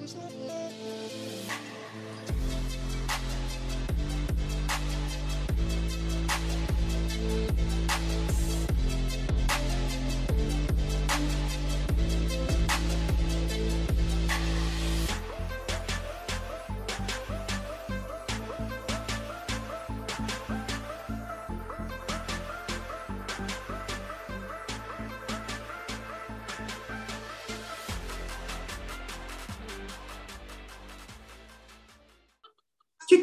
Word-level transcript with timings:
You 0.00 0.71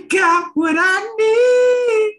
got 0.10 0.52
what 0.56 0.76
I 0.78 1.16
need. 1.20 2.16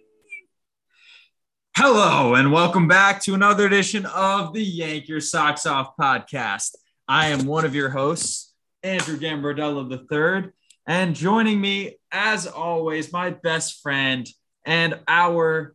Hello, 1.76 2.34
and 2.34 2.52
welcome 2.52 2.86
back 2.86 3.20
to 3.22 3.34
another 3.34 3.66
edition 3.66 4.06
of 4.06 4.52
the 4.52 4.62
Yank 4.62 5.08
Your 5.08 5.20
Socks 5.20 5.66
Off 5.66 5.96
podcast. 6.00 6.76
I 7.08 7.28
am 7.28 7.46
one 7.46 7.64
of 7.64 7.74
your 7.74 7.90
hosts, 7.90 8.54
Andrew 8.84 9.18
Gambardella 9.18 9.90
III, 9.90 10.52
and 10.86 11.16
joining 11.16 11.60
me, 11.60 11.96
as 12.12 12.46
always, 12.46 13.12
my 13.12 13.30
best 13.30 13.82
friend 13.82 14.28
and 14.64 15.00
our 15.08 15.74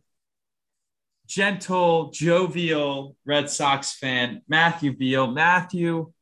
gentle, 1.26 2.10
jovial 2.12 3.14
Red 3.26 3.50
Sox 3.50 3.92
fan, 3.92 4.40
Matthew 4.48 4.96
Beal. 4.96 5.26
Matthew 5.26 6.12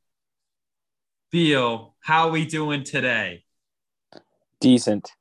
Beal, 1.30 1.94
how 2.00 2.28
are 2.28 2.32
we 2.32 2.46
doing 2.46 2.82
today? 2.82 3.44
Decent. 4.60 5.12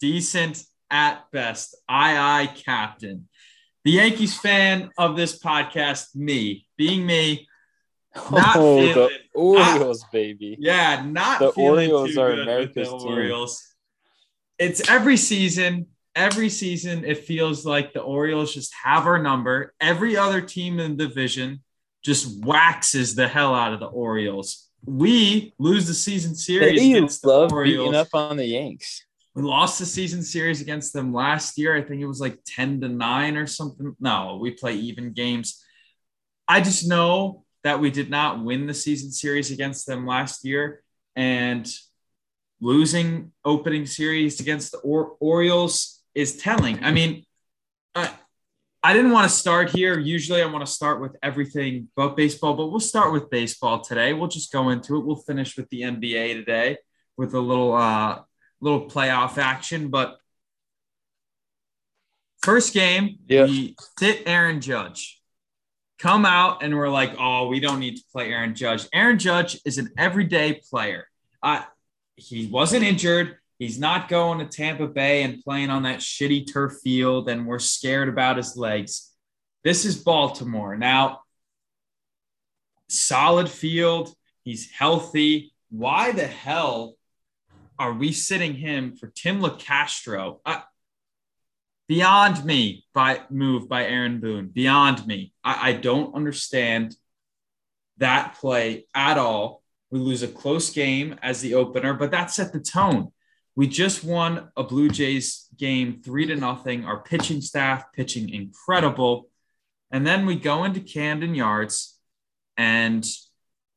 Decent 0.00 0.62
at 0.90 1.24
best. 1.32 1.76
Aye, 1.88 2.16
aye, 2.16 2.46
captain. 2.54 3.28
The 3.84 3.92
Yankees 3.92 4.38
fan 4.38 4.90
of 4.96 5.16
this 5.16 5.38
podcast, 5.38 6.14
me, 6.16 6.66
being 6.76 7.04
me, 7.04 7.46
not 8.30 8.56
oh, 8.56 8.80
the 8.80 8.92
feeling- 8.94 9.10
Orioles, 9.34 10.04
baby. 10.12 10.56
yeah, 10.58 11.04
not 11.04 11.40
The 11.40 11.52
feeling 11.52 11.90
Orioles 11.90 12.16
are 12.16 12.30
America's 12.32 12.88
the 12.90 12.98
team. 12.98 13.08
Orioles. 13.08 13.62
It's 14.58 14.88
every 14.88 15.16
season. 15.16 15.86
Every 16.16 16.48
season, 16.48 17.04
it 17.04 17.24
feels 17.24 17.66
like 17.66 17.92
the 17.92 18.00
Orioles 18.00 18.54
just 18.54 18.72
have 18.84 19.04
our 19.06 19.20
number. 19.20 19.74
Every 19.80 20.16
other 20.16 20.40
team 20.40 20.78
in 20.78 20.96
the 20.96 21.08
division 21.08 21.64
just 22.04 22.44
waxes 22.44 23.16
the 23.16 23.26
hell 23.26 23.52
out 23.52 23.72
of 23.72 23.80
the 23.80 23.86
Orioles. 23.86 24.68
We 24.86 25.54
lose 25.58 25.88
the 25.88 25.94
season 25.94 26.36
series 26.36 26.78
They 26.80 26.92
against 26.92 27.22
the 27.22 27.28
love 27.28 27.52
Orioles. 27.52 27.88
beating 27.88 27.94
up 28.00 28.08
on 28.14 28.36
the 28.36 28.46
Yanks. 28.46 29.04
We 29.34 29.42
lost 29.42 29.78
the 29.78 29.86
season 29.86 30.22
series 30.22 30.60
against 30.60 30.92
them 30.92 31.12
last 31.12 31.58
year. 31.58 31.76
I 31.76 31.82
think 31.82 32.00
it 32.00 32.06
was 32.06 32.20
like 32.20 32.38
10 32.46 32.80
to 32.82 32.88
9 32.88 33.36
or 33.36 33.46
something. 33.46 33.96
No, 33.98 34.38
we 34.40 34.52
play 34.52 34.74
even 34.74 35.12
games. 35.12 35.62
I 36.46 36.60
just 36.60 36.88
know 36.88 37.44
that 37.64 37.80
we 37.80 37.90
did 37.90 38.10
not 38.10 38.44
win 38.44 38.66
the 38.66 38.74
season 38.74 39.10
series 39.10 39.50
against 39.50 39.86
them 39.86 40.06
last 40.06 40.44
year. 40.44 40.82
And 41.16 41.68
losing 42.60 43.32
opening 43.44 43.86
series 43.86 44.40
against 44.40 44.72
the 44.72 44.78
or- 44.78 45.16
Orioles 45.20 46.02
is 46.14 46.36
telling. 46.36 46.82
I 46.84 46.92
mean, 46.92 47.24
I, 47.94 48.10
I 48.82 48.92
didn't 48.92 49.12
want 49.12 49.28
to 49.28 49.36
start 49.36 49.70
here. 49.70 49.98
Usually 49.98 50.42
I 50.42 50.46
want 50.46 50.64
to 50.64 50.70
start 50.70 51.00
with 51.00 51.16
everything 51.22 51.88
but 51.96 52.16
baseball, 52.16 52.54
but 52.54 52.68
we'll 52.68 52.80
start 52.80 53.12
with 53.12 53.30
baseball 53.30 53.80
today. 53.80 54.12
We'll 54.12 54.28
just 54.28 54.52
go 54.52 54.70
into 54.70 54.96
it. 54.96 55.04
We'll 55.04 55.16
finish 55.16 55.56
with 55.56 55.68
the 55.70 55.82
NBA 55.82 56.34
today 56.34 56.78
with 57.16 57.34
a 57.34 57.40
little 57.40 57.74
uh 57.74 58.20
little 58.64 58.88
playoff 58.88 59.38
action. 59.38 59.88
But 59.88 60.18
first 62.42 62.72
game, 62.74 63.18
Yeah. 63.28 63.44
we 63.44 63.76
sit 63.98 64.22
Aaron 64.26 64.60
Judge. 64.60 65.20
Come 65.98 66.26
out 66.26 66.62
and 66.62 66.76
we're 66.76 66.88
like, 66.90 67.14
oh, 67.18 67.46
we 67.48 67.60
don't 67.60 67.78
need 67.78 67.96
to 67.96 68.02
play 68.12 68.30
Aaron 68.32 68.54
Judge. 68.54 68.86
Aaron 68.92 69.18
Judge 69.18 69.60
is 69.64 69.78
an 69.78 69.90
everyday 69.96 70.60
player. 70.70 71.06
Uh, 71.42 71.62
he 72.16 72.46
wasn't 72.46 72.84
injured. 72.84 73.36
He's 73.58 73.78
not 73.78 74.08
going 74.08 74.40
to 74.40 74.46
Tampa 74.46 74.88
Bay 74.88 75.22
and 75.22 75.42
playing 75.42 75.70
on 75.70 75.84
that 75.84 76.00
shitty 76.00 76.52
turf 76.52 76.74
field, 76.82 77.28
and 77.28 77.46
we're 77.46 77.60
scared 77.60 78.08
about 78.08 78.36
his 78.36 78.56
legs. 78.56 79.12
This 79.62 79.84
is 79.84 79.96
Baltimore. 79.96 80.76
Now, 80.76 81.20
solid 82.88 83.48
field. 83.48 84.14
He's 84.42 84.70
healthy. 84.70 85.54
Why 85.70 86.12
the 86.12 86.26
hell 86.26 86.96
are 87.78 87.92
we 87.92 88.12
sitting 88.12 88.54
him 88.54 88.96
for 88.96 89.08
Tim 89.08 89.40
Locastro? 89.40 90.38
Beyond 91.86 92.44
me 92.44 92.86
by 92.94 93.22
move 93.30 93.68
by 93.68 93.84
Aaron 93.84 94.20
Boone. 94.20 94.48
Beyond 94.48 95.06
me. 95.06 95.32
I, 95.44 95.70
I 95.70 95.72
don't 95.74 96.14
understand 96.14 96.96
that 97.98 98.36
play 98.36 98.86
at 98.94 99.18
all. 99.18 99.62
We 99.90 100.00
lose 100.00 100.22
a 100.22 100.28
close 100.28 100.70
game 100.70 101.16
as 101.22 101.40
the 101.40 101.54
opener, 101.54 101.94
but 101.94 102.10
that 102.10 102.30
set 102.30 102.52
the 102.52 102.60
tone. 102.60 103.12
We 103.54 103.68
just 103.68 104.02
won 104.02 104.48
a 104.56 104.64
Blue 104.64 104.88
Jays 104.88 105.46
game 105.56 106.00
three 106.04 106.26
to 106.26 106.36
nothing. 106.36 106.84
Our 106.84 107.02
pitching 107.02 107.40
staff 107.40 107.92
pitching 107.92 108.30
incredible. 108.30 109.28
And 109.90 110.06
then 110.06 110.26
we 110.26 110.34
go 110.34 110.64
into 110.64 110.80
Camden 110.80 111.34
Yards 111.34 111.96
and 112.56 113.06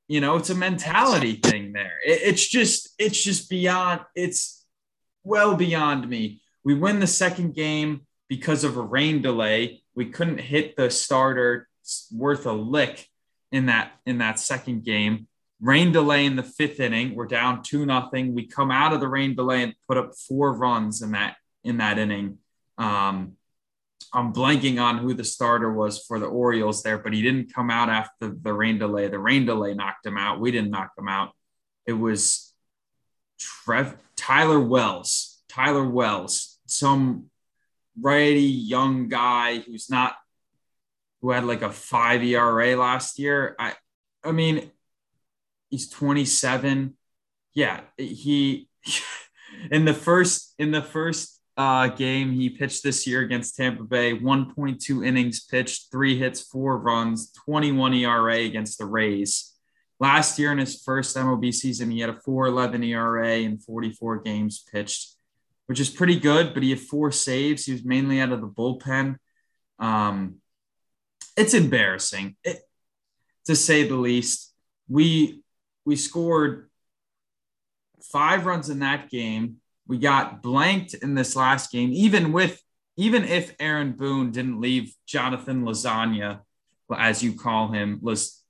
you 0.08 0.22
know 0.22 0.36
it's 0.38 0.50
a 0.50 0.56
mentality 0.56 1.34
thing 1.36 1.74
there. 1.74 1.98
It- 2.06 2.22
it's 2.24 2.48
just 2.48 2.90
it's 2.98 3.22
just 3.22 3.50
beyond 3.50 4.02
it's 4.16 4.66
well 5.24 5.56
beyond 5.56 6.08
me. 6.10 6.42
We 6.64 6.74
win 6.74 7.00
the 7.00 7.08
second 7.08 7.54
game 7.56 8.06
because 8.30 8.64
of 8.64 8.78
a 8.78 8.82
rain 8.82 9.22
delay. 9.22 9.84
We 9.96 10.06
couldn't 10.10 10.40
hit 10.40 10.76
the 10.76 10.90
starter 10.90 11.68
worth 12.12 12.46
a 12.46 12.52
lick 12.54 13.08
in 13.52 13.68
that 13.68 13.94
in 14.06 14.18
that 14.20 14.40
second 14.40 14.84
game. 14.84 15.28
Rain 15.60 15.92
delay 15.92 16.26
in 16.26 16.36
the 16.36 16.44
fifth 16.44 16.80
inning. 16.80 17.16
We're 17.16 17.26
down 17.26 17.64
two 17.64 17.86
nothing. 17.86 18.36
We 18.36 18.46
come 18.48 18.70
out 18.70 18.94
of 18.94 19.00
the 19.00 19.08
rain 19.08 19.36
delay 19.36 19.64
and 19.64 19.74
put 19.88 19.98
up 19.98 20.12
four 20.16 20.54
runs 20.54 21.02
in 21.02 21.12
that 21.12 21.36
in 21.64 21.78
that 21.78 21.98
inning. 21.98 22.38
Um 22.78 23.34
I'm 24.14 24.34
blanking 24.34 24.82
on 24.82 24.98
who 24.98 25.14
the 25.14 25.24
starter 25.24 25.72
was 25.72 26.06
for 26.06 26.20
the 26.20 26.26
Orioles 26.26 26.84
there, 26.84 26.98
but 26.98 27.14
he 27.14 27.22
didn't 27.22 27.54
come 27.54 27.70
out 27.70 27.90
after 27.90 28.34
the 28.42 28.54
rain 28.54 28.78
delay. 28.78 29.08
The 29.08 29.20
rain 29.20 29.46
delay 29.46 29.74
knocked 29.74 30.06
him 30.06 30.18
out. 30.18 30.40
We 30.40 30.52
didn't 30.52 30.72
knock 30.72 30.92
him 30.98 31.08
out. 31.08 31.32
It 31.86 31.94
was 31.94 32.54
Trev 33.40 33.98
Tyler 34.16 34.60
Wells. 34.60 35.42
Tyler 35.50 35.88
Wells, 35.88 36.60
some 36.66 37.30
righty 38.00 38.42
young 38.42 39.08
guy 39.08 39.60
who's 39.60 39.90
not 39.90 40.16
who 41.22 41.32
had 41.32 41.46
like 41.46 41.62
a 41.62 41.72
five 41.72 42.24
ERA 42.24 42.76
last 42.76 43.20
year. 43.20 43.56
I 43.60 43.74
I 44.24 44.32
mean, 44.32 44.72
he's 45.70 45.90
27. 45.90 46.96
Yeah, 47.54 47.82
he 47.98 48.70
in 49.72 49.86
the 49.86 49.94
first 49.94 50.54
in 50.60 50.72
the 50.72 50.82
first 50.82 51.37
uh, 51.58 51.88
game 51.88 52.32
he 52.32 52.50
pitched 52.50 52.84
this 52.84 53.08
year 53.08 53.22
against 53.22 53.56
Tampa 53.56 53.84
Bay, 53.84 54.14
1.2 54.14 55.06
innings 55.06 55.44
pitched, 55.44 55.92
three 55.92 56.18
hits, 56.18 56.42
four 56.42 56.78
runs, 56.78 57.32
21 57.32 57.96
ERA 57.96 58.38
against 58.42 58.78
the 58.78 58.86
Rays. 58.86 59.56
Last 60.00 60.38
year 60.38 60.52
in 60.52 60.60
his 60.60 60.84
first 60.84 61.18
MLB 61.18 61.52
season, 61.52 61.90
he 61.90 62.00
had 62.00 62.12
a 62.12 62.14
4.11 62.14 62.86
ERA 62.86 63.38
in 63.38 63.58
44 63.58 64.20
games 64.20 64.64
pitched, 64.72 65.16
which 65.66 65.80
is 65.80 65.90
pretty 65.90 66.20
good. 66.20 66.54
But 66.54 66.62
he 66.62 66.70
had 66.70 66.80
four 66.80 67.12
saves. 67.12 67.66
He 67.66 67.72
was 67.72 67.84
mainly 67.84 68.22
out 68.22 68.32
of 68.32 68.42
the 68.42 68.48
bullpen. 68.48 69.16
Um, 69.80 70.36
it's 71.36 71.56
embarrassing, 71.56 72.36
it, 72.44 72.60
to 73.46 73.56
say 73.56 73.88
the 73.88 73.96
least. 73.96 74.54
We 74.88 75.42
we 75.86 75.96
scored 75.96 76.70
five 78.12 78.46
runs 78.46 78.70
in 78.70 78.80
that 78.80 79.10
game. 79.10 79.58
We 79.88 79.98
got 79.98 80.42
blanked 80.42 80.94
in 80.94 81.16
this 81.16 81.36
last 81.36 81.72
game, 81.72 81.92
even 81.94 82.32
with 82.32 82.62
even 82.98 83.24
if 83.24 83.56
Aaron 83.60 83.94
Boone 83.94 84.32
didn't 84.32 84.60
leave 84.60 84.94
Jonathan 85.06 85.64
Lasagna, 85.64 86.40
as 86.96 87.24
you 87.24 87.34
call 87.34 87.72
him, 87.72 88.00
Las, 88.02 88.44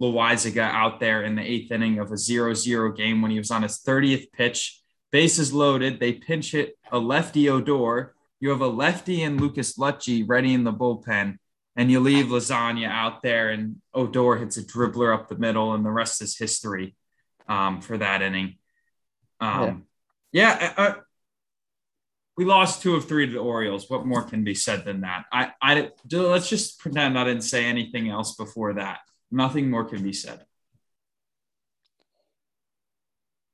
Loáisiga 0.00 0.62
out 0.62 1.00
there 1.00 1.22
in 1.22 1.36
the 1.36 1.42
eighth 1.42 1.70
inning 1.70 1.98
of 1.98 2.10
a 2.10 2.14
0-0 2.14 2.96
game 2.96 3.22
when 3.22 3.30
he 3.30 3.38
was 3.38 3.50
on 3.50 3.62
his 3.62 3.78
30th 3.78 4.32
pitch, 4.32 4.80
bases 5.12 5.52
loaded. 5.52 6.00
They 6.00 6.14
pinch 6.14 6.52
hit 6.52 6.76
a 6.90 6.98
lefty 6.98 7.48
Odor. 7.48 8.14
You 8.40 8.50
have 8.50 8.60
a 8.60 8.68
lefty 8.68 9.22
and 9.22 9.40
Lucas 9.40 9.78
Lucci 9.78 10.24
ready 10.26 10.52
in 10.52 10.64
the 10.64 10.72
bullpen, 10.72 11.36
and 11.76 11.90
you 11.90 12.00
leave 12.00 12.26
Lasagna 12.26 12.88
out 12.88 13.22
there, 13.22 13.50
and 13.50 13.80
Odor 13.92 14.36
hits 14.36 14.56
a 14.56 14.64
dribbler 14.64 15.14
up 15.14 15.28
the 15.28 15.38
middle, 15.38 15.74
and 15.74 15.84
the 15.84 15.90
rest 15.90 16.20
is 16.20 16.36
history 16.36 16.96
um, 17.48 17.80
for 17.80 17.96
that 17.98 18.22
inning. 18.22 18.56
Um, 19.40 19.62
yeah, 19.62 19.74
uh, 20.76 20.82
uh, 20.82 20.94
we 22.36 22.44
lost 22.44 22.82
two 22.82 22.96
of 22.96 23.06
three 23.06 23.26
to 23.26 23.32
the 23.32 23.38
Orioles. 23.38 23.88
What 23.88 24.04
more 24.04 24.22
can 24.22 24.42
be 24.42 24.54
said 24.54 24.84
than 24.84 25.02
that? 25.02 25.26
I, 25.32 25.52
I 25.62 25.90
let's 26.10 26.48
just 26.48 26.80
pretend 26.80 27.18
I 27.18 27.24
didn't 27.24 27.42
say 27.42 27.64
anything 27.64 28.08
else 28.10 28.34
before 28.34 28.74
that. 28.74 28.98
nothing 29.30 29.70
more 29.70 29.84
can 29.84 30.02
be 30.02 30.12
said. 30.12 30.44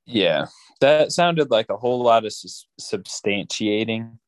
Yeah, 0.06 0.46
that 0.80 1.12
sounded 1.12 1.50
like 1.50 1.68
a 1.68 1.76
whole 1.76 2.02
lot 2.02 2.24
of 2.24 2.32
substantiating. 2.80 4.18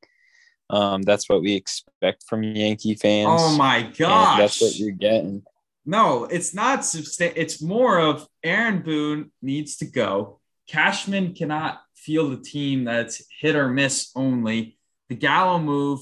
Um, 0.71 1.03
that's 1.03 1.29
what 1.29 1.43
we 1.43 1.55
expect 1.55 2.25
from 2.29 2.43
Yankee 2.43 2.95
fans. 2.95 3.41
Oh 3.41 3.57
my 3.57 3.83
gosh. 3.99 4.39
that's 4.39 4.61
what 4.61 4.77
you're 4.77 4.91
getting. 4.93 5.43
No, 5.85 6.25
it's 6.25 6.55
not 6.55 6.81
substan- 6.81 7.33
It's 7.35 7.61
more 7.61 7.99
of 7.99 8.29
Aaron 8.45 8.83
Boone 8.83 9.33
needs 9.41 9.77
to 9.79 9.87
go. 9.87 10.41
Cashman 10.69 11.35
cannot 11.35 11.81
field 12.05 12.33
a 12.33 12.43
team 12.43 12.85
that's 12.85 13.23
hit 13.41 13.57
or 13.57 13.69
miss 13.69 14.11
only. 14.15 14.77
The 15.09 15.15
Gallo 15.15 15.59
move, 15.59 16.01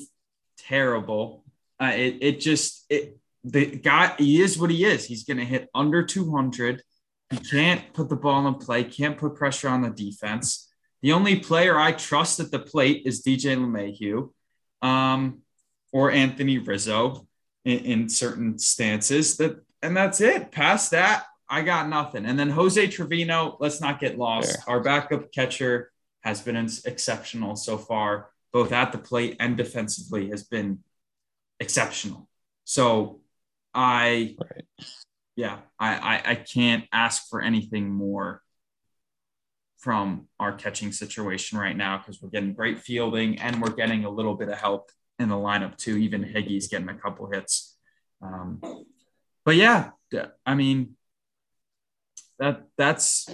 terrible. 0.59 1.45
Uh, 1.81 1.93
it 1.95 2.19
it 2.21 2.41
just 2.41 2.85
it 2.89 3.19
the 3.45 3.67
guy 3.67 4.15
he 4.19 4.41
is 4.41 4.59
what 4.59 4.71
he 4.71 4.85
is. 4.85 5.05
He's 5.07 5.25
going 5.25 5.39
to 5.39 5.45
hit 5.45 5.69
under 5.75 6.03
200. 6.05 6.83
He 7.31 7.39
can't 7.39 7.93
put 7.95 8.09
the 8.09 8.17
ball 8.17 8.47
in 8.49 8.55
play. 8.55 8.85
Can't 8.85 9.17
put 9.17 9.37
pressure 9.37 9.69
on 9.69 9.83
the 9.83 9.91
defense. 9.91 10.69
The 11.03 11.13
only 11.13 11.39
player 11.39 11.79
I 11.79 11.93
trust 11.93 12.41
at 12.41 12.51
the 12.51 12.59
plate 12.59 13.03
is 13.07 13.23
DJ 13.23 13.57
LeMahieu, 13.57 14.31
um, 14.87 15.41
or 15.93 16.11
Anthony 16.11 16.59
Rizzo 16.59 17.27
in, 17.65 17.79
in 17.79 18.09
certain 18.09 18.59
stances. 18.59 19.37
That 19.39 19.65
and 19.83 19.97
that's 19.97 20.21
it. 20.21 20.53
Past 20.53 20.91
that, 20.91 21.25
I 21.51 21.63
got 21.63 21.89
nothing. 21.89 22.25
And 22.27 22.39
then 22.39 22.49
Jose 22.49 22.87
Trevino, 22.87 23.57
let's 23.59 23.81
not 23.81 23.99
get 23.99 24.17
lost. 24.17 24.55
Fair. 24.65 24.75
Our 24.75 24.81
backup 24.81 25.33
catcher 25.33 25.91
has 26.21 26.41
been 26.41 26.57
exceptional 26.85 27.57
so 27.57 27.77
far, 27.77 28.31
both 28.53 28.71
at 28.73 28.93
the 28.93 28.99
plate 28.99 29.37
and 29.41 29.57
defensively, 29.57 30.31
has 30.31 30.45
been 30.45 30.79
exceptional. 31.59 32.29
So 32.65 33.21
I, 33.75 34.37
Right. 34.39 34.65
yeah, 35.35 35.59
I, 35.79 35.95
I, 35.97 36.31
I 36.31 36.35
can't 36.37 36.85
ask 36.93 37.29
for 37.29 37.43
anything 37.43 37.91
more 37.91 38.43
from 39.79 40.29
our 40.39 40.53
catching 40.53 40.93
situation 40.93 41.59
right 41.59 41.77
now 41.77 41.99
because 41.99 42.23
we're 42.23 42.29
getting 42.29 42.53
great 42.53 42.79
fielding 42.79 43.41
and 43.41 43.61
we're 43.61 43.75
getting 43.75 44.05
a 44.05 44.11
little 44.11 44.35
bit 44.35 44.49
of 44.51 44.59
help 44.59 44.91
in 45.19 45.29
the 45.29 45.35
lineup 45.35 45.77
too. 45.77 45.97
Even 45.97 46.23
Higgy's 46.23 46.69
getting 46.69 46.89
a 46.89 46.95
couple 46.95 47.31
hits. 47.31 47.77
Um, 48.23 48.61
but 49.45 49.57
yeah, 49.57 49.91
I 50.45 50.55
mean, 50.55 50.97
that 52.41 52.63
that's 52.77 53.29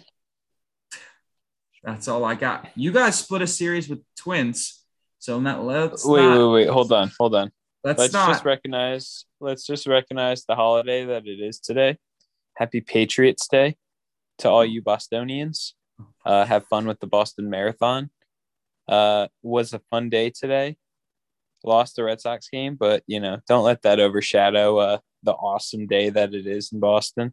that's 1.82 2.08
all 2.08 2.24
I 2.24 2.34
got. 2.34 2.68
You 2.74 2.92
guys 2.92 3.18
split 3.18 3.42
a 3.42 3.46
series 3.46 3.88
with 3.88 4.00
Twins, 4.18 4.84
so 5.20 5.38
not, 5.40 5.64
let's 5.64 6.04
Wait, 6.04 6.20
not, 6.20 6.38
wait, 6.38 6.52
wait. 6.52 6.68
Hold 6.68 6.92
on, 6.92 7.10
hold 7.18 7.34
on. 7.36 7.52
let's, 7.84 8.00
let's 8.00 8.12
not 8.12 8.28
just 8.28 8.44
recognize. 8.44 9.24
Let's 9.40 9.64
just 9.64 9.86
recognize 9.86 10.44
the 10.44 10.56
holiday 10.56 11.04
that 11.06 11.26
it 11.26 11.40
is 11.40 11.60
today. 11.60 11.96
Happy 12.56 12.80
Patriots 12.80 13.46
Day 13.48 13.76
to 14.38 14.50
all 14.50 14.64
you 14.64 14.82
Bostonians. 14.82 15.74
Uh, 16.26 16.44
have 16.44 16.66
fun 16.66 16.86
with 16.86 16.98
the 17.00 17.06
Boston 17.06 17.48
Marathon. 17.48 18.10
Uh, 18.88 19.28
was 19.42 19.72
a 19.72 19.80
fun 19.90 20.10
day 20.10 20.30
today. 20.30 20.76
Lost 21.64 21.96
the 21.96 22.04
Red 22.04 22.20
Sox 22.20 22.48
game, 22.48 22.74
but 22.74 23.04
you 23.06 23.20
know, 23.20 23.38
don't 23.48 23.64
let 23.64 23.82
that 23.82 24.00
overshadow 24.00 24.76
uh, 24.78 24.98
the 25.22 25.32
awesome 25.32 25.86
day 25.86 26.10
that 26.10 26.34
it 26.34 26.46
is 26.46 26.72
in 26.72 26.80
Boston. 26.80 27.32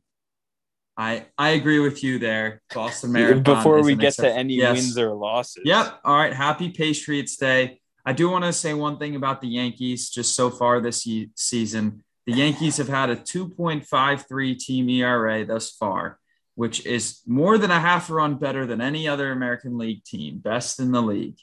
I 0.95 1.25
I 1.37 1.49
agree 1.49 1.79
with 1.79 2.03
you 2.03 2.19
there. 2.19 2.61
Boston 2.73 3.11
Marathon. 3.13 3.43
Before 3.43 3.81
we 3.83 3.95
get 3.95 4.13
to 4.15 4.31
any 4.31 4.55
Yes. 4.55 4.75
wins 4.77 4.97
or 4.97 5.13
losses. 5.13 5.63
Yep. 5.65 6.01
All 6.05 6.15
right. 6.15 6.33
Happy 6.33 6.69
Patriots 6.69 7.35
Day. 7.37 7.79
I 8.05 8.13
do 8.13 8.29
want 8.29 8.43
to 8.45 8.53
say 8.53 8.73
one 8.73 8.97
thing 8.97 9.15
about 9.15 9.41
the 9.41 9.47
Yankees 9.47 10.09
just 10.09 10.35
so 10.35 10.49
far 10.49 10.81
this 10.81 11.05
ye- 11.05 11.29
season. 11.35 12.03
The 12.27 12.33
Yankees 12.33 12.77
have 12.77 12.89
had 12.89 13.09
a 13.09 13.15
2.53 13.15 14.57
team 14.59 14.89
ERA 14.89 15.45
thus 15.45 15.71
far, 15.71 16.19
which 16.55 16.85
is 16.85 17.21
more 17.25 17.57
than 17.57 17.71
a 17.71 17.79
half 17.79 18.09
run 18.09 18.35
better 18.35 18.65
than 18.65 18.81
any 18.81 19.07
other 19.07 19.31
American 19.31 19.77
League 19.77 20.03
team, 20.03 20.37
best 20.39 20.79
in 20.79 20.91
the 20.91 21.01
league. 21.01 21.37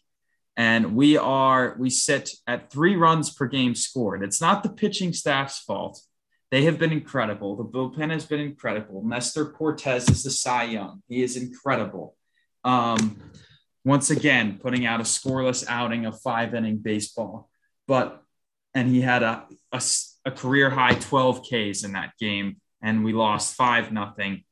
And 0.57 0.95
we 0.95 1.17
are, 1.17 1.77
we 1.79 1.89
sit 1.91 2.31
at 2.47 2.71
three 2.71 2.97
runs 2.97 3.31
per 3.33 3.47
game 3.47 3.75
scored. 3.75 4.23
It's 4.23 4.41
not 4.41 4.63
the 4.63 4.69
pitching 4.69 5.13
staff's 5.13 5.59
fault. 5.61 6.01
They 6.51 6.65
have 6.65 6.79
been 6.79 6.93
incredible. 6.93 7.57
The 7.57 7.65
bullpen 7.65 8.11
has 8.11 8.27
been 8.27 8.41
incredible. 8.41 9.03
Nestor 9.05 9.47
Cortes 9.47 10.11
is 10.11 10.25
the 10.25 10.31
Cy 10.31 10.65
Young. 10.65 11.03
He 11.09 11.23
is 11.23 11.37
incredible. 11.37 12.17
Um, 12.65 13.23
once 13.85 14.11
again, 14.11 14.59
putting 14.61 14.85
out 14.85 15.01
a 15.01 15.05
scoreless 15.05 15.65
outing 15.69 16.07
of 16.07 16.21
five 16.21 16.55
inning 16.55 16.79
baseball. 16.79 17.49
But, 17.87 18.23
and 18.75 18.89
he 18.89 19.01
had 19.01 19.23
a 19.23 19.47
a 20.25 20.31
career 20.31 20.71
high 20.71 20.95
12 20.95 21.43
Ks 21.43 21.85
in 21.85 21.93
that 21.93 22.13
game, 22.19 22.57
and 22.83 23.05
we 23.05 23.13
lost 23.13 23.57
five 23.57 23.93
nothing. 23.93 24.45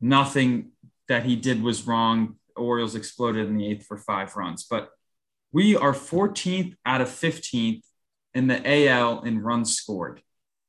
Nothing 0.00 0.72
that 1.08 1.24
he 1.24 1.36
did 1.36 1.62
was 1.62 1.86
wrong. 1.86 2.36
Orioles 2.56 2.94
exploded 2.94 3.48
in 3.48 3.56
the 3.56 3.66
eighth 3.66 3.86
for 3.86 3.96
five 3.96 4.34
runs, 4.36 4.66
but 4.68 4.90
we 5.52 5.76
are 5.76 5.92
14th 5.92 6.74
out 6.84 7.00
of 7.00 7.08
15th 7.08 7.82
in 8.34 8.46
the 8.48 8.88
AL 8.88 9.22
in 9.22 9.40
runs 9.40 9.74
scored. 9.74 10.20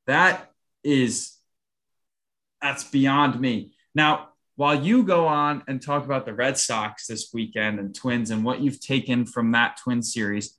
That 0.08 0.49
is 0.84 1.36
that's 2.62 2.84
beyond 2.84 3.40
me. 3.40 3.74
Now, 3.96 4.30
while 4.56 4.84
you 4.84 5.04
go 5.04 5.26
on 5.26 5.64
and 5.68 5.82
talk 5.82 6.04
about 6.04 6.26
the 6.26 6.34
Red 6.34 6.58
Sox 6.58 7.08
this 7.08 7.30
weekend 7.34 7.80
and 7.80 7.96
Twins 7.96 8.30
and 8.30 8.44
what 8.44 8.60
you've 8.60 8.82
taken 8.82 9.26
from 9.26 9.52
that 9.52 9.78
Twin 9.78 10.02
series, 10.02 10.58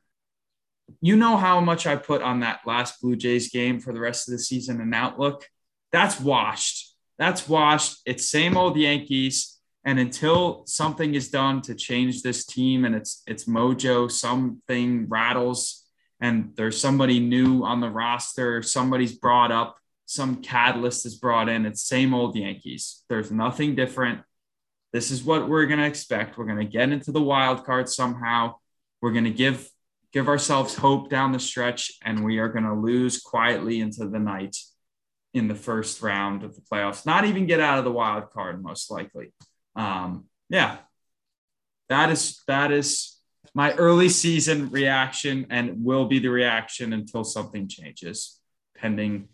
you 1.00 1.16
know 1.16 1.36
how 1.36 1.60
much 1.60 1.86
I 1.86 1.96
put 1.96 2.22
on 2.22 2.40
that 2.40 2.60
last 2.66 3.00
Blue 3.00 3.16
Jays 3.16 3.50
game 3.50 3.78
for 3.78 3.92
the 3.92 4.00
rest 4.00 4.28
of 4.28 4.32
the 4.32 4.38
season 4.38 4.80
and 4.80 4.94
outlook. 4.94 5.46
That's 5.92 6.18
washed. 6.18 6.94
That's 7.18 7.48
washed. 7.48 8.00
It's 8.06 8.30
same 8.30 8.56
old 8.56 8.76
Yankees. 8.78 9.58
And 9.84 9.98
until 9.98 10.64
something 10.66 11.14
is 11.14 11.30
done 11.30 11.62
to 11.62 11.74
change 11.74 12.22
this 12.22 12.44
team 12.44 12.84
and 12.84 12.94
its 12.94 13.22
its 13.26 13.44
mojo, 13.44 14.10
something 14.10 15.08
rattles, 15.08 15.86
and 16.20 16.52
there's 16.56 16.78
somebody 16.78 17.18
new 17.18 17.64
on 17.64 17.80
the 17.80 17.88
roster, 17.88 18.62
somebody's 18.62 19.12
brought 19.12 19.50
up, 19.50 19.76
some 20.10 20.42
catalyst 20.42 21.06
is 21.06 21.14
brought 21.14 21.48
in. 21.48 21.64
It's 21.64 21.82
same 21.82 22.12
old 22.14 22.34
Yankees. 22.34 23.04
There's 23.08 23.30
nothing 23.30 23.76
different. 23.76 24.22
This 24.92 25.12
is 25.12 25.22
what 25.22 25.48
we're 25.48 25.66
gonna 25.66 25.86
expect. 25.86 26.36
We're 26.36 26.46
gonna 26.46 26.64
get 26.64 26.90
into 26.90 27.12
the 27.12 27.22
wild 27.22 27.64
card 27.64 27.88
somehow. 27.88 28.56
We're 29.00 29.12
gonna 29.12 29.30
give 29.30 29.70
give 30.12 30.26
ourselves 30.26 30.74
hope 30.74 31.10
down 31.10 31.30
the 31.30 31.38
stretch, 31.38 31.92
and 32.02 32.24
we 32.24 32.40
are 32.40 32.48
gonna 32.48 32.74
lose 32.74 33.20
quietly 33.20 33.78
into 33.80 34.08
the 34.08 34.18
night 34.18 34.56
in 35.32 35.46
the 35.46 35.54
first 35.54 36.02
round 36.02 36.42
of 36.42 36.56
the 36.56 36.62
playoffs. 36.62 37.06
Not 37.06 37.24
even 37.24 37.46
get 37.46 37.60
out 37.60 37.78
of 37.78 37.84
the 37.84 37.92
wild 37.92 38.30
card, 38.30 38.64
most 38.64 38.90
likely. 38.90 39.32
Um, 39.76 40.24
yeah, 40.48 40.78
that 41.88 42.10
is 42.10 42.42
that 42.48 42.72
is 42.72 43.16
my 43.54 43.74
early 43.74 44.08
season 44.08 44.70
reaction, 44.70 45.46
and 45.50 45.84
will 45.84 46.06
be 46.06 46.18
the 46.18 46.30
reaction 46.30 46.92
until 46.92 47.22
something 47.22 47.68
changes, 47.68 48.40
pending. 48.76 49.28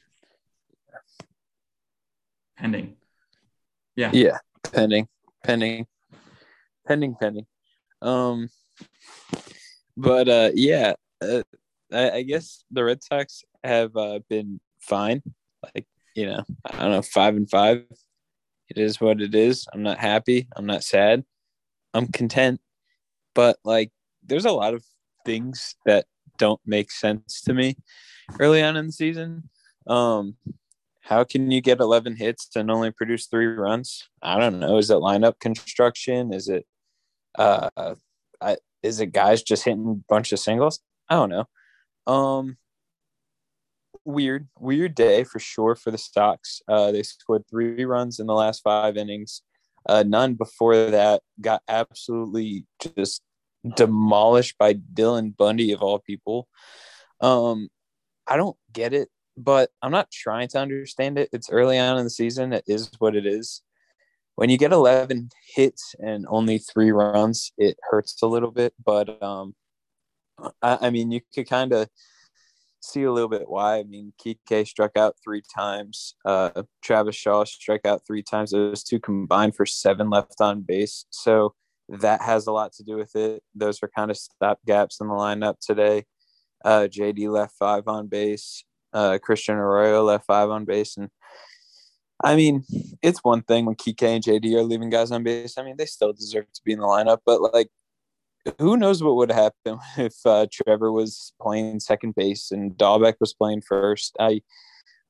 Pending. 2.56 2.96
Yeah. 3.96 4.10
Yeah, 4.12 4.38
pending, 4.72 5.08
pending, 5.44 5.86
pending, 6.86 7.16
pending. 7.20 7.46
Um, 8.02 8.48
but 9.96 10.28
uh, 10.28 10.50
yeah, 10.54 10.94
uh, 11.22 11.42
I, 11.92 12.10
I 12.10 12.22
guess 12.22 12.64
the 12.70 12.84
Red 12.84 13.02
Sox 13.02 13.42
have 13.64 13.96
uh, 13.96 14.20
been 14.28 14.60
fine. 14.80 15.22
Like 15.62 15.86
you 16.14 16.26
know, 16.26 16.42
I 16.64 16.78
don't 16.78 16.92
know, 16.92 17.02
five 17.02 17.36
and 17.36 17.48
five. 17.48 17.84
It 18.68 18.78
is 18.78 19.00
what 19.00 19.20
it 19.20 19.34
is. 19.34 19.66
I'm 19.72 19.82
not 19.82 19.98
happy. 19.98 20.48
I'm 20.56 20.66
not 20.66 20.82
sad. 20.82 21.24
I'm 21.94 22.08
content. 22.08 22.60
But 23.34 23.58
like, 23.64 23.90
there's 24.24 24.44
a 24.44 24.50
lot 24.50 24.74
of 24.74 24.84
things 25.24 25.76
that 25.84 26.06
don't 26.38 26.60
make 26.66 26.90
sense 26.90 27.42
to 27.42 27.54
me 27.54 27.76
early 28.40 28.62
on 28.62 28.76
in 28.76 28.86
the 28.86 28.92
season. 28.92 29.48
Um, 29.86 30.36
how 31.06 31.22
can 31.22 31.52
you 31.52 31.60
get 31.60 31.78
11 31.78 32.16
hits 32.16 32.48
and 32.56 32.68
only 32.68 32.90
produce 32.90 33.26
three 33.26 33.46
runs? 33.46 34.08
I 34.22 34.40
don't 34.40 34.58
know. 34.58 34.76
Is 34.76 34.90
it 34.90 34.94
lineup 34.94 35.38
construction? 35.38 36.32
Is 36.32 36.48
it, 36.48 36.66
uh, 37.38 37.94
I, 38.40 38.56
is 38.82 38.98
it 38.98 39.12
guys 39.12 39.44
just 39.44 39.64
hitting 39.64 39.88
a 39.88 40.12
bunch 40.12 40.32
of 40.32 40.40
singles? 40.40 40.80
I 41.08 41.14
don't 41.14 41.30
know. 41.30 41.44
Um, 42.12 42.56
weird, 44.04 44.48
weird 44.58 44.96
day 44.96 45.22
for 45.22 45.38
sure 45.38 45.76
for 45.76 45.92
the 45.92 45.98
Sox. 45.98 46.60
Uh, 46.66 46.90
they 46.90 47.04
scored 47.04 47.44
three 47.48 47.84
runs 47.84 48.18
in 48.18 48.26
the 48.26 48.34
last 48.34 48.62
five 48.62 48.96
innings. 48.96 49.42
Uh, 49.88 50.02
none 50.04 50.34
before 50.34 50.90
that 50.90 51.22
got 51.40 51.62
absolutely 51.68 52.66
just 52.96 53.22
demolished 53.76 54.58
by 54.58 54.74
Dylan 54.74 55.36
Bundy 55.36 55.70
of 55.70 55.82
all 55.82 56.00
people. 56.00 56.48
Um, 57.20 57.68
I 58.26 58.36
don't 58.36 58.56
get 58.72 58.92
it, 58.92 59.08
but 59.36 59.70
I'm 59.82 59.92
not 59.92 60.10
trying 60.10 60.48
to 60.48 60.58
understand 60.58 61.18
it. 61.18 61.28
It's 61.32 61.50
early 61.50 61.78
on 61.78 61.98
in 61.98 62.04
the 62.04 62.10
season. 62.10 62.52
It 62.52 62.64
is 62.66 62.90
what 62.98 63.14
it 63.16 63.26
is. 63.26 63.62
When 64.36 64.50
you 64.50 64.58
get 64.58 64.72
11 64.72 65.30
hits 65.54 65.94
and 65.98 66.26
only 66.28 66.58
three 66.58 66.90
runs, 66.90 67.52
it 67.56 67.78
hurts 67.90 68.22
a 68.22 68.26
little 68.26 68.50
bit. 68.50 68.74
But 68.84 69.22
um, 69.22 69.54
I, 70.62 70.78
I 70.82 70.90
mean, 70.90 71.10
you 71.10 71.20
could 71.34 71.48
kind 71.48 71.72
of 71.72 71.88
see 72.80 73.02
a 73.02 73.12
little 73.12 73.28
bit 73.28 73.48
why. 73.48 73.78
I 73.78 73.82
mean, 73.84 74.12
Kike 74.22 74.66
struck 74.66 74.96
out 74.96 75.16
three 75.22 75.42
times. 75.54 76.14
Uh, 76.24 76.62
Travis 76.82 77.16
Shaw 77.16 77.44
struck 77.44 77.84
out 77.86 78.02
three 78.06 78.22
times. 78.22 78.50
Those 78.50 78.82
two 78.82 79.00
combined 79.00 79.56
for 79.56 79.66
seven 79.66 80.10
left 80.10 80.40
on 80.40 80.62
base. 80.62 81.06
So 81.10 81.54
that 81.88 82.22
has 82.22 82.46
a 82.46 82.52
lot 82.52 82.72
to 82.74 82.84
do 82.84 82.96
with 82.96 83.14
it. 83.16 83.42
Those 83.54 83.82
are 83.82 83.90
kind 83.94 84.10
of 84.10 84.16
stop 84.16 84.58
gaps 84.66 85.00
in 85.00 85.08
the 85.08 85.14
lineup 85.14 85.56
today. 85.60 86.04
Uh, 86.64 86.88
JD 86.90 87.30
left 87.30 87.54
five 87.58 87.86
on 87.86 88.08
base. 88.08 88.64
Uh, 88.96 89.18
Christian 89.18 89.56
Arroyo 89.56 90.02
left 90.02 90.24
five 90.24 90.48
on 90.48 90.64
base. 90.64 90.96
And 90.96 91.10
I 92.24 92.34
mean, 92.34 92.64
it's 93.02 93.22
one 93.22 93.42
thing 93.42 93.66
when 93.66 93.74
Kike 93.74 94.02
and 94.02 94.24
JD 94.24 94.54
are 94.54 94.62
leaving 94.62 94.88
guys 94.88 95.10
on 95.10 95.22
base. 95.22 95.58
I 95.58 95.64
mean, 95.64 95.76
they 95.76 95.84
still 95.84 96.14
deserve 96.14 96.46
to 96.54 96.60
be 96.64 96.72
in 96.72 96.78
the 96.78 96.86
lineup, 96.86 97.18
but 97.26 97.42
like, 97.52 97.68
who 98.58 98.78
knows 98.78 99.02
what 99.02 99.16
would 99.16 99.30
happen 99.30 99.78
if 99.98 100.14
uh, 100.24 100.46
Trevor 100.50 100.92
was 100.92 101.34
playing 101.42 101.80
second 101.80 102.14
base 102.14 102.50
and 102.50 102.72
Dalbec 102.72 103.16
was 103.20 103.34
playing 103.34 103.60
first? 103.60 104.16
I 104.18 104.40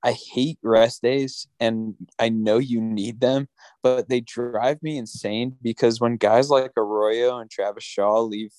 I 0.03 0.17
hate 0.33 0.59
rest 0.63 1.03
days 1.03 1.47
and 1.59 1.95
I 2.19 2.29
know 2.29 2.59
you 2.59 2.81
need 2.81 3.21
them, 3.21 3.49
but 3.83 4.09
they 4.09 4.21
drive 4.21 4.83
me 4.83 4.99
insane 4.99 5.57
because 5.63 6.01
when 6.01 6.17
guys 6.17 6.51
like 6.51 6.73
Arroyo 6.77 7.39
and 7.39 7.51
Travis 7.51 7.85
Shaw 7.85 8.21
leave 8.21 8.53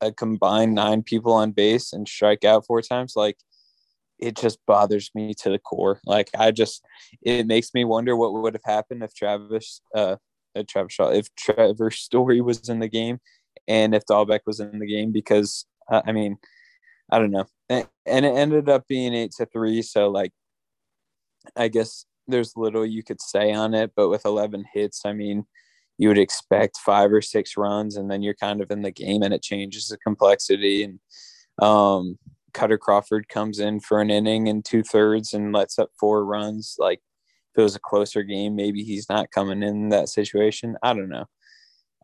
a 0.00 0.10
combined 0.10 0.74
nine 0.74 1.02
people 1.02 1.32
on 1.32 1.52
base 1.52 1.92
and 1.92 2.08
strike 2.08 2.44
out 2.44 2.66
four 2.66 2.82
times, 2.82 3.14
like 3.14 3.36
it 4.20 4.36
just 4.36 4.58
bothers 4.66 5.10
me 5.14 5.34
to 5.34 5.50
the 5.50 5.58
core. 5.58 6.00
Like 6.04 6.30
I 6.38 6.50
just, 6.50 6.84
it 7.22 7.46
makes 7.46 7.72
me 7.74 7.84
wonder 7.84 8.16
what 8.16 8.32
would 8.34 8.54
have 8.54 8.64
happened 8.64 9.02
if 9.02 9.14
Travis, 9.14 9.80
uh, 9.94 10.16
uh 10.56 10.62
Travis 10.68 10.92
Shaw, 10.92 11.08
if 11.08 11.34
Trevor 11.36 11.90
Story 11.90 12.40
was 12.40 12.68
in 12.68 12.80
the 12.80 12.88
game, 12.88 13.18
and 13.66 13.94
if 13.94 14.04
Dalbec 14.04 14.40
was 14.46 14.60
in 14.60 14.78
the 14.78 14.86
game, 14.86 15.12
because 15.12 15.66
uh, 15.90 16.02
I 16.06 16.12
mean, 16.12 16.36
I 17.10 17.18
don't 17.18 17.30
know, 17.30 17.46
and, 17.68 17.88
and 18.06 18.24
it 18.24 18.36
ended 18.36 18.68
up 18.68 18.86
being 18.88 19.14
eight 19.14 19.32
to 19.38 19.46
three. 19.46 19.82
So 19.82 20.08
like, 20.08 20.32
I 21.56 21.68
guess 21.68 22.04
there's 22.28 22.56
little 22.56 22.86
you 22.86 23.02
could 23.02 23.20
say 23.20 23.52
on 23.52 23.74
it, 23.74 23.92
but 23.96 24.08
with 24.08 24.24
11 24.24 24.64
hits, 24.72 25.02
I 25.04 25.12
mean, 25.12 25.46
you 25.98 26.08
would 26.08 26.18
expect 26.18 26.78
five 26.78 27.12
or 27.12 27.22
six 27.22 27.56
runs, 27.56 27.96
and 27.96 28.10
then 28.10 28.22
you're 28.22 28.34
kind 28.34 28.60
of 28.60 28.70
in 28.70 28.82
the 28.82 28.90
game, 28.90 29.22
and 29.22 29.34
it 29.34 29.42
changes 29.42 29.88
the 29.88 29.98
complexity 29.98 30.84
and. 30.84 31.00
Um, 31.60 32.16
Kutter 32.52 32.78
Crawford 32.78 33.28
comes 33.28 33.58
in 33.58 33.80
for 33.80 34.00
an 34.00 34.10
inning 34.10 34.48
and 34.48 34.64
two 34.64 34.82
thirds 34.82 35.34
and 35.34 35.52
lets 35.52 35.78
up 35.78 35.90
four 35.98 36.24
runs. 36.24 36.76
Like 36.78 37.00
if 37.52 37.60
it 37.60 37.62
was 37.62 37.76
a 37.76 37.80
closer 37.80 38.22
game, 38.22 38.56
maybe 38.56 38.82
he's 38.82 39.08
not 39.08 39.30
coming 39.30 39.62
in 39.62 39.90
that 39.90 40.08
situation. 40.08 40.76
I 40.82 40.94
don't 40.94 41.08
know. 41.08 41.26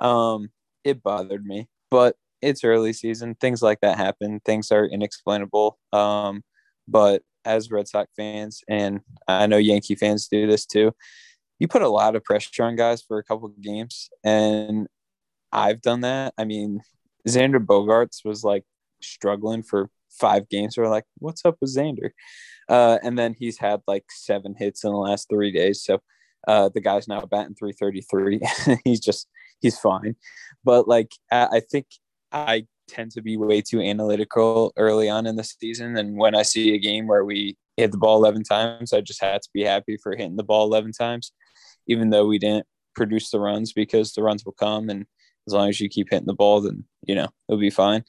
Um, 0.06 0.50
it 0.84 1.02
bothered 1.02 1.44
me, 1.44 1.68
but 1.90 2.16
it's 2.42 2.64
early 2.64 2.92
season. 2.92 3.34
Things 3.34 3.62
like 3.62 3.80
that 3.80 3.96
happen. 3.96 4.40
Things 4.44 4.70
are 4.70 4.84
inexplainable. 4.84 5.78
Um, 5.92 6.42
but 6.86 7.22
as 7.44 7.70
Red 7.70 7.88
Sox 7.88 8.10
fans, 8.16 8.62
and 8.68 9.00
I 9.26 9.46
know 9.46 9.56
Yankee 9.56 9.94
fans 9.94 10.28
do 10.28 10.46
this 10.46 10.66
too, 10.66 10.92
you 11.58 11.68
put 11.68 11.82
a 11.82 11.88
lot 11.88 12.16
of 12.16 12.24
pressure 12.24 12.64
on 12.64 12.76
guys 12.76 13.02
for 13.02 13.18
a 13.18 13.24
couple 13.24 13.46
of 13.46 13.60
games, 13.60 14.10
and 14.24 14.86
I've 15.52 15.80
done 15.80 16.02
that. 16.02 16.34
I 16.36 16.44
mean, 16.44 16.82
Xander 17.26 17.64
Bogaerts 17.64 18.24
was 18.24 18.44
like 18.44 18.64
struggling 19.00 19.62
for 19.62 19.88
five 20.18 20.48
games. 20.48 20.76
We're 20.76 20.88
like, 20.88 21.04
what's 21.18 21.44
up 21.44 21.56
with 21.60 21.74
Xander? 21.74 22.10
Uh, 22.68 22.98
and 23.02 23.18
then 23.18 23.34
he's 23.38 23.58
had 23.58 23.80
like 23.86 24.04
seven 24.10 24.54
hits 24.58 24.84
in 24.84 24.90
the 24.90 24.96
last 24.96 25.28
three 25.28 25.52
days. 25.52 25.82
So 25.84 26.00
uh, 26.48 26.70
the 26.72 26.80
guy's 26.80 27.08
now 27.08 27.20
batting 27.20 27.54
333. 27.54 28.40
he's 28.84 29.00
just, 29.00 29.28
he's 29.60 29.78
fine. 29.78 30.16
But 30.64 30.88
like, 30.88 31.12
I 31.30 31.60
think 31.70 31.86
I 32.32 32.66
tend 32.88 33.12
to 33.12 33.22
be 33.22 33.36
way 33.36 33.60
too 33.60 33.80
analytical 33.80 34.72
early 34.76 35.08
on 35.08 35.26
in 35.26 35.36
the 35.36 35.44
season. 35.44 35.96
And 35.96 36.16
when 36.16 36.34
I 36.34 36.42
see 36.42 36.74
a 36.74 36.78
game 36.78 37.06
where 37.06 37.24
we 37.24 37.56
hit 37.76 37.92
the 37.92 37.98
ball 37.98 38.16
11 38.16 38.44
times, 38.44 38.92
I 38.92 39.00
just 39.00 39.22
had 39.22 39.42
to 39.42 39.48
be 39.52 39.62
happy 39.62 39.96
for 40.02 40.16
hitting 40.16 40.36
the 40.36 40.44
ball 40.44 40.64
11 40.66 40.92
times, 40.92 41.32
even 41.86 42.10
though 42.10 42.26
we 42.26 42.38
didn't 42.38 42.66
produce 42.94 43.30
the 43.30 43.40
runs 43.40 43.72
because 43.72 44.12
the 44.12 44.22
runs 44.22 44.44
will 44.44 44.52
come. 44.52 44.88
And 44.88 45.06
as 45.46 45.52
long 45.52 45.68
as 45.68 45.80
you 45.80 45.88
keep 45.88 46.08
hitting 46.10 46.26
the 46.26 46.34
ball, 46.34 46.60
then, 46.60 46.84
you 47.06 47.14
know, 47.14 47.28
it'll 47.48 47.60
be 47.60 47.70
fine. 47.70 48.04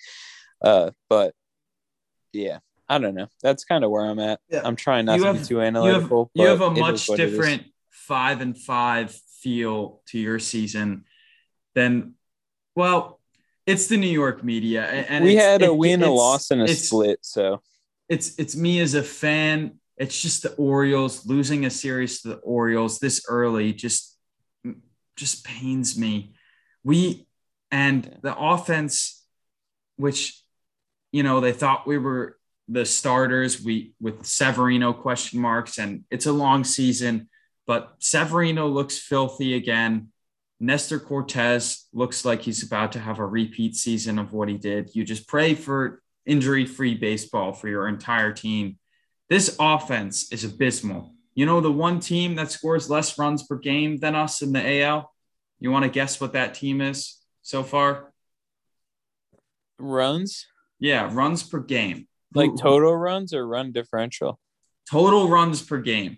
Uh, 0.62 0.92
but 1.10 1.34
yeah, 2.38 2.60
I 2.88 3.00
don't 3.00 3.16
know. 3.16 3.28
That's 3.42 3.66
kind 3.66 3.84
of 3.84 3.92
where 3.92 4.06
I'm 4.06 4.20
at. 4.20 4.40
Yeah. 4.50 4.62
I'm 4.64 4.76
trying 4.76 5.06
not 5.06 5.18
you 5.18 5.24
to 5.24 5.34
have, 5.34 5.42
be 5.42 5.46
too 5.46 5.62
analytical. 5.62 6.32
You 6.34 6.48
have, 6.48 6.60
you 6.60 6.66
have 6.66 6.78
a 6.78 6.80
much 6.80 7.08
different 7.08 7.64
five 7.90 8.42
and 8.42 8.58
five 8.58 9.12
feel 9.42 10.02
to 10.08 10.20
your 10.20 10.40
season 10.40 11.06
than, 11.76 12.14
well, 12.76 13.20
it's 13.66 13.88
the 13.88 13.98
New 13.98 14.08
York 14.08 14.44
media, 14.44 14.86
and 14.86 15.26
we 15.26 15.36
had 15.36 15.62
a 15.62 15.74
win, 15.74 16.02
a 16.02 16.10
loss, 16.10 16.52
and 16.52 16.62
a 16.62 16.68
split. 16.70 17.20
So 17.22 17.62
it's 18.08 18.40
it's 18.40 18.56
me 18.56 18.80
as 18.80 18.94
a 18.94 19.04
fan. 19.04 19.80
It's 19.98 20.22
just 20.22 20.44
the 20.44 20.54
Orioles 20.54 21.26
losing 21.26 21.66
a 21.66 21.70
series 21.70 22.22
to 22.22 22.30
the 22.30 22.36
Orioles 22.36 23.00
this 23.00 23.26
early. 23.28 23.74
Just 23.74 24.18
just 25.18 25.44
pains 25.44 25.98
me. 25.98 26.34
We 26.86 27.28
and 27.70 28.18
the 28.22 28.38
offense, 28.38 29.26
which 29.98 30.42
you 31.18 31.24
know, 31.24 31.40
they 31.40 31.52
thought 31.52 31.88
we 31.88 31.98
were 31.98 32.38
the 32.68 32.86
starters. 32.86 33.60
We 33.60 33.94
with 34.00 34.24
Severino 34.24 34.94
question 34.94 35.40
marks, 35.40 35.80
and 35.80 36.04
it's 36.12 36.28
a 36.28 36.32
long 36.32 36.64
season, 36.64 37.28
but 37.66 37.96
Severino 37.98 38.68
looks 38.68 39.00
filthy 39.00 39.56
again. 39.56 40.10
Nestor 40.60 41.00
Cortes 41.00 41.88
looks 41.92 42.24
like 42.24 42.44
he's 42.44 42.62
about 42.62 42.92
to 42.92 43.00
have 43.00 43.18
a 43.18 43.26
repeat 43.26 43.76
season 43.76 44.20
of 44.20 44.32
what 44.32 44.48
he 44.48 44.60
did. 44.60 44.92
You 44.94 45.04
just 45.04 45.28
pray 45.28 45.56
for 45.56 46.04
injury 46.24 46.68
free 46.68 46.94
baseball 46.94 47.52
for 47.52 47.68
your 47.68 47.88
entire 47.88 48.32
team. 48.32 48.78
This 49.28 49.56
offense 49.60 50.32
is 50.32 50.44
abysmal. 50.44 51.16
You 51.34 51.48
know, 51.48 51.62
the 51.62 51.72
one 51.72 52.00
team 52.00 52.36
that 52.36 52.52
scores 52.52 52.92
less 52.92 53.18
runs 53.18 53.42
per 53.42 53.56
game 53.56 53.98
than 53.98 54.14
us 54.14 54.44
in 54.44 54.52
the 54.52 54.84
AL? 54.84 55.12
You 55.60 55.72
want 55.72 55.82
to 55.82 55.90
guess 55.90 56.22
what 56.22 56.34
that 56.34 56.54
team 56.54 56.80
is 56.80 57.18
so 57.42 57.64
far? 57.64 58.14
Runs? 59.80 60.46
Yeah, 60.80 61.10
runs 61.12 61.44
per 61.44 61.60
game. 61.60 62.08
Like 62.34 62.52
total 62.58 62.96
runs 62.96 63.34
or 63.34 63.48
run 63.48 63.72
differential? 63.72 64.40
Total 64.90 65.28
runs 65.28 65.62
per 65.62 65.80
game. 65.80 66.18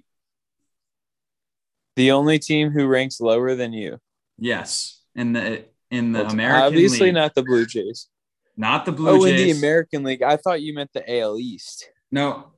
The 1.96 2.12
only 2.12 2.40
team 2.40 2.72
who 2.72 2.88
ranks 2.88 3.20
lower 3.20 3.56
than 3.56 3.74
you. 3.74 4.00
Yes, 4.38 5.02
in 5.16 5.34
the 5.34 5.66
in 5.92 6.12
the 6.12 6.24
well, 6.24 6.32
American 6.32 6.64
obviously 6.64 7.08
League. 7.08 7.16
not 7.16 7.36
the 7.36 7.44
Blue 7.44 7.66
Jays. 7.66 8.08
Not 8.56 8.86
the 8.86 8.92
Blue 8.92 9.10
oh, 9.10 9.26
Jays. 9.26 9.26
Oh, 9.26 9.28
in 9.28 9.36
the 9.36 9.52
American 9.52 10.04
League. 10.04 10.24
I 10.24 10.38
thought 10.38 10.62
you 10.62 10.74
meant 10.74 10.92
the 10.94 11.20
AL 11.20 11.40
East. 11.40 11.90
No. 12.12 12.52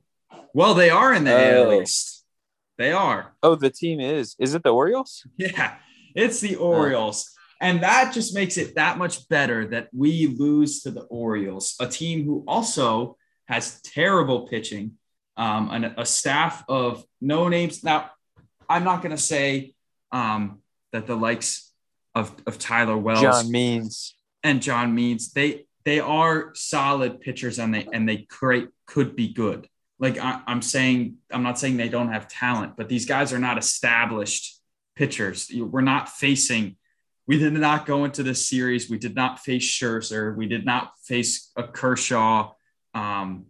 Well, 0.54 0.74
they 0.74 0.90
are 0.90 1.14
in 1.14 1.24
the 1.24 1.32
oh. 1.32 1.70
AL 1.70 1.82
East. 1.82 2.24
They 2.78 2.92
are. 2.92 3.34
Oh, 3.42 3.54
the 3.54 3.70
team 3.70 4.00
is. 4.00 4.34
Is 4.38 4.54
it 4.54 4.62
the 4.62 4.70
Orioles? 4.70 5.26
Yeah, 5.36 5.76
it's 6.14 6.40
the 6.40 6.56
Orioles. 6.56 7.30
And 7.62 7.84
that 7.84 8.12
just 8.12 8.34
makes 8.34 8.56
it 8.56 8.74
that 8.74 8.98
much 8.98 9.28
better 9.28 9.68
that 9.68 9.88
we 9.94 10.26
lose 10.26 10.82
to 10.82 10.90
the 10.90 11.02
Orioles, 11.02 11.76
a 11.78 11.86
team 11.86 12.24
who 12.24 12.44
also 12.48 13.16
has 13.46 13.80
terrible 13.82 14.48
pitching, 14.48 14.98
um, 15.36 15.70
and 15.72 15.94
a 15.96 16.04
staff 16.04 16.64
of 16.68 17.04
no 17.20 17.48
names. 17.48 17.84
Now, 17.84 18.10
I'm 18.68 18.82
not 18.82 19.00
going 19.00 19.14
to 19.14 19.22
say 19.22 19.74
um, 20.10 20.58
that 20.90 21.06
the 21.06 21.14
likes 21.14 21.72
of, 22.16 22.34
of 22.48 22.58
Tyler 22.58 22.98
Wells, 22.98 23.20
John 23.20 23.52
Means, 23.52 24.16
and 24.42 24.60
John 24.60 24.92
Means, 24.92 25.32
they 25.32 25.66
they 25.84 26.00
are 26.00 26.52
solid 26.54 27.20
pitchers 27.20 27.60
and 27.60 27.72
they 27.72 27.86
and 27.92 28.08
they 28.08 28.18
create, 28.28 28.70
could 28.86 29.14
be 29.14 29.32
good. 29.32 29.68
Like 30.00 30.18
I, 30.18 30.40
I'm 30.48 30.62
saying, 30.62 31.18
I'm 31.30 31.44
not 31.44 31.60
saying 31.60 31.76
they 31.76 31.88
don't 31.88 32.12
have 32.12 32.26
talent, 32.26 32.74
but 32.76 32.88
these 32.88 33.06
guys 33.06 33.32
are 33.32 33.38
not 33.38 33.56
established 33.56 34.60
pitchers. 34.96 35.48
We're 35.54 35.80
not 35.80 36.08
facing 36.08 36.76
we 37.32 37.38
did 37.38 37.54
not 37.54 37.86
go 37.86 38.04
into 38.04 38.22
this 38.22 38.46
series. 38.46 38.90
We 38.90 38.98
did 38.98 39.14
not 39.14 39.40
face 39.40 39.64
Scherzer. 39.64 40.36
We 40.36 40.46
did 40.46 40.66
not 40.66 40.92
face 41.02 41.50
a 41.56 41.62
Kershaw. 41.62 42.52
Um, 42.92 43.46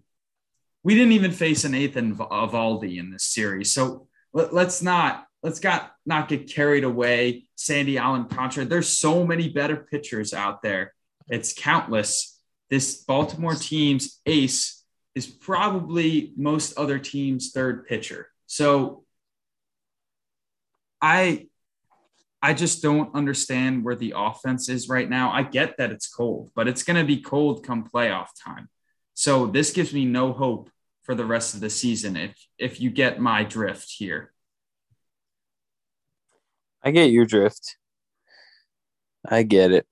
we 0.84 0.94
didn't 0.94 1.14
even 1.14 1.32
face 1.32 1.64
an 1.64 1.72
Nathan 1.72 2.14
Eovaldi 2.14 3.00
in 3.00 3.10
this 3.10 3.24
series. 3.24 3.72
So 3.72 4.06
let, 4.32 4.54
us 4.54 4.82
not 4.82 5.26
let's 5.42 5.58
got 5.58 5.90
not 6.06 6.28
get 6.28 6.48
carried 6.48 6.84
away. 6.84 7.48
Sandy 7.56 7.98
Alcantara. 7.98 8.66
There's 8.66 8.88
so 8.88 9.26
many 9.26 9.48
better 9.48 9.78
pitchers 9.90 10.32
out 10.32 10.62
there. 10.62 10.94
It's 11.26 11.52
countless. 11.52 12.40
This 12.70 13.02
Baltimore 13.02 13.56
team's 13.56 14.20
ace 14.26 14.84
is 15.16 15.26
probably 15.26 16.32
most 16.36 16.78
other 16.78 17.00
teams' 17.00 17.50
third 17.50 17.88
pitcher. 17.88 18.28
So 18.46 19.02
I 21.00 21.48
I 22.42 22.54
just 22.54 22.82
don't 22.82 23.14
understand 23.14 23.84
where 23.84 23.94
the 23.94 24.14
offense 24.16 24.68
is 24.68 24.88
right 24.88 25.08
now. 25.08 25.30
I 25.30 25.44
get 25.44 25.76
that 25.78 25.92
it's 25.92 26.08
cold, 26.08 26.50
but 26.56 26.66
it's 26.66 26.82
going 26.82 26.96
to 26.96 27.04
be 27.04 27.20
cold 27.20 27.64
come 27.64 27.88
playoff 27.88 28.28
time. 28.42 28.68
So 29.14 29.46
this 29.46 29.70
gives 29.72 29.94
me 29.94 30.04
no 30.04 30.32
hope 30.32 30.68
for 31.04 31.14
the 31.14 31.24
rest 31.24 31.54
of 31.54 31.60
the 31.60 31.70
season 31.70 32.16
if 32.16 32.34
if 32.58 32.80
you 32.80 32.90
get 32.90 33.20
my 33.20 33.44
drift 33.44 33.92
here. 33.96 34.32
I 36.82 36.90
get 36.90 37.10
your 37.10 37.26
drift. 37.26 37.76
I 39.24 39.44
get 39.44 39.70
it. 39.70 39.86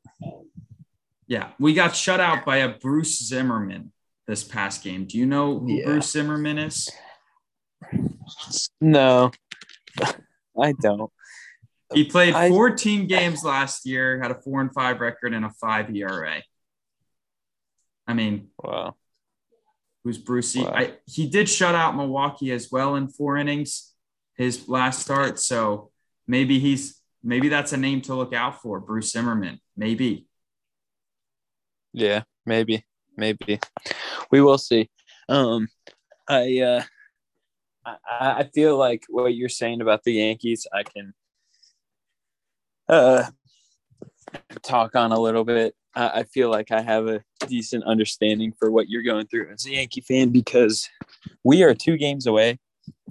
Yeah, 1.28 1.50
we 1.60 1.74
got 1.74 1.94
shut 1.94 2.18
out 2.18 2.44
by 2.44 2.58
a 2.58 2.76
Bruce 2.78 3.18
Zimmermann 3.24 3.92
this 4.26 4.42
past 4.42 4.82
game. 4.82 5.04
Do 5.04 5.18
you 5.18 5.26
know 5.26 5.60
who 5.60 5.72
Yeah. 5.72 5.84
Bruce 5.84 6.10
Zimmermann 6.10 6.58
is? 6.58 6.90
No, 8.80 9.30
I 10.60 10.72
don't. 10.80 11.12
He 11.92 12.04
played 12.04 12.34
I- 12.34 12.48
14 12.48 13.06
games 13.06 13.42
last 13.44 13.84
year, 13.86 14.20
had 14.20 14.30
a 14.30 14.40
four 14.40 14.60
and 14.60 14.72
five 14.72 15.00
record 15.00 15.34
and 15.34 15.44
a 15.44 15.50
five 15.50 15.94
ERA. 15.94 16.42
I 18.06 18.14
mean, 18.14 18.48
Wow. 18.62 18.96
who's 20.04 20.18
Brucey? 20.18 20.62
Wow. 20.62 20.72
I, 20.74 20.94
he 21.06 21.28
did 21.28 21.48
shut 21.48 21.74
out 21.74 21.96
Milwaukee 21.96 22.52
as 22.52 22.70
well 22.70 22.96
in 22.96 23.08
four 23.08 23.36
innings, 23.36 23.92
his 24.36 24.68
last 24.68 25.00
start. 25.00 25.38
So 25.38 25.90
maybe 26.26 26.58
he's 26.58 27.00
maybe 27.22 27.48
that's 27.48 27.72
a 27.72 27.76
name 27.76 28.00
to 28.02 28.14
look 28.14 28.32
out 28.32 28.62
for, 28.62 28.80
Bruce 28.80 29.12
Zimmermann. 29.12 29.60
Maybe. 29.76 30.26
Yeah, 31.92 32.22
maybe, 32.46 32.84
maybe. 33.16 33.60
We 34.30 34.40
will 34.40 34.58
see. 34.58 34.88
Um, 35.28 35.68
I 36.28 36.60
uh, 36.60 36.82
I, 37.84 37.96
I 38.10 38.50
feel 38.54 38.76
like 38.76 39.04
what 39.08 39.34
you're 39.34 39.48
saying 39.48 39.80
about 39.80 40.04
the 40.04 40.12
Yankees, 40.14 40.66
I 40.72 40.82
can 40.84 41.14
uh 42.90 43.24
talk 44.62 44.96
on 44.96 45.12
a 45.12 45.18
little 45.18 45.44
bit. 45.44 45.74
I, 45.94 46.08
I 46.08 46.22
feel 46.24 46.50
like 46.50 46.70
I 46.70 46.82
have 46.82 47.06
a 47.06 47.22
decent 47.46 47.84
understanding 47.84 48.52
for 48.58 48.70
what 48.70 48.88
you're 48.88 49.02
going 49.02 49.26
through 49.26 49.50
as 49.52 49.66
a 49.66 49.70
Yankee 49.70 50.00
fan 50.00 50.30
because 50.30 50.88
we 51.44 51.62
are 51.62 51.74
two 51.74 51.96
games 51.96 52.26
away 52.26 52.58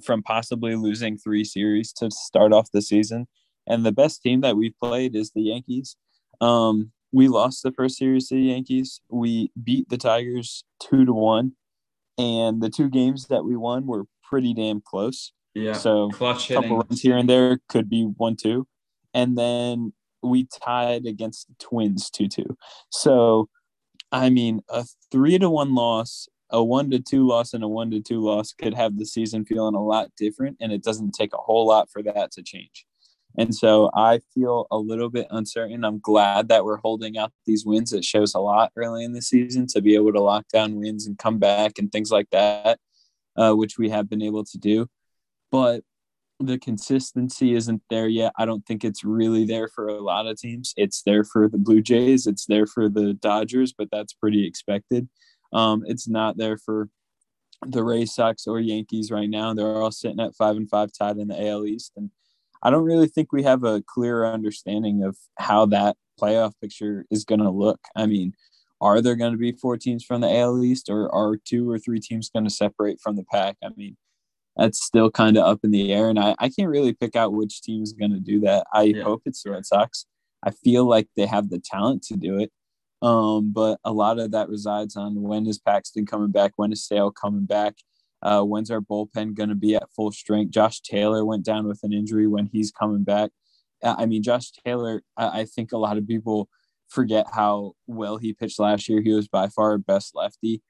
from 0.04 0.24
possibly 0.24 0.76
losing 0.76 1.18
three 1.18 1.44
series 1.44 1.92
to 1.94 2.10
start 2.12 2.54
off 2.54 2.72
the 2.72 2.82
season, 2.82 3.28
and 3.68 3.86
the 3.86 3.92
best 3.92 4.22
team 4.22 4.42
that 4.42 4.58
we've 4.58 4.78
played 4.82 5.16
is 5.16 5.32
the 5.32 5.42
Yankees. 5.42 5.96
Um, 6.42 6.92
we 7.12 7.28
lost 7.28 7.64
the 7.64 7.72
first 7.72 7.98
series 7.98 8.28
to 8.28 8.36
the 8.36 8.42
Yankees. 8.42 9.02
We 9.10 9.52
beat 9.62 9.90
the 9.90 9.98
Tigers 9.98 10.64
two 10.82 11.06
to 11.06 11.14
one, 11.14 11.54
and 12.18 12.62
the 12.62 12.70
two 12.70 12.90
games 12.90 13.28
that 13.28 13.44
we 13.44 13.56
won 13.56 13.86
were 13.86 14.06
pretty 14.24 14.54
damn 14.54 14.82
close. 14.82 15.32
Yeah. 15.56 15.74
So 15.74 16.10
Clutch 16.10 16.52
a 16.52 16.56
couple 16.56 16.78
runs 16.78 17.02
here 17.02 17.18
and 17.18 17.28
there 17.28 17.60
could 17.68 17.90
be 17.90 18.04
one 18.04 18.36
two, 18.36 18.68
and 19.14 19.38
then 19.38 19.94
we 20.22 20.48
tied 20.64 21.06
against 21.06 21.48
the 21.48 21.56
Twins 21.60 22.10
two 22.10 22.28
two. 22.28 22.58
So, 22.90 23.50
I 24.12 24.30
mean, 24.30 24.62
a 24.70 24.86
three 25.12 25.38
to 25.40 25.50
one 25.50 25.76
loss, 25.76 26.28
a 26.50 26.64
one 26.64 26.90
to 26.92 27.00
two 27.00 27.28
loss, 27.28 27.54
and 27.54 27.64
a 27.64 27.68
one 27.68 27.92
to 27.92 28.02
two 28.02 28.22
loss 28.22 28.54
could 28.54 28.74
have 28.74 28.98
the 28.98 29.06
season 29.06 29.46
feeling 29.46 29.76
a 29.76 29.84
lot 29.84 30.12
different, 30.18 30.58
and 30.60 30.72
it 30.72 30.84
doesn't 30.84 31.12
take 31.12 31.34
a 31.34 31.38
whole 31.38 31.68
lot 31.68 31.90
for 31.90 32.04
that 32.04 32.32
to 32.34 32.44
change. 32.44 32.86
And 33.38 33.54
so 33.54 33.92
I 33.94 34.20
feel 34.34 34.66
a 34.72 34.78
little 34.78 35.10
bit 35.10 35.28
uncertain. 35.30 35.86
I'm 35.86 36.00
glad 36.00 36.50
that 36.50 36.66
we're 36.66 36.78
holding 36.78 37.18
out 37.18 37.32
these 37.46 37.66
wins. 37.66 37.94
It 37.94 38.04
shows 38.04 38.34
a 38.34 38.40
lot 38.40 38.72
early 38.76 39.04
in 39.06 39.14
the 39.14 39.22
season 39.22 39.68
to 39.68 39.82
be 39.82 39.96
able 39.96 40.12
to 40.14 40.22
lock 40.22 40.48
down 40.52 40.76
wins 40.76 41.06
and 41.06 41.18
come 41.18 41.38
back 41.38 41.74
and 41.78 41.92
things 41.92 42.12
like 42.12 42.30
that, 42.32 42.80
uh, 43.38 43.54
which 43.54 43.78
we 43.78 43.90
have 43.90 44.10
been 44.10 44.24
able 44.24 44.44
to 44.46 44.58
do. 44.58 44.88
But 45.52 45.84
the 46.40 46.58
consistency 46.58 47.54
isn't 47.54 47.82
there 47.90 48.08
yet. 48.08 48.32
I 48.38 48.46
don't 48.46 48.66
think 48.66 48.84
it's 48.84 49.04
really 49.04 49.46
there 49.46 49.68
for 49.68 49.90
a 49.90 50.00
lot 50.02 50.26
of 50.26 50.40
teams. 50.40 50.74
It's 50.78 51.04
there 51.04 51.24
for 51.24 51.50
the 51.50 51.58
Blue 51.58 51.82
Jays, 51.82 52.28
it's 52.28 52.46
there 52.46 52.66
for 52.66 52.88
the 52.88 53.14
Dodgers, 53.14 53.74
but 53.74 53.90
that's 53.92 54.14
pretty 54.14 54.48
expected. 54.48 55.10
Um, 55.52 55.84
it's 55.86 56.08
not 56.08 56.38
there 56.38 56.58
for 56.58 56.90
the 57.66 57.84
Ray 57.84 58.06
Sox 58.06 58.48
or 58.48 58.60
Yankees 58.60 59.12
right 59.12 59.30
now. 59.30 59.54
They're 59.54 59.82
all 59.82 59.92
sitting 59.92 60.20
at 60.20 60.36
five 60.36 60.56
and 60.56 60.70
five, 60.70 60.92
tied 60.98 61.18
in 61.18 61.28
the 61.28 61.48
AL 61.50 61.66
East, 61.66 61.94
and 61.98 62.10
I 62.64 62.70
don't 62.70 62.84
really 62.84 63.08
think 63.08 63.32
we 63.32 63.44
have 63.44 63.64
a 63.64 63.84
clear 63.86 64.26
understanding 64.26 65.04
of 65.04 65.18
how 65.38 65.66
that 65.68 65.98
playoff 66.20 66.54
picture 66.62 67.06
is 67.10 67.26
going 67.26 67.42
to 67.42 67.50
look. 67.50 67.80
I 67.96 68.06
mean, 68.06 68.34
are 68.82 69.02
there 69.02 69.16
going 69.16 69.32
to 69.34 69.38
be 69.38 69.52
four 69.52 69.78
teams 69.78 70.06
from 70.06 70.22
the 70.22 70.34
AL 70.34 70.64
East, 70.64 70.90
or 70.90 71.14
are 71.14 71.36
two 71.38 71.70
or 71.70 71.80
three 71.80 72.00
teams 72.00 72.30
going 72.30 72.46
to 72.46 72.52
separate 72.52 73.00
from 73.02 73.18
the 73.18 73.26
pack? 73.26 73.58
I 73.64 73.70
mean, 73.76 73.98
that's 74.58 74.84
still 74.84 75.10
kind 75.10 75.38
of 75.38 75.46
up 75.46 75.60
in 75.64 75.72
the 75.72 75.92
air, 75.94 76.10
and 76.10 76.20
I, 76.20 76.36
I 76.40 76.50
can't 76.50 76.70
really 76.70 76.94
pick 76.94 77.16
out 77.16 77.34
which 77.34 77.62
team 77.62 77.82
is 77.84 77.94
going 77.94 78.12
to 78.12 78.20
do 78.20 78.40
that. 78.42 78.66
I 78.74 78.84
Yeah. 78.84 79.04
hope 79.04 79.22
it's 79.26 79.44
the 79.44 79.52
Red 79.52 79.66
Sox. 79.66 80.06
I 80.44 80.52
feel 80.52 80.86
like 80.86 81.08
they 81.16 81.26
have 81.26 81.50
the 81.50 81.60
talent 81.60 82.04
to 82.04 82.16
do 82.16 82.40
it. 82.40 82.52
Um, 83.02 83.52
but 83.54 83.80
a 83.86 83.94
lot 83.94 84.20
of 84.20 84.32
that 84.32 84.50
resides 84.50 84.96
on 84.98 85.22
when 85.22 85.48
is 85.48 85.60
Paxton 85.60 86.06
coming 86.06 86.32
back, 86.32 86.54
when 86.58 86.72
is 86.74 86.86
Sale 86.86 87.12
coming 87.12 87.46
back, 87.46 87.76
uh, 88.22 88.42
when's 88.44 88.70
our 88.72 88.82
bullpen 88.82 89.36
going 89.36 89.50
to 89.50 89.56
be 89.56 89.76
at 89.76 89.90
full 89.96 90.12
strength? 90.12 90.52
Josh 90.52 90.82
Taylor 90.82 91.24
went 91.26 91.46
down 91.46 91.66
with 91.68 91.80
an 91.84 91.94
injury 91.94 92.28
when 92.28 92.48
he's 92.52 92.72
coming 92.72 93.04
back. 93.04 93.32
Uh, 93.82 93.96
I 93.98 94.06
mean, 94.06 94.22
Josh 94.24 94.52
Taylor, 94.52 95.02
I, 95.16 95.42
I 95.42 95.46
think 95.46 95.72
a 95.72 95.78
lot 95.78 95.98
of 95.98 96.06
people 96.08 96.50
forget 96.90 97.28
how 97.32 97.74
well 97.88 98.18
he 98.18 98.34
pitched 98.34 98.60
last 98.60 98.90
year. 98.90 99.02
He 99.02 99.14
was 99.14 99.30
by 99.30 99.48
far 99.48 99.72
our 99.72 99.78
best 99.78 100.14
lefty 100.16 100.62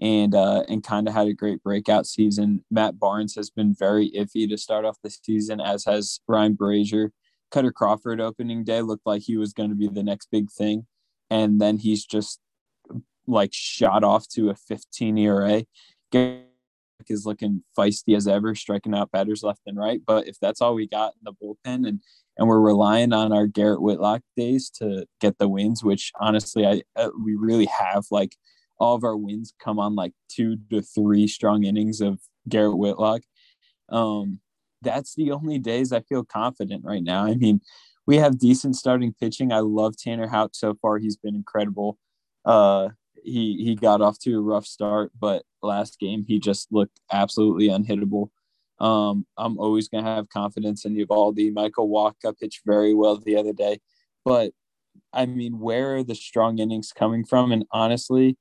and 0.00 0.34
uh, 0.34 0.62
and 0.68 0.84
kind 0.84 1.08
of 1.08 1.14
had 1.14 1.28
a 1.28 1.34
great 1.34 1.62
breakout 1.62 2.06
season. 2.06 2.64
Matt 2.70 2.98
Barnes 2.98 3.34
has 3.34 3.50
been 3.50 3.74
very 3.74 4.10
iffy 4.10 4.48
to 4.48 4.58
start 4.58 4.84
off 4.84 4.98
the 5.02 5.10
season, 5.10 5.60
as 5.60 5.84
has 5.84 6.20
Ryan 6.28 6.56
Brasier. 6.56 7.10
Kutter 7.52 7.72
Crawford 7.72 8.20
opening 8.20 8.64
day 8.64 8.82
looked 8.82 9.06
like 9.06 9.22
he 9.22 9.36
was 9.36 9.52
going 9.52 9.70
to 9.70 9.76
be 9.76 9.88
the 9.88 10.02
next 10.02 10.28
big 10.30 10.50
thing, 10.50 10.86
and 11.30 11.60
then 11.60 11.78
he's 11.78 12.04
just 12.04 12.40
like 13.26 13.50
shot 13.52 14.04
off 14.04 14.28
to 14.28 14.50
a 14.50 14.54
15 14.54 15.18
ERA. 15.18 15.64
Garrett 16.12 16.46
is 17.08 17.26
looking 17.26 17.62
feisty 17.76 18.16
as 18.16 18.28
ever, 18.28 18.54
striking 18.54 18.94
out 18.94 19.10
batters 19.10 19.42
left 19.42 19.60
and 19.66 19.76
right. 19.76 20.00
But 20.04 20.28
if 20.28 20.38
that's 20.40 20.60
all 20.60 20.74
we 20.74 20.88
got 20.88 21.14
in 21.14 21.24
the 21.24 21.32
bullpen, 21.32 21.86
and 21.88 22.00
and 22.38 22.48
we're 22.48 22.60
relying 22.60 23.12
on 23.14 23.32
our 23.32 23.46
Garrett 23.46 23.80
Whitlock 23.80 24.20
days 24.36 24.68
to 24.78 25.06
get 25.20 25.38
the 25.38 25.48
wins, 25.48 25.82
which 25.82 26.12
honestly, 26.20 26.66
I 26.66 26.82
uh, 26.96 27.10
we 27.24 27.34
really 27.34 27.66
have 27.66 28.04
like 28.10 28.36
all 28.78 28.94
of 28.94 29.04
our 29.04 29.16
wins 29.16 29.54
come 29.58 29.78
on 29.78 29.94
like 29.94 30.12
two 30.28 30.56
to 30.70 30.82
three 30.82 31.26
strong 31.26 31.64
innings 31.64 32.00
of 32.00 32.20
Garrett 32.48 32.78
Whitlock. 32.78 33.22
Um, 33.88 34.40
that's 34.82 35.14
the 35.14 35.32
only 35.32 35.58
days 35.58 35.92
I 35.92 36.00
feel 36.00 36.24
confident 36.24 36.84
right 36.84 37.02
now. 37.02 37.24
I 37.24 37.34
mean, 37.34 37.60
we 38.06 38.16
have 38.16 38.38
decent 38.38 38.76
starting 38.76 39.14
pitching. 39.18 39.52
I 39.52 39.60
love 39.60 39.96
Tanner 39.96 40.28
Houck 40.28 40.54
so 40.54 40.74
far. 40.80 40.98
He's 40.98 41.16
been 41.16 41.34
incredible. 41.34 41.98
Uh, 42.44 42.90
he 43.24 43.64
he 43.64 43.74
got 43.74 44.00
off 44.00 44.18
to 44.20 44.38
a 44.38 44.40
rough 44.40 44.66
start, 44.66 45.10
but 45.18 45.42
last 45.62 45.98
game 45.98 46.24
he 46.26 46.38
just 46.38 46.68
looked 46.70 47.00
absolutely 47.12 47.68
unhittable. 47.68 48.28
Um, 48.78 49.26
I'm 49.36 49.58
always 49.58 49.88
gonna 49.88 50.04
have 50.08 50.28
confidence 50.28 50.84
in 50.84 50.94
Eovaldi. 50.94 51.52
Michael 51.52 51.88
Wacha 51.88 52.38
pitched 52.38 52.62
very 52.64 52.94
well 52.94 53.16
the 53.16 53.36
other 53.36 53.52
day, 53.52 53.80
but 54.24 54.52
I 55.12 55.26
mean, 55.26 55.58
where 55.58 55.96
are 55.96 56.04
the 56.04 56.14
strong 56.14 56.58
innings 56.58 56.92
coming 56.92 57.24
from? 57.24 57.50
And 57.52 57.64
honestly, 57.72 58.36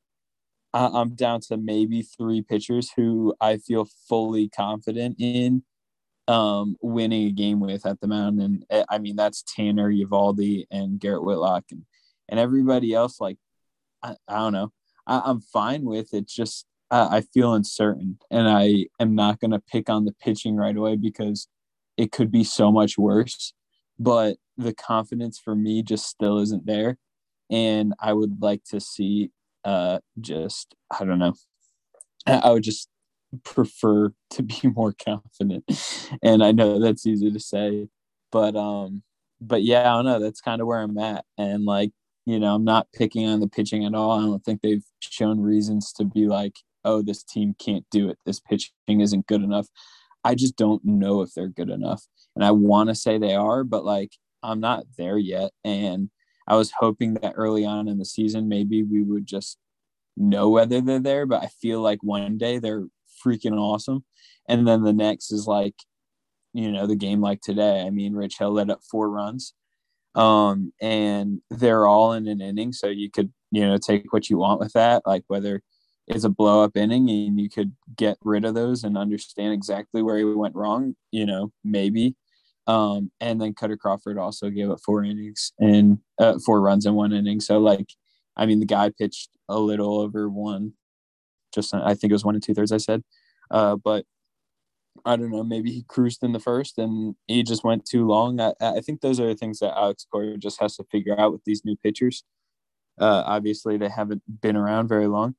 I'm 0.75 1.15
down 1.15 1.39
to 1.41 1.57
maybe 1.57 2.01
three 2.01 2.41
pitchers 2.41 2.91
who 2.95 3.33
I 3.39 3.57
feel 3.57 3.88
fully 4.09 4.49
confident 4.49 5.15
in 5.19 5.63
um, 6.27 6.75
winning 6.81 7.27
a 7.27 7.31
game 7.31 7.59
with 7.59 7.85
at 7.85 8.01
the 8.01 8.07
mound. 8.07 8.41
And 8.41 8.65
uh, 8.69 8.83
I 8.89 8.97
mean, 8.97 9.15
that's 9.15 9.43
Tanner, 9.43 9.91
Eovaldi, 9.91 10.65
and 10.71 10.99
Garrett 10.99 11.23
Whitlock, 11.23 11.65
and 11.71 11.83
and 12.27 12.39
everybody 12.39 12.93
else. 12.93 13.19
Like, 13.21 13.38
I, 14.03 14.15
I 14.27 14.35
don't 14.35 14.53
know. 14.53 14.71
I, 15.07 15.21
I'm 15.25 15.41
fine 15.41 15.85
with 15.85 16.13
it. 16.13 16.27
Just 16.27 16.65
I, 16.91 17.17
I 17.17 17.21
feel 17.21 17.53
uncertain, 17.53 18.19
and 18.29 18.47
I 18.47 18.88
am 18.99 19.15
not 19.15 19.39
going 19.39 19.51
to 19.51 19.59
pick 19.59 19.89
on 19.89 20.05
the 20.05 20.13
pitching 20.13 20.55
right 20.55 20.75
away 20.75 20.95
because 20.97 21.47
it 21.97 22.11
could 22.11 22.31
be 22.31 22.43
so 22.43 22.71
much 22.71 22.97
worse. 22.97 23.53
But 23.97 24.38
the 24.57 24.73
confidence 24.73 25.39
for 25.39 25.55
me 25.55 25.83
just 25.83 26.07
still 26.07 26.39
isn't 26.39 26.65
there, 26.65 26.97
and 27.49 27.93
I 27.99 28.13
would 28.13 28.41
like 28.41 28.63
to 28.71 28.81
see 28.81 29.31
uh 29.65 29.99
just 30.21 30.75
I 30.91 31.06
don't 31.06 31.19
know. 31.19 31.34
I 32.28 32.51
would 32.51 32.63
just 32.63 32.89
prefer 33.43 34.12
to 34.32 34.43
be 34.43 34.69
more 34.75 34.93
confident. 34.93 35.65
And 36.23 36.43
I 36.43 36.51
know 36.51 36.80
that's 36.80 37.06
easy 37.06 37.32
to 37.32 37.39
say, 37.39 37.89
but 38.32 38.56
um 38.56 39.04
but 39.41 39.63
yeah, 39.63 39.82
I 39.82 39.95
don't 39.97 40.06
know. 40.06 40.19
That's 40.19 40.41
kind 40.41 40.62
of 40.62 40.67
where 40.67 40.80
I'm 40.80 40.97
at. 40.97 41.25
And 41.38 41.65
like, 41.65 41.91
you 42.25 42.39
know, 42.39 42.56
I'm 42.56 42.63
not 42.63 42.88
picking 42.93 43.28
on 43.28 43.41
the 43.41 43.47
pitching 43.47 43.86
at 43.86 43.93
all. 43.93 44.12
I 44.12 44.21
don't 44.21 44.43
think 44.43 44.62
they've 44.62 44.86
shown 45.01 45.41
reasons 45.41 45.91
to 45.93 46.06
be 46.06 46.28
like, 46.28 46.56
oh, 46.86 47.01
this 47.01 47.23
team 47.23 47.56
can't 47.60 47.86
do 47.91 48.10
it. 48.10 48.17
This 48.25 48.39
pitching 48.39 48.71
isn't 48.88 49.28
good 49.28 49.43
enough. 49.43 49.67
I 50.23 50.36
just 50.36 50.56
don't 50.56 50.84
know 50.86 51.21
if 51.21 51.34
they're 51.34 51.49
good 51.49 51.69
enough. 51.69 52.04
And 52.36 52.43
I 52.43 52.51
want 52.51 52.89
to 52.89 52.95
say 52.95 53.17
they 53.17 53.36
are, 53.36 53.63
but 53.63 53.86
like 53.86 54.13
I'm 54.43 54.60
not 54.60 54.86
there 54.97 55.17
yet. 55.17 55.51
And 55.63 56.10
I 56.47 56.55
was 56.55 56.71
hoping 56.77 57.15
that 57.15 57.34
early 57.36 57.65
on 57.65 57.88
in 57.88 57.97
the 57.97 58.05
season, 58.05 58.47
maybe 58.47 58.84
we 58.84 59.03
would 59.03 59.25
just 59.25 59.58
know 60.17 60.49
whether 60.49 60.81
they're 60.81 60.99
there. 60.99 61.25
But 61.25 61.43
I 61.43 61.47
feel 61.47 61.81
like 61.81 62.03
one 62.03 62.38
day 62.38 62.60
they're 62.60 62.86
freaking 63.25 63.58
awesome. 63.58 64.03
And 64.47 64.67
then 64.67 64.84
the 64.84 64.93
next 64.93 65.31
is 65.31 65.47
like, 65.47 65.75
you 66.53 66.71
know, 66.71 66.88
the 66.88 66.95
game 66.95 67.21
like 67.21 67.41
today. 67.41 67.81
I 67.81 67.89
mean, 67.89 68.13
Rich 68.13 68.38
Hill 68.38 68.51
let 68.51 68.69
up 68.69 68.81
four 68.89 69.10
runs. 69.10 69.53
Um, 70.13 70.71
and 70.81 71.41
they're 71.49 71.88
all 71.88 72.13
in 72.13 72.27
an 72.27 72.41
inning. 72.41 72.71
So 72.71 72.88
you 72.88 73.12
could, 73.12 73.34
you 73.51 73.67
know, 73.67 73.77
take 73.77 74.13
what 74.13 74.29
you 74.29 74.38
want 74.38 74.62
with 74.62 74.71
that, 74.73 75.03
like 75.05 75.23
whether 75.27 75.62
it's 76.08 76.23
a 76.23 76.29
blow 76.29 76.63
up 76.63 76.77
inning 76.77 77.10
and 77.10 77.39
you 77.39 77.49
could 77.49 77.73
get 77.95 78.17
rid 78.23 78.45
of 78.45 78.53
those 78.53 78.84
and 78.84 78.97
understand 78.97 79.53
exactly 79.53 80.01
where 80.01 80.17
he 80.17 80.23
went 80.23 80.55
wrong, 80.55 80.95
you 81.12 81.25
know, 81.25 81.51
maybe. 81.63 82.15
Um, 82.67 83.12
and 83.19 83.39
then 83.39 83.54
Kutter 83.54 83.78
Crawford 83.78 84.17
also 84.17 84.49
gave 84.49 84.69
up 84.69 84.80
four 84.84 85.04
innings 85.04 85.54
and 85.60 85.99
uh, 86.19 86.39
four 86.43 86.62
runs 86.62 86.86
in 86.86 86.95
one 86.95 87.13
inning. 87.13 87.39
So 87.39 87.60
like, 87.60 87.89
I 88.36 88.45
mean, 88.45 88.60
the 88.60 88.65
guy 88.65 88.91
pitched 88.97 89.30
a 89.47 89.60
little 89.60 89.99
over 89.99 90.30
one 90.30 90.73
just 91.56 91.73
I 91.73 91.95
think 91.95 92.12
it 92.12 92.13
was 92.13 92.25
one 92.25 92.36
and 92.36 92.43
two 92.43 92.54
thirds. 92.54 92.71
I 92.71 92.78
said, 92.78 93.01
uh, 93.49 93.78
but 93.78 94.06
I 95.06 95.15
don't 95.15 95.32
know. 95.32 95.43
Maybe 95.43 95.71
he 95.71 95.84
cruised 95.88 96.23
in 96.23 96.34
the 96.34 96.39
first 96.39 96.78
and 96.78 97.15
he 97.28 97.43
just 97.43 97.63
went 97.63 97.86
too 97.86 98.06
long. 98.06 98.39
I, 98.39 98.54
I 98.60 98.82
think 98.82 99.01
those 99.01 99.19
are 99.19 99.28
the 99.28 99.36
things 99.36 99.60
that 99.60 99.75
Alex 99.75 100.06
Cora 100.12 100.38
just 100.38 100.62
has 100.62 100.75
to 100.75 100.84
figure 100.91 101.19
out 101.19 101.32
with 101.32 101.43
these 101.45 101.63
new 101.65 101.75
pitchers. 101.78 102.23
Uh, 102.99 103.23
obviously, 103.25 103.78
they 103.78 103.89
haven't 103.89 104.21
been 104.41 104.56
around 104.56 104.88
very 104.88 105.08
long. 105.08 105.36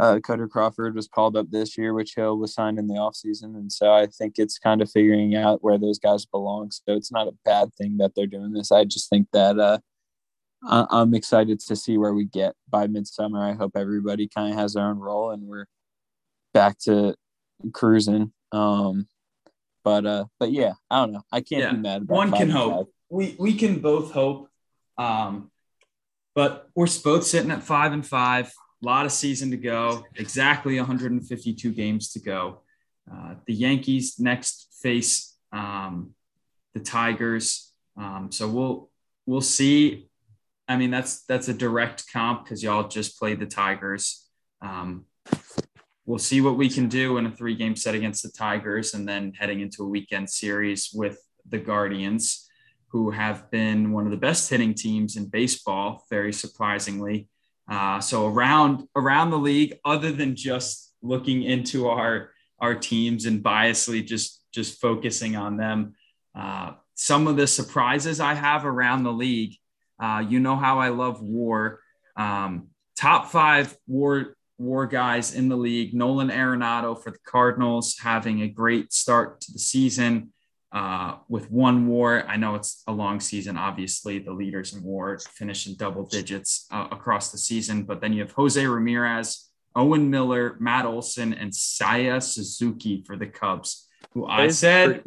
Uh, 0.00 0.18
Kutter 0.18 0.48
Crawford 0.48 0.94
was 0.94 1.08
called 1.08 1.36
up 1.36 1.50
this 1.50 1.76
year, 1.76 1.92
which 1.92 2.14
Hill 2.14 2.38
was 2.38 2.54
signed 2.54 2.78
in 2.78 2.86
the 2.86 2.94
offseason. 2.94 3.54
And 3.56 3.70
so 3.70 3.92
I 3.92 4.06
think 4.06 4.34
it's 4.38 4.58
kind 4.58 4.80
of 4.80 4.90
figuring 4.90 5.34
out 5.36 5.62
where 5.62 5.76
those 5.76 5.98
guys 5.98 6.24
belong. 6.24 6.70
So 6.70 6.94
it's 6.94 7.12
not 7.12 7.28
a 7.28 7.34
bad 7.44 7.74
thing 7.74 7.98
that 7.98 8.12
they're 8.16 8.26
doing 8.26 8.52
this. 8.52 8.72
I 8.72 8.84
just 8.84 9.10
think 9.10 9.28
that 9.34 9.58
uh, 9.58 9.78
I- 10.66 10.86
I'm 10.90 11.12
excited 11.14 11.60
to 11.60 11.76
see 11.76 11.98
where 11.98 12.14
we 12.14 12.24
get 12.24 12.54
by 12.70 12.86
midsummer. 12.86 13.44
I 13.44 13.52
hope 13.52 13.72
everybody 13.76 14.26
kind 14.26 14.50
of 14.50 14.58
has 14.58 14.72
their 14.72 14.86
own 14.86 14.98
role 14.98 15.32
and 15.32 15.42
we're 15.42 15.66
back 16.54 16.78
to 16.84 17.14
cruising. 17.74 18.32
Um, 18.52 19.06
but 19.84 20.06
uh, 20.06 20.24
but 20.38 20.50
yeah, 20.50 20.72
I 20.90 21.00
don't 21.00 21.12
know. 21.12 21.22
I 21.30 21.40
can't 21.42 21.62
Yeah. 21.62 21.72
be 21.72 21.78
mad 21.78 22.02
about 22.02 22.14
One 22.16 22.32
can 22.32 22.48
hope. 22.50 22.72
five. 22.72 22.86
We 23.10 23.36
we 23.38 23.52
can 23.54 23.80
both 23.80 24.12
hope. 24.12 24.48
Um, 24.98 25.50
but 26.34 26.68
we're 26.74 26.86
both 27.04 27.24
sitting 27.24 27.50
at 27.50 27.62
five 27.62 27.92
and 27.92 28.06
five. 28.06 28.50
A 28.82 28.86
lot 28.86 29.06
of 29.06 29.12
season 29.12 29.50
to 29.50 29.56
go. 29.56 30.04
Exactly 30.16 30.76
152 30.76 31.72
games 31.72 32.12
to 32.12 32.20
go. 32.20 32.62
Uh, 33.10 33.34
the 33.46 33.54
Yankees 33.54 34.18
next 34.18 34.68
face 34.82 35.30
um, 35.52 36.14
the 36.74 36.80
Tigers. 36.80 37.72
Um, 37.96 38.30
so 38.30 38.48
we'll 38.48 38.90
we'll 39.26 39.40
see. 39.40 40.08
I 40.68 40.76
mean, 40.76 40.90
that's 40.90 41.24
that's 41.24 41.48
a 41.48 41.54
direct 41.54 42.04
comp 42.12 42.44
because 42.44 42.62
y'all 42.62 42.88
just 42.88 43.18
played 43.18 43.40
the 43.40 43.46
Tigers. 43.46 44.26
Um, 44.62 45.06
we'll 46.06 46.18
see 46.18 46.40
what 46.40 46.56
we 46.56 46.68
can 46.68 46.88
do 46.88 47.18
in 47.18 47.26
a 47.26 47.30
three 47.30 47.54
game 47.54 47.76
set 47.76 47.94
against 47.94 48.22
the 48.22 48.30
Tigers 48.30 48.94
and 48.94 49.08
then 49.08 49.32
heading 49.38 49.60
into 49.60 49.82
a 49.82 49.88
weekend 49.88 50.30
series 50.30 50.90
with 50.94 51.18
the 51.48 51.58
Guardians, 51.58 52.48
who 52.88 53.10
have 53.10 53.50
been 53.50 53.92
one 53.92 54.04
of 54.04 54.10
the 54.10 54.16
best 54.16 54.48
hitting 54.48 54.74
teams 54.74 55.16
in 55.16 55.26
baseball, 55.26 56.04
very 56.10 56.32
surprisingly. 56.32 57.28
Uh, 57.70 58.00
so 58.00 58.26
around 58.26 58.82
around 58.96 59.30
the 59.30 59.38
league, 59.38 59.78
other 59.84 60.10
than 60.10 60.34
just 60.34 60.92
looking 61.02 61.44
into 61.44 61.88
our 61.88 62.30
our 62.58 62.74
teams 62.74 63.24
and 63.26 63.42
biasly 63.42 64.04
just 64.04 64.42
just 64.52 64.80
focusing 64.80 65.36
on 65.36 65.56
them, 65.56 65.94
uh, 66.34 66.72
some 66.94 67.28
of 67.28 67.36
the 67.36 67.46
surprises 67.46 68.18
I 68.20 68.34
have 68.34 68.66
around 68.66 69.04
the 69.04 69.12
league. 69.12 69.54
Uh, 70.02 70.24
you 70.26 70.40
know 70.40 70.56
how 70.56 70.80
I 70.80 70.88
love 70.88 71.22
WAR. 71.22 71.78
Um, 72.16 72.68
top 72.98 73.28
five 73.28 73.76
WAR 73.86 74.34
WAR 74.58 74.86
guys 74.86 75.34
in 75.34 75.48
the 75.48 75.56
league. 75.56 75.94
Nolan 75.94 76.30
Arenado 76.30 77.00
for 77.00 77.12
the 77.12 77.18
Cardinals 77.24 77.98
having 77.98 78.42
a 78.42 78.48
great 78.48 78.92
start 78.92 79.42
to 79.42 79.52
the 79.52 79.58
season 79.60 80.32
uh, 80.72 81.16
with 81.28 81.50
one 81.50 81.86
WAR. 81.88 82.24
I 82.26 82.36
know 82.36 82.54
it's 82.54 82.82
a 82.86 82.92
long 82.92 83.20
season. 83.20 83.56
Obviously, 83.56 84.18
the 84.18 84.32
leaders 84.32 84.74
in 84.74 84.82
WAR 84.82 85.18
finish 85.18 85.66
in 85.66 85.74
double 85.76 86.04
digits 86.04 86.66
uh, 86.70 86.88
across 86.90 87.32
the 87.32 87.38
season. 87.38 87.82
But 87.84 88.00
then 88.00 88.12
you 88.12 88.22
have 88.22 88.32
Jose 88.32 88.64
Ramirez, 88.64 89.48
Owen 89.74 90.10
Miller, 90.10 90.56
Matt 90.60 90.86
Olson, 90.86 91.32
and 91.34 91.50
Seiya 91.52 92.22
Suzuki 92.22 93.02
for 93.06 93.16
the 93.16 93.26
Cubs, 93.26 93.88
who 94.12 94.26
I 94.26 94.46
This 94.46 94.58
said 94.58 95.02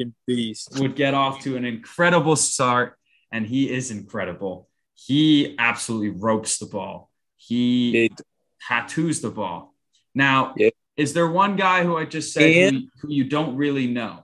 would 0.77 0.95
get 0.95 1.13
off 1.13 1.41
to 1.43 1.55
an 1.55 1.65
incredible 1.65 2.35
start, 2.35 2.97
and 3.31 3.45
he 3.45 3.71
is 3.71 3.91
incredible. 3.91 4.67
He 4.95 5.55
absolutely 5.57 6.09
ropes 6.09 6.57
the 6.59 6.65
ball. 6.65 7.09
He 7.35 8.05
It- 8.05 8.21
tattoos 8.67 9.19
the 9.21 9.29
ball. 9.31 9.73
Now, 10.15 10.53
Yeah. 10.55 10.69
is 10.95 11.13
there 11.13 11.27
one 11.29 11.55
guy 11.57 11.83
who 11.83 11.97
I 11.97 12.05
just 12.05 12.31
said 12.33 12.73
who, 12.73 12.81
who 13.01 13.11
you 13.11 13.25
don't 13.25 13.57
really 13.57 13.87
know? 13.87 14.23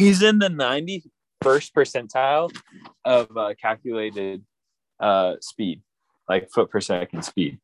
He's 0.00 0.22
in 0.22 0.38
the 0.38 0.48
91st 0.48 1.72
percentile 1.72 2.50
of 3.04 3.36
uh, 3.36 3.54
calculated 3.60 4.44
uh, 4.98 5.34
speed, 5.40 5.82
like 6.28 6.50
foot 6.50 6.70
per 6.70 6.80
second 6.80 7.22
speed. 7.22 7.58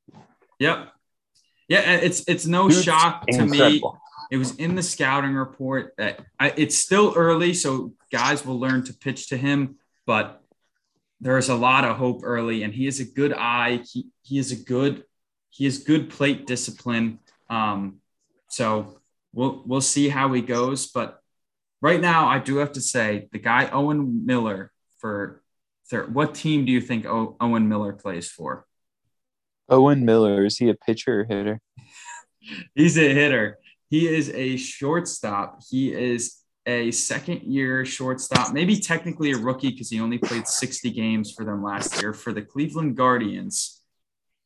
Yep. 0.58 0.92
Yeah, 1.68 1.80
it's 1.96 2.22
it's 2.28 2.46
no 2.46 2.68
Dude's 2.68 2.84
shock 2.84 3.26
to 3.26 3.44
me. 3.44 3.82
It 4.30 4.36
was 4.38 4.56
in 4.56 4.74
the 4.74 4.82
scouting 4.82 5.34
report 5.34 5.94
that 5.98 6.20
I, 6.38 6.52
it's 6.56 6.78
still 6.78 7.12
early, 7.16 7.54
so 7.54 7.92
guys 8.12 8.44
will 8.44 8.58
learn 8.58 8.84
to 8.84 8.92
pitch 8.92 9.28
to 9.28 9.36
him, 9.36 9.76
but 10.04 10.42
there's 11.20 11.48
a 11.48 11.54
lot 11.54 11.84
of 11.84 11.96
hope 11.96 12.20
early, 12.22 12.62
and 12.62 12.72
he 12.72 12.84
has 12.84 13.00
a 13.00 13.04
good 13.04 13.32
eye. 13.32 13.82
He 13.90 14.08
he 14.22 14.38
is 14.38 14.52
a 14.52 14.56
good 14.56 15.04
he 15.50 15.64
has 15.64 15.78
good 15.78 16.10
plate 16.10 16.46
discipline. 16.46 17.18
Um, 17.48 17.96
so 18.48 19.00
we'll 19.32 19.62
we'll 19.66 19.80
see 19.80 20.08
how 20.08 20.32
he 20.32 20.42
goes. 20.42 20.86
But 20.86 21.20
right 21.80 22.00
now, 22.00 22.28
I 22.28 22.38
do 22.38 22.56
have 22.56 22.72
to 22.72 22.80
say 22.80 23.28
the 23.32 23.38
guy 23.38 23.68
Owen 23.70 24.26
Miller 24.26 24.72
for 24.98 25.42
third. 25.90 26.14
What 26.14 26.34
team 26.34 26.64
do 26.64 26.72
you 26.72 26.80
think 26.80 27.06
o- 27.06 27.36
Owen 27.40 27.68
Miller 27.68 27.92
plays 27.92 28.28
for? 28.28 28.66
Owen 29.68 30.04
Miller, 30.04 30.44
is 30.44 30.58
he 30.58 30.68
a 30.68 30.74
pitcher 30.74 31.20
or 31.20 31.24
hitter? 31.24 31.60
He's 32.74 32.96
a 32.96 33.12
hitter. 33.12 33.58
He 33.90 34.08
is 34.08 34.30
a 34.30 34.56
shortstop. 34.56 35.60
He 35.68 35.92
is 35.92 36.36
a 36.66 36.90
second 36.90 37.42
year 37.42 37.84
shortstop, 37.84 38.52
maybe 38.52 38.78
technically 38.78 39.32
a 39.32 39.36
rookie 39.36 39.70
because 39.70 39.90
he 39.90 40.00
only 40.00 40.18
played 40.18 40.48
60 40.48 40.90
games 40.90 41.32
for 41.32 41.44
them 41.44 41.62
last 41.62 42.00
year 42.02 42.12
for 42.12 42.32
the 42.32 42.42
Cleveland 42.42 42.96
Guardians. 42.96 43.75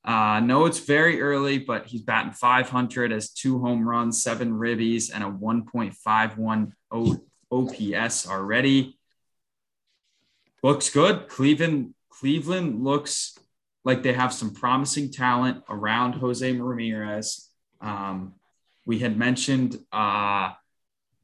Uh, 0.04 0.40
no, 0.40 0.66
it's 0.66 0.80
very 0.80 1.20
early, 1.20 1.58
but 1.58 1.86
he's 1.86 2.02
batting 2.02 2.32
500 2.32 3.12
as 3.12 3.30
two 3.30 3.60
home 3.60 3.86
runs, 3.86 4.22
seven 4.22 4.52
ribbies, 4.52 5.10
and 5.14 5.22
a 5.22 5.26
1.51 5.30 6.72
o- 6.90 7.20
OPS 7.52 8.28
already. 8.28 8.98
Looks 10.62 10.90
good. 10.90 11.28
Cleveland, 11.28 11.94
Cleveland 12.08 12.82
looks 12.82 13.38
like 13.84 14.02
they 14.02 14.12
have 14.12 14.32
some 14.32 14.52
promising 14.54 15.10
talent 15.10 15.64
around 15.68 16.14
Jose 16.14 16.50
Ramirez. 16.52 17.48
Um, 17.80 18.34
we 18.86 18.98
had 18.98 19.16
mentioned 19.16 19.78
uh, 19.92 20.52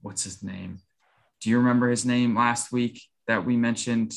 what's 0.03 0.25
his 0.25 0.43
name? 0.43 0.79
Do 1.41 1.51
you 1.51 1.59
remember 1.59 1.89
his 1.89 2.07
name 2.07 2.35
last 2.35 2.73
week 2.73 3.03
that 3.27 3.45
we 3.45 3.57
mentioned? 3.57 4.15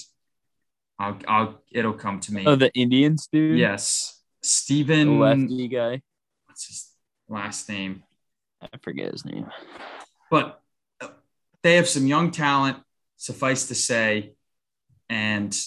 I'll, 0.98 1.18
I'll 1.28 1.64
it'll 1.72 1.94
come 1.94 2.20
to 2.22 2.34
me. 2.34 2.44
Oh, 2.46 2.56
the 2.56 2.72
Indians 2.74 3.28
dude? 3.32 3.58
yes, 3.58 4.19
Steven. 4.42 5.20
lefty 5.20 5.68
guy. 5.68 6.02
What's 6.46 6.68
his 6.68 6.92
last 7.28 7.70
name? 7.70 8.04
I 8.62 8.78
forget 8.82 9.12
his 9.12 9.26
name. 9.26 9.48
But 10.30 10.62
they 11.64 11.76
have 11.76 11.88
some 11.88 12.08
young 12.08 12.32
talent, 12.32 12.78
suffice 13.18 13.68
to 13.68 13.76
say, 13.76 14.34
and 15.10 15.58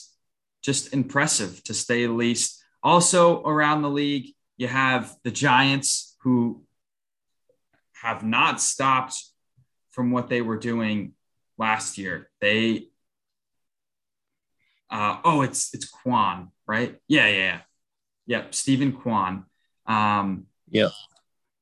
just 0.62 0.92
impressive 0.92 1.62
to 1.64 1.74
say 1.74 2.06
the 2.06 2.12
least. 2.12 2.62
Also, 2.82 3.42
around 3.42 3.82
the 3.82 3.90
league, 3.90 4.35
you 4.56 4.68
have 4.68 5.14
the 5.24 5.30
Giants 5.30 6.16
who 6.22 6.64
have 8.02 8.24
not 8.24 8.61
stopped 8.61 9.16
from 9.90 10.11
what 10.11 10.28
they 10.28 10.40
were 10.40 10.58
doing 10.58 11.12
last 11.58 11.98
year. 11.98 12.30
They, 12.40 12.88
uh, 14.90 15.18
oh, 15.24 15.42
it's 15.42 15.72
it's 15.74 15.88
Kwan, 15.88 16.50
right? 16.66 16.96
Yeah, 17.08 17.28
yeah, 17.28 17.61
yeah. 18.26 18.38
Yep, 18.38 18.54
Steven 18.54 18.92
Kwan. 18.92 19.44
Um, 19.87 20.46
Yeah. 20.68 20.90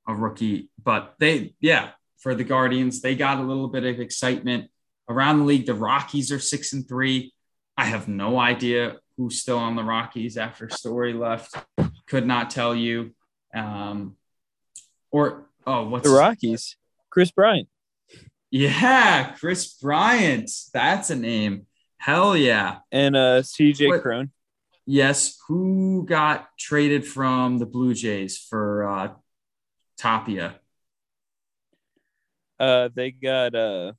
a 0.07 0.15
rookie, 0.15 0.71
but 0.83 1.15
they, 1.19 1.55
yeah, 1.61 1.91
for 2.19 2.35
the 2.35 2.45
Guardians, 2.45 3.01
they 3.01 3.15
got 3.15 3.39
a 3.39 3.43
little 3.43 3.69
bit 3.69 3.85
of 3.85 4.01
excitement 4.01 4.71
around 5.09 5.39
the 5.39 5.45
league. 5.45 5.67
The 5.67 5.75
Rockies 5.75 6.31
are 6.33 6.39
six 6.39 6.73
and 6.73 6.87
three. 6.87 7.33
I 7.77 7.85
have 7.87 8.09
no 8.09 8.39
idea 8.39 8.97
who's 9.17 9.41
still 9.41 9.59
on 9.59 9.77
the 9.77 9.85
Rockies 9.85 10.37
after 10.37 10.69
Story 10.69 11.13
left. 11.13 11.55
Could 12.07 12.27
not 12.27 12.51
tell 12.51 12.75
you. 12.75 13.15
Um, 13.55 14.17
or 15.11 15.49
oh, 15.67 15.89
what's 15.89 16.09
The 16.09 16.15
Rockies. 16.15 16.77
Kris 17.11 17.31
Bryant. 17.31 17.69
Yeah, 18.51 19.33
Kris 19.39 19.75
Bryant. 19.75 20.51
That's 20.73 21.11
a 21.11 21.17
name. 21.17 21.67
Hell 21.99 22.37
yeah. 22.37 22.79
And 22.91 23.17
uh 23.17 23.43
CJ 23.43 24.01
Cron. 24.03 24.31
Yes. 24.91 25.39
Who 25.47 26.05
got 26.05 26.49
traded 26.59 27.07
from 27.07 27.59
the 27.59 27.67
Blue 27.67 27.95
Jays 27.95 28.37
for 28.37 28.89
uh, 28.89 29.13
Tapia? 29.97 30.57
Uh 32.59 32.89
they 32.95 33.13
got 33.13 33.55
uh 33.55 33.93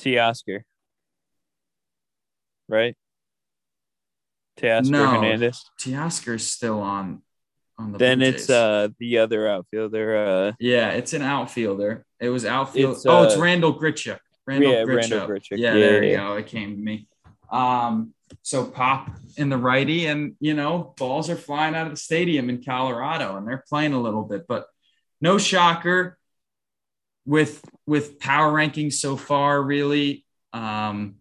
Teoscar. 0.00 0.62
Right? 2.68 2.96
Teoscar 4.58 4.90
No. 4.90 5.06
Hernandez. 5.10 5.62
Teoscar's 5.78 6.46
still 6.48 6.80
on 6.80 7.22
on 7.78 7.92
the. 7.92 7.98
Then 7.98 8.18
Blue 8.18 8.28
it's 8.28 8.46
Jays. 8.46 8.50
uh 8.50 8.88
the 8.98 9.18
other 9.18 9.48
outfielder, 9.48 10.16
uh 10.16 10.52
yeah, 10.58 10.90
it's 10.92 11.12
an 11.12 11.22
outfielder. 11.22 12.06
It 12.20 12.30
was 12.30 12.44
outfield. 12.46 12.96
It's, 12.96 13.06
oh, 13.06 13.24
it's 13.24 13.36
uh, 13.36 13.40
Randal 13.40 13.78
Grichuk. 13.78 14.18
Randall 14.46 14.72
yeah, 14.72 14.82
Grichuk. 14.84 14.96
Randal 14.96 15.28
Grichuk. 15.28 15.58
Yeah, 15.58 15.74
Yeah, 15.74 15.74
there 15.74 16.02
yeah, 16.04 16.10
you 16.10 16.16
go. 16.16 16.34
It 16.36 16.46
came 16.46 16.76
to 16.76 16.82
me. 16.82 17.06
Um, 17.52 18.14
so 18.42 18.64
pop 18.64 19.10
in 19.36 19.50
the 19.50 19.58
righty, 19.58 20.06
and 20.06 20.34
you 20.40 20.54
know, 20.54 20.94
balls 20.96 21.30
are 21.30 21.36
flying 21.36 21.74
out 21.74 21.86
of 21.86 21.92
the 21.92 21.98
stadium 21.98 22.48
in 22.48 22.64
Colorado, 22.64 23.36
and 23.36 23.46
they're 23.46 23.64
playing 23.68 23.92
a 23.92 24.00
little 24.00 24.22
bit, 24.22 24.46
but 24.48 24.66
no 25.20 25.38
shocker 25.38 26.18
with 27.26 27.62
with 27.86 28.18
power 28.18 28.52
rankings 28.52 28.94
so 28.94 29.16
far, 29.16 29.62
really. 29.62 30.24
Um, 30.52 31.16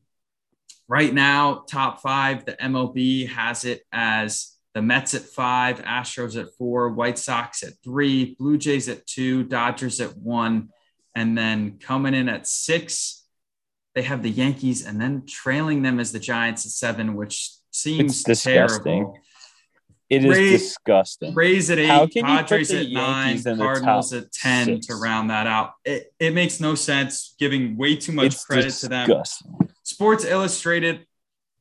right 0.87 1.13
now, 1.13 1.63
top 1.69 2.01
five, 2.01 2.45
the 2.45 2.53
MLB 2.53 3.27
has 3.29 3.65
it 3.65 3.83
as 3.91 4.57
the 4.73 4.81
Mets 4.81 5.13
at 5.13 5.23
five, 5.23 5.81
Astros 5.81 6.39
at 6.39 6.53
four, 6.57 6.89
White 6.89 7.19
Sox 7.19 7.63
at 7.63 7.73
three, 7.83 8.35
Blue 8.39 8.57
Jays 8.57 8.87
at 8.87 9.05
two, 9.05 9.43
Dodgers 9.43 9.99
at 9.99 10.17
one, 10.17 10.69
and 11.13 11.37
then 11.37 11.77
coming 11.79 12.13
in 12.13 12.29
at 12.29 12.47
six, 12.47 13.20
they 13.93 14.03
have 14.03 14.23
the 14.23 14.29
Yankees, 14.29 14.85
and 14.85 14.99
then 15.01 15.25
trailing 15.27 15.81
them 15.81 15.99
as 15.99 16.11
the 16.11 16.19
Giants 16.19 16.65
at 16.65 16.71
seven, 16.71 17.15
which 17.15 17.51
seems 17.71 18.11
It's 18.11 18.23
disgusting. 18.23 18.83
terrible. 18.83 19.17
It 20.09 20.25
is 20.25 20.29
Raise- 20.37 20.61
disgusting. 20.61 21.33
Rays 21.33 21.69
at 21.69 21.77
eight, 21.79 22.13
Padres 22.13 22.71
at 22.71 22.89
nine, 22.89 23.27
Yankees 23.27 23.45
in 23.45 23.57
the 23.57 23.63
Cardinals 23.63 24.11
at 24.13 24.31
10 24.33 24.65
six? 24.65 24.87
to 24.87 24.95
round 24.95 25.29
that 25.29 25.47
out. 25.47 25.73
It, 25.85 26.13
it 26.19 26.33
makes 26.33 26.59
no 26.59 26.75
sense 26.75 27.33
giving 27.39 27.77
way 27.77 27.95
too 27.95 28.11
much 28.11 28.25
It's 28.33 28.45
credit 28.45 28.71
to 28.73 28.89
them. 28.89 29.09
Sports 29.83 30.25
Illustrated 30.25 31.05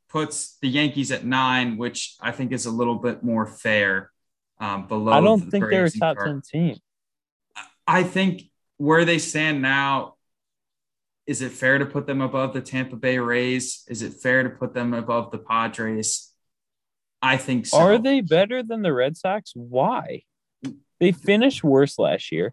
puts 0.09 0.59
the 0.61 0.69
Yankees 0.69 1.12
at 1.12 1.25
nine, 1.25 1.77
which 1.77 2.16
I 2.21 2.33
think 2.33 2.51
is 2.51 2.66
a 2.66 2.73
little 2.73 2.97
bit 2.97 3.23
more 3.23 3.47
fair. 3.47 4.11
Um, 4.59 4.88
below, 4.88 5.12
I 5.12 5.21
don't 5.21 5.45
the 5.45 5.51
think 5.53 5.71
they're 5.71 5.85
a 5.85 5.90
top 5.90 6.19
ten 6.19 6.43
team. 6.43 6.77
I 7.87 8.03
think 8.03 8.43
where 8.79 9.05
they 9.05 9.19
stand 9.19 9.62
now, 9.62 10.14
is 11.31 11.43
it 11.43 11.53
fair 11.53 11.79
to 11.79 11.87
put 11.87 12.09
them 12.09 12.21
above 12.21 12.53
the 12.53 12.61
Tampa 12.61 12.97
Bay 12.97 13.16
Rays? 13.19 13.85
Is 13.87 14.03
it 14.03 14.14
fair 14.14 14.43
to 14.43 14.51
put 14.51 14.75
them 14.75 14.93
above 14.93 15.31
the 15.31 15.38
Padres? 15.38 16.33
I 17.23 17.37
think 17.37 17.66
so. 17.66 17.79
Are 17.79 17.99
they 17.99 18.21
better 18.21 18.64
than 18.64 18.83
the 18.83 18.93
Red 18.93 19.16
Sox? 19.16 19.53
Why? 19.55 20.25
They 20.99 21.12
finished 21.12 21.62
worse 21.62 22.01
last 22.01 22.33
year. 22.33 22.53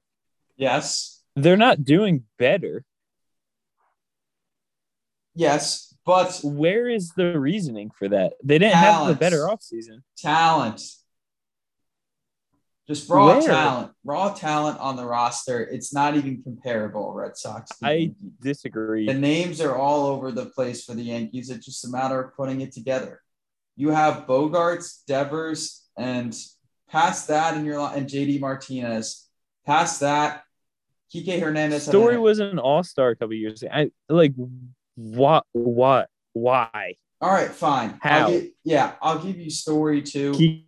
Yes. 0.57 1.23
They're 1.35 1.57
not 1.57 1.85
doing 1.85 2.25
better. 2.37 2.85
Yes. 5.33 5.95
But 6.05 6.39
Where 6.43 6.87
is 6.87 7.13
the 7.17 7.39
reasoning 7.39 7.89
for 7.89 8.09
that? 8.09 8.33
They 8.43 8.59
didn't 8.59 8.75
have 8.75 9.07
the 9.07 9.15
better 9.15 9.47
offseason. 9.47 10.03
talent. 10.19 10.83
Just 12.87 13.09
raw 13.09 13.25
Where? 13.37 13.41
talent, 13.41 13.91
raw 14.05 14.33
talent 14.33 14.79
on 14.79 14.95
the 14.95 15.05
roster. 15.05 15.59
It's 15.61 15.93
not 15.93 16.15
even 16.15 16.41
comparable. 16.41 17.13
Red 17.13 17.35
Sox. 17.35 17.69
I 17.83 17.91
Yankees. 17.93 18.15
disagree. 18.41 19.05
the 19.05 19.13
names 19.13 19.59
are 19.59 19.75
all 19.75 20.05
over 20.05 20.31
the 20.31 20.45
place 20.45 20.85
for 20.85 20.93
the 20.93 21.03
Yankees. 21.03 21.49
It's 21.49 21.65
just 21.65 21.83
a 21.85 21.89
matter 21.89 22.21
of 22.21 22.33
putting 22.35 22.61
it 22.61 22.71
together. 22.71 23.21
You 23.75 23.89
have 23.89 24.25
Bogaerts, 24.25 25.05
Devers, 25.05 25.85
and 25.97 26.33
past 26.89 27.27
that 27.27 27.57
in 27.57 27.65
your 27.65 27.79
and 27.93 28.07
JD 28.07 28.39
Martinez. 28.39 29.27
Past 29.65 29.99
that, 29.99 30.43
Kike 31.13 31.41
Hernandez. 31.41 31.85
Story 31.85 32.17
was 32.17 32.39
an 32.39 32.57
all 32.57 32.83
star 32.83 33.09
a 33.09 33.15
couple 33.17 33.35
years 33.35 33.63
ago. 33.63 33.71
I 33.73 33.91
like 34.07 34.33
what 34.95 35.45
what 35.51 36.09
why? 36.31 36.95
all 37.19 37.31
right. 37.31 37.49
Fine. 37.49 37.99
How? 38.01 38.29
I'll 38.29 38.41
yeah, 38.63 38.93
I'll 39.01 39.19
give 39.19 39.37
you 39.37 39.49
story 39.49 40.01
too. 40.01 40.33
Keep- 40.33 40.66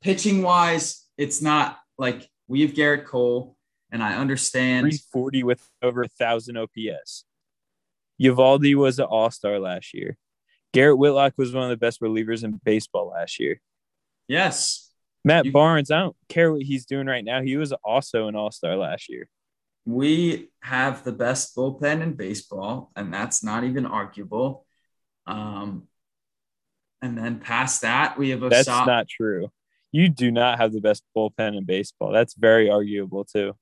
pitching 0.00 0.42
wise, 0.42 1.04
it's 1.16 1.42
not 1.42 1.78
like 1.96 2.28
we 2.46 2.62
have 2.62 2.72
Gerrit 2.72 3.04
Cole, 3.04 3.56
and 3.90 4.02
I 4.02 4.14
understand. 4.16 4.84
340 4.84 5.44
with 5.44 5.68
over 5.82 6.02
a 6.02 6.08
thousand 6.08 6.56
OPS. 6.56 7.24
Eovaldi 8.20 8.74
was 8.74 8.98
an 8.98 9.06
all 9.06 9.30
star 9.30 9.58
last 9.58 9.94
year. 9.94 10.16
Garrett 10.72 10.98
Whitlock 10.98 11.34
was 11.36 11.52
one 11.52 11.64
of 11.64 11.70
the 11.70 11.76
best 11.76 12.00
relievers 12.00 12.44
in 12.44 12.60
baseball 12.64 13.08
last 13.08 13.38
year. 13.38 13.60
Yes, 14.26 14.90
Matt 15.24 15.46
You- 15.46 15.52
Barnes, 15.52 15.90
I 15.90 16.00
don't 16.00 16.16
care 16.28 16.52
what 16.52 16.62
he's 16.62 16.84
doing 16.84 17.06
right 17.06 17.24
now. 17.24 17.42
He 17.42 17.56
was 17.56 17.72
also 17.84 18.28
an 18.28 18.36
all 18.36 18.50
star 18.50 18.76
last 18.76 19.08
year. 19.08 19.28
we 19.86 20.50
have 20.60 21.02
the 21.04 21.12
best 21.12 21.56
bullpen 21.56 22.02
in 22.02 22.12
baseball, 22.12 22.90
and 22.94 23.12
that's 23.12 23.42
not 23.42 23.64
even 23.64 23.86
arguable. 23.86 24.66
Um, 25.26 25.88
and 27.00 27.16
then 27.16 27.38
past 27.40 27.82
that, 27.82 28.18
we 28.18 28.30
have 28.30 28.42
a 28.42 28.50
That's 28.50 28.66
not 28.68 29.08
true. 29.08 29.50
You 29.92 30.08
do 30.08 30.30
not 30.30 30.58
have 30.58 30.72
the 30.72 30.80
best 30.80 31.02
bullpen 31.16 31.56
in 31.56 31.64
baseball. 31.64 32.12
That's 32.12 32.34
very 32.34 32.68
arguable 32.70 33.24
too. 33.24 33.54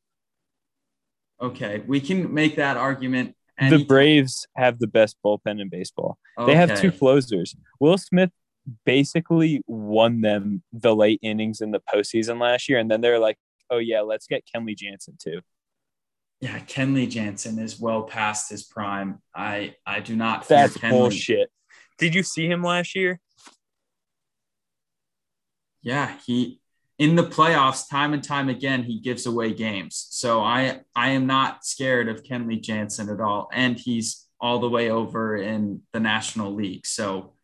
okay. 1.41 1.83
We 1.87 2.01
can 2.01 2.33
make 2.33 2.57
that 2.57 2.77
argument. 2.77 3.37
the 3.59 3.85
Braves 3.85 4.47
have 4.57 4.79
the 4.79 4.87
best 4.87 5.17
bullpen 5.25 5.61
in 5.61 5.69
baseball. 5.69 6.19
They 6.47 6.55
have 6.55 6.81
two 6.81 6.93
closers. 6.93 7.55
Will 7.81 7.99
Smith 7.99 8.31
basically 8.85 9.63
won 9.67 10.21
them 10.21 10.63
the 10.73 10.95
late 10.95 11.21
innings 11.23 11.61
in 11.61 11.71
the 11.71 11.81
postseason 11.81 12.41
last 12.41 12.69
year, 12.69 12.79
and 12.79 12.91
then 12.91 13.01
they're 13.01 13.19
like, 13.19 13.39
"Oh 13.71 13.79
yeah, 13.79 14.01
let's 14.01 14.27
get 14.27 14.45
Kenley 14.45 14.77
Jansen 14.77 15.17
too." 15.19 15.41
Yeah, 16.41 16.59
Kenley 16.59 17.09
Jansen 17.09 17.59
is 17.59 17.81
well 17.81 18.03
past 18.03 18.51
his 18.51 18.65
prime. 18.65 19.23
I 19.35 19.77
I 19.87 20.01
do 20.01 20.17
not. 20.17 20.47
That's 20.49 20.77
Kenley. 20.77 20.91
bullshit. 20.91 21.51
Did 21.99 22.15
you 22.15 22.23
see 22.23 22.47
him 22.47 22.63
last 22.63 22.95
year? 22.95 23.21
Yeah, 25.87 26.17
he 26.27 26.59
in 26.99 27.15
the 27.15 27.23
playoffs, 27.23 27.89
time 27.89 28.13
and 28.13 28.25
time 28.25 28.49
again, 28.49 28.83
he 28.83 28.99
gives 28.99 29.25
away 29.25 29.55
games. 29.55 30.09
So 30.11 30.43
I 30.43 30.81
I 30.97 31.11
am 31.11 31.29
not 31.29 31.65
scared 31.65 32.09
of 32.09 32.25
Kenley 32.25 32.61
Jansen 32.61 33.09
at 33.09 33.21
all, 33.21 33.49
and 33.53 33.79
he's 33.79 34.27
all 34.41 34.59
the 34.59 34.69
way 34.69 34.91
over 34.91 35.37
in 35.37 35.83
the 35.93 36.01
National 36.01 36.53
League. 36.53 36.87
So 36.87 37.35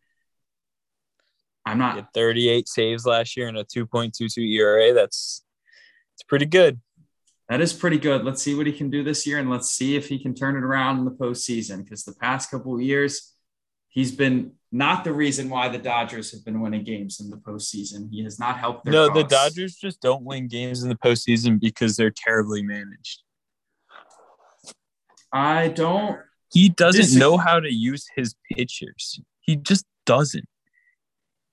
I'm 1.65 1.77
not. 1.77 1.95
had 1.95 2.13
38 2.13 2.67
saves 2.67 3.05
last 3.05 3.37
year 3.37 3.47
and 3.47 3.57
a 3.57 3.63
2.22 3.63 4.37
ERA. 4.55 4.93
That's 4.93 5.45
it's 6.13 6.23
pretty 6.23 6.45
good. 6.45 6.81
That 7.47 7.61
is 7.61 7.71
pretty 7.71 7.97
good. 7.97 8.25
Let's 8.25 8.41
see 8.41 8.55
what 8.55 8.67
he 8.67 8.73
can 8.73 8.89
do 8.89 9.05
this 9.05 9.25
year, 9.25 9.39
and 9.39 9.49
let's 9.49 9.69
see 9.69 9.95
if 9.95 10.09
he 10.09 10.19
can 10.19 10.35
turn 10.35 10.57
it 10.57 10.65
around 10.65 10.99
in 10.99 11.05
the 11.05 11.11
postseason. 11.11 11.81
Because 11.85 12.03
the 12.03 12.15
past 12.15 12.51
couple 12.51 12.75
of 12.75 12.81
years, 12.81 13.32
he's 13.93 14.11
been 14.11 14.51
not 14.71 15.03
the 15.03 15.13
reason 15.13 15.49
why 15.49 15.69
the 15.69 15.77
Dodgers 15.77 16.31
have 16.31 16.43
been 16.43 16.59
winning 16.59 16.83
games 16.83 17.19
in 17.19 17.29
the 17.29 17.37
postseason. 17.37 18.09
He 18.11 18.23
has 18.23 18.39
not 18.39 18.57
helped 18.57 18.83
their 18.83 18.93
No, 18.93 19.13
the. 19.13 19.23
Dodgers 19.23 19.75
just 19.75 20.01
don't 20.01 20.23
win 20.23 20.47
games 20.47 20.81
in 20.81 20.89
the 20.89 20.95
postseason 20.95 21.59
because 21.59 21.95
they're 21.95 22.13
terribly 22.15 22.63
managed. 22.63 23.21
I 25.31 25.69
don't. 25.69 26.19
He 26.51 26.69
doesn't 26.69 27.01
Dis- 27.01 27.15
know 27.15 27.37
how 27.37 27.59
to 27.59 27.71
use 27.71 28.07
his 28.15 28.35
pitchers. 28.51 29.19
He 29.39 29.55
just 29.55 29.85
doesn't. 30.05 30.47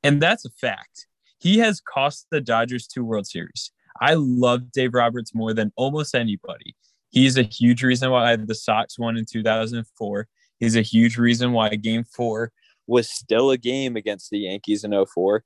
And 0.02 0.20
that's 0.20 0.46
a 0.46 0.50
fact. 0.50 1.06
He 1.38 1.58
has 1.58 1.80
cost 1.80 2.26
the 2.30 2.40
Dodgers 2.40 2.86
two 2.86 3.04
World 3.04 3.26
Series. 3.26 3.70
I 4.00 4.14
love 4.14 4.72
Dave 4.72 4.94
Roberts 4.94 5.34
more 5.34 5.52
than 5.52 5.72
almost 5.76 6.14
anybody. 6.14 6.74
He's 7.10 7.36
a 7.36 7.42
huge 7.42 7.82
reason 7.82 8.10
why 8.10 8.36
the 8.36 8.54
Sox 8.54 8.98
won 8.98 9.18
in 9.18 9.26
2004. 9.30 10.28
He's 10.60 10.76
a 10.76 10.82
huge 10.82 11.16
reason 11.16 11.52
why 11.52 11.70
game 11.70 12.04
four 12.04 12.52
was 12.86 13.08
still 13.08 13.50
a 13.50 13.58
game 13.58 13.96
against 13.96 14.30
the 14.30 14.40
Yankees 14.40 14.84
in 14.84 14.92
04. 14.92 15.42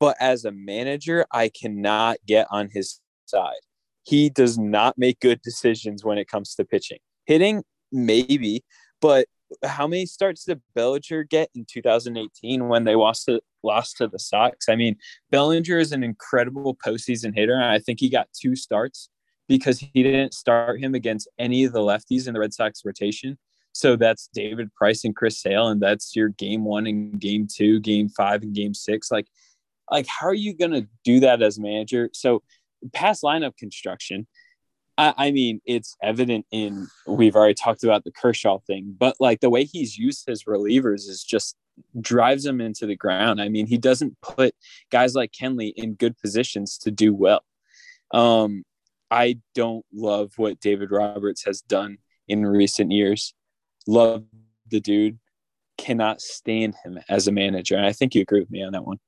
But 0.00 0.16
as 0.20 0.44
a 0.44 0.52
manager, 0.52 1.26
I 1.30 1.48
cannot 1.50 2.16
get 2.26 2.46
on 2.50 2.70
his 2.72 3.00
side. 3.26 3.54
He 4.02 4.28
does 4.28 4.58
not 4.58 4.98
make 4.98 5.20
good 5.20 5.40
decisions 5.42 6.04
when 6.04 6.18
it 6.18 6.28
comes 6.28 6.54
to 6.54 6.64
pitching. 6.64 6.98
Hitting, 7.26 7.62
maybe, 7.92 8.64
but 9.00 9.26
how 9.62 9.86
many 9.86 10.06
starts 10.06 10.44
did 10.44 10.60
Bellinger 10.74 11.24
get 11.24 11.50
in 11.54 11.64
2018 11.68 12.68
when 12.68 12.84
they 12.84 12.94
lost 12.94 13.26
to 13.26 13.40
lost 13.62 13.96
to 13.98 14.08
the 14.08 14.18
Sox? 14.18 14.68
I 14.68 14.76
mean, 14.76 14.96
Bellinger 15.30 15.78
is 15.78 15.92
an 15.92 16.02
incredible 16.02 16.76
postseason 16.76 17.34
hitter, 17.34 17.54
and 17.54 17.64
I 17.64 17.78
think 17.78 18.00
he 18.00 18.08
got 18.08 18.28
two 18.32 18.56
starts 18.56 19.08
because 19.48 19.78
he 19.78 20.02
didn't 20.02 20.34
start 20.34 20.80
him 20.80 20.94
against 20.94 21.28
any 21.38 21.64
of 21.64 21.72
the 21.72 21.80
lefties 21.80 22.26
in 22.26 22.34
the 22.34 22.40
Red 22.40 22.54
Sox 22.54 22.82
rotation. 22.84 23.38
So 23.74 23.96
that's 23.96 24.28
David 24.32 24.72
Price 24.74 25.04
and 25.04 25.14
Chris 25.14 25.40
Sale, 25.40 25.68
and 25.68 25.82
that's 25.82 26.14
your 26.14 26.28
game 26.28 26.64
one 26.64 26.86
and 26.86 27.18
game 27.18 27.48
two, 27.52 27.80
game 27.80 28.08
five 28.08 28.42
and 28.42 28.54
game 28.54 28.72
six. 28.72 29.10
Like, 29.10 29.26
like 29.90 30.06
how 30.06 30.28
are 30.28 30.34
you 30.34 30.54
gonna 30.54 30.86
do 31.04 31.20
that 31.20 31.42
as 31.42 31.58
manager? 31.58 32.08
So 32.12 32.42
past 32.92 33.24
lineup 33.24 33.56
construction. 33.56 34.28
I, 34.96 35.12
I 35.16 35.30
mean, 35.32 35.60
it's 35.66 35.96
evident 36.00 36.46
in 36.52 36.86
we've 37.04 37.34
already 37.34 37.54
talked 37.54 37.82
about 37.82 38.04
the 38.04 38.12
Kershaw 38.12 38.60
thing, 38.60 38.94
but 38.96 39.16
like 39.18 39.40
the 39.40 39.50
way 39.50 39.64
he's 39.64 39.98
used 39.98 40.24
his 40.24 40.44
relievers 40.44 41.08
is 41.08 41.24
just 41.24 41.56
drives 42.00 42.44
them 42.44 42.60
into 42.60 42.86
the 42.86 42.94
ground. 42.94 43.40
I 43.40 43.48
mean, 43.48 43.66
he 43.66 43.76
doesn't 43.76 44.20
put 44.20 44.54
guys 44.92 45.16
like 45.16 45.32
Kenley 45.32 45.72
in 45.74 45.94
good 45.94 46.16
positions 46.18 46.78
to 46.78 46.92
do 46.92 47.12
well. 47.12 47.42
Um, 48.12 48.62
I 49.10 49.40
don't 49.56 49.84
love 49.92 50.32
what 50.36 50.60
David 50.60 50.92
Roberts 50.92 51.44
has 51.44 51.60
done 51.60 51.98
in 52.28 52.46
recent 52.46 52.92
years. 52.92 53.34
Love 53.86 54.24
the 54.70 54.80
dude, 54.80 55.18
cannot 55.76 56.20
stand 56.20 56.74
him 56.84 56.98
as 57.08 57.28
a 57.28 57.32
manager. 57.32 57.76
And 57.76 57.86
I 57.86 57.92
think 57.92 58.14
you 58.14 58.22
agree 58.22 58.40
with 58.40 58.50
me 58.50 58.62
on 58.62 58.72
that 58.72 58.84
one. 58.84 58.98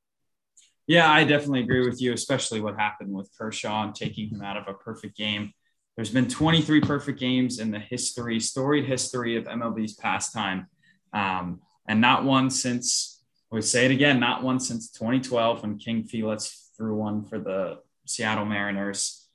Yeah, 0.86 1.10
I 1.10 1.24
definitely 1.24 1.60
agree 1.60 1.86
with 1.86 2.00
you, 2.00 2.12
especially 2.12 2.60
what 2.60 2.78
happened 2.78 3.12
with 3.12 3.30
Kershaw 3.36 3.84
and 3.84 3.94
taking 3.94 4.28
him 4.28 4.42
out 4.42 4.56
of 4.56 4.68
a 4.68 4.74
perfect 4.74 5.16
game. 5.16 5.52
There's 5.96 6.10
been 6.10 6.28
23 6.28 6.80
perfect 6.82 7.18
games 7.18 7.58
in 7.58 7.70
the 7.70 7.78
history, 7.78 8.38
storied 8.38 8.84
history 8.84 9.36
of 9.36 9.44
MLB's 9.44 9.94
pastime. 9.94 10.66
Um, 11.12 11.60
and 11.88 12.00
not 12.00 12.24
one 12.24 12.50
since 12.50 13.24
we 13.50 13.62
say 13.62 13.86
it 13.86 13.90
again, 13.90 14.20
not 14.20 14.42
one 14.42 14.60
since 14.60 14.90
2012 14.90 15.62
when 15.62 15.78
King 15.78 16.04
Felix 16.04 16.70
threw 16.76 16.96
one 16.96 17.24
for 17.24 17.38
the 17.38 17.78
Seattle 18.04 18.44
Mariners. 18.44 19.28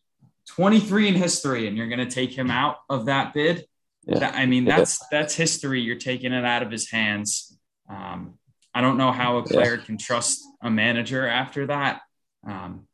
23 0.47 1.10
in 1.10 1.15
history, 1.15 1.67
and 1.67 1.77
you're 1.77 1.88
going 1.88 1.99
to 1.99 2.10
take 2.10 2.32
him 2.32 2.51
out 2.51 2.77
of 2.89 3.06
that 3.06 3.34
bid. 3.34 3.65
Yeah. 4.06 4.20
That, 4.20 4.36
I 4.36 4.46
mean, 4.46 4.66
that's 4.66 5.00
that's 5.12 5.36
history. 5.36 5.82
You're 5.82 5.96
taking 5.96 6.34
it 6.34 6.44
out 6.44 6.64
of 6.64 6.72
his 6.72 6.90
hands. 6.90 7.58
Um, 7.90 8.40
I 8.74 8.82
don't 8.82 8.98
know 8.98 9.12
how 9.12 9.38
a 9.38 9.44
player 9.44 9.76
yeah. 9.76 9.86
can 9.86 9.98
trust 9.98 10.42
a 10.62 10.70
manager 10.70 11.28
after 11.28 11.68
that. 11.68 12.02
Um, 12.48 12.88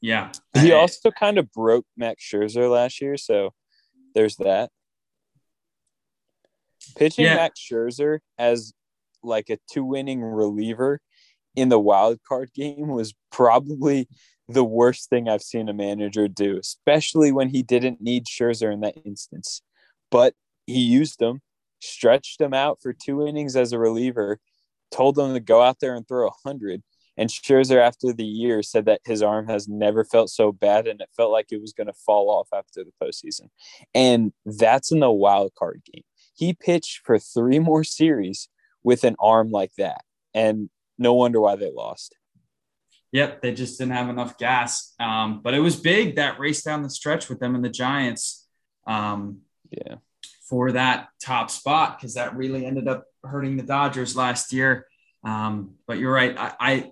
yeah. 0.00 0.32
He 0.58 0.72
I, 0.72 0.76
also 0.76 1.10
kind 1.10 1.38
of 1.38 1.52
broke 1.52 1.84
Max 1.96 2.24
Scherzer 2.24 2.70
last 2.70 3.00
year, 3.00 3.16
so 3.16 3.52
there's 4.14 4.36
that. 4.36 4.70
Pitching 6.96 7.26
yeah. 7.26 7.34
Max 7.34 7.60
Scherzer 7.60 8.20
as 8.38 8.72
like 9.22 9.50
a 9.50 9.58
two-winning 9.70 10.22
reliever 10.22 11.00
in 11.54 11.68
the 11.68 11.78
wild 11.78 12.18
card 12.26 12.50
game 12.54 12.88
was 12.88 13.12
probably 13.30 14.08
the 14.52 14.64
worst 14.64 15.08
thing 15.08 15.28
I've 15.28 15.42
seen 15.42 15.68
a 15.68 15.74
manager 15.74 16.28
do, 16.28 16.58
especially 16.58 17.32
when 17.32 17.50
he 17.50 17.62
didn't 17.62 18.00
need 18.00 18.26
Scherzer 18.26 18.72
in 18.72 18.80
that 18.80 18.96
instance. 19.04 19.62
But 20.10 20.34
he 20.66 20.80
used 20.80 21.22
him, 21.22 21.40
stretched 21.80 22.40
him 22.40 22.52
out 22.52 22.78
for 22.82 22.92
two 22.92 23.26
innings 23.26 23.56
as 23.56 23.72
a 23.72 23.78
reliever, 23.78 24.40
told 24.90 25.18
him 25.18 25.34
to 25.34 25.40
go 25.40 25.62
out 25.62 25.78
there 25.80 25.94
and 25.94 26.06
throw 26.06 26.28
a 26.28 26.48
hundred. 26.48 26.82
And 27.16 27.28
Scherzer, 27.28 27.80
after 27.80 28.12
the 28.12 28.24
year, 28.24 28.62
said 28.62 28.86
that 28.86 29.02
his 29.04 29.22
arm 29.22 29.46
has 29.48 29.68
never 29.68 30.04
felt 30.04 30.30
so 30.30 30.52
bad 30.52 30.86
and 30.88 31.00
it 31.00 31.10
felt 31.16 31.32
like 31.32 31.46
it 31.50 31.60
was 31.60 31.72
going 31.72 31.86
to 31.86 31.92
fall 31.92 32.30
off 32.30 32.48
after 32.52 32.82
the 32.84 32.92
postseason. 33.02 33.48
And 33.94 34.32
that's 34.44 34.90
in 34.90 35.00
the 35.00 35.10
wild 35.10 35.52
card 35.58 35.82
game. 35.92 36.02
He 36.34 36.54
pitched 36.54 37.00
for 37.04 37.18
three 37.18 37.58
more 37.58 37.84
series 37.84 38.48
with 38.82 39.04
an 39.04 39.16
arm 39.20 39.50
like 39.50 39.72
that. 39.76 40.02
And 40.32 40.70
no 40.98 41.12
wonder 41.12 41.40
why 41.40 41.56
they 41.56 41.70
lost. 41.70 42.16
Yep, 43.12 43.42
they 43.42 43.52
just 43.52 43.78
didn't 43.78 43.94
have 43.94 44.08
enough 44.08 44.38
gas. 44.38 44.94
Um, 45.00 45.40
but 45.42 45.54
it 45.54 45.60
was 45.60 45.76
big 45.76 46.16
that 46.16 46.38
race 46.38 46.62
down 46.62 46.82
the 46.82 46.90
stretch 46.90 47.28
with 47.28 47.40
them 47.40 47.54
and 47.54 47.64
the 47.64 47.70
Giants. 47.70 48.46
Um, 48.86 49.40
yeah. 49.70 49.96
For 50.48 50.72
that 50.72 51.08
top 51.22 51.50
spot, 51.50 51.98
because 51.98 52.14
that 52.14 52.36
really 52.36 52.66
ended 52.66 52.88
up 52.88 53.04
hurting 53.22 53.56
the 53.56 53.62
Dodgers 53.62 54.16
last 54.16 54.52
year. 54.52 54.86
Um, 55.22 55.74
but 55.86 55.98
you're 55.98 56.12
right. 56.12 56.36
I, 56.36 56.54
I 56.60 56.90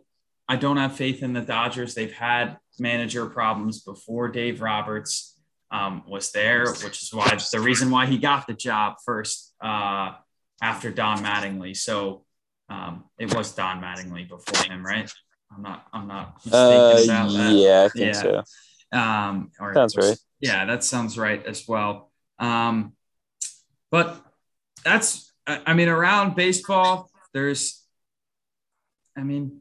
I 0.49 0.57
don't 0.57 0.77
have 0.77 0.97
faith 0.97 1.23
in 1.23 1.33
the 1.33 1.41
Dodgers. 1.41 1.95
They've 1.95 2.13
had 2.13 2.57
manager 2.79 3.27
problems 3.27 3.83
before 3.83 4.29
Dave 4.29 4.63
Roberts 4.63 5.37
um, 5.71 6.03
was 6.07 6.31
there, 6.33 6.73
which 6.85 7.03
is 7.03 7.13
why 7.13 7.37
the 7.53 7.61
reason 7.61 7.91
why 7.91 8.07
he 8.07 8.17
got 8.19 8.47
the 8.47 8.55
job 8.55 8.95
first 9.05 9.55
uh, 9.61 10.13
after 10.63 10.91
Don 10.91 11.19
Mattingly. 11.19 11.77
So 11.77 12.25
um, 12.71 13.05
it 13.19 13.35
was 13.35 13.53
Don 13.53 13.83
Mattingly 13.83 14.29
before 14.29 14.73
him, 14.73 14.85
right? 14.85 15.13
I'm 15.55 15.63
not. 15.63 15.87
I'm 15.93 16.07
not 16.07 16.41
uh, 16.51 16.97
Yeah, 17.51 17.85
I 17.85 17.89
think 17.89 17.95
yeah. 17.95 18.13
so. 18.13 18.43
Um, 18.93 19.51
or 19.61 19.75
sounds 19.75 19.97
was, 19.97 20.09
right. 20.09 20.19
Yeah, 20.41 20.65
that 20.67 20.85
sounds 20.85 21.19
right 21.19 21.45
as 21.45 21.67
well. 21.67 22.11
Um, 22.39 22.95
but 23.91 24.21
that's. 24.85 25.33
I 25.47 25.73
mean, 25.73 25.89
around 25.89 26.37
baseball, 26.37 27.11
there's. 27.33 27.83
I 29.17 29.23
mean, 29.23 29.61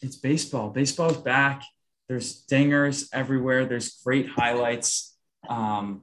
it's 0.00 0.16
baseball. 0.16 0.70
Baseball's 0.70 1.18
back. 1.18 1.62
There's 2.08 2.44
dingers 2.46 3.08
everywhere. 3.12 3.64
There's 3.64 4.00
great 4.04 4.28
highlights. 4.28 5.16
Um, 5.48 6.02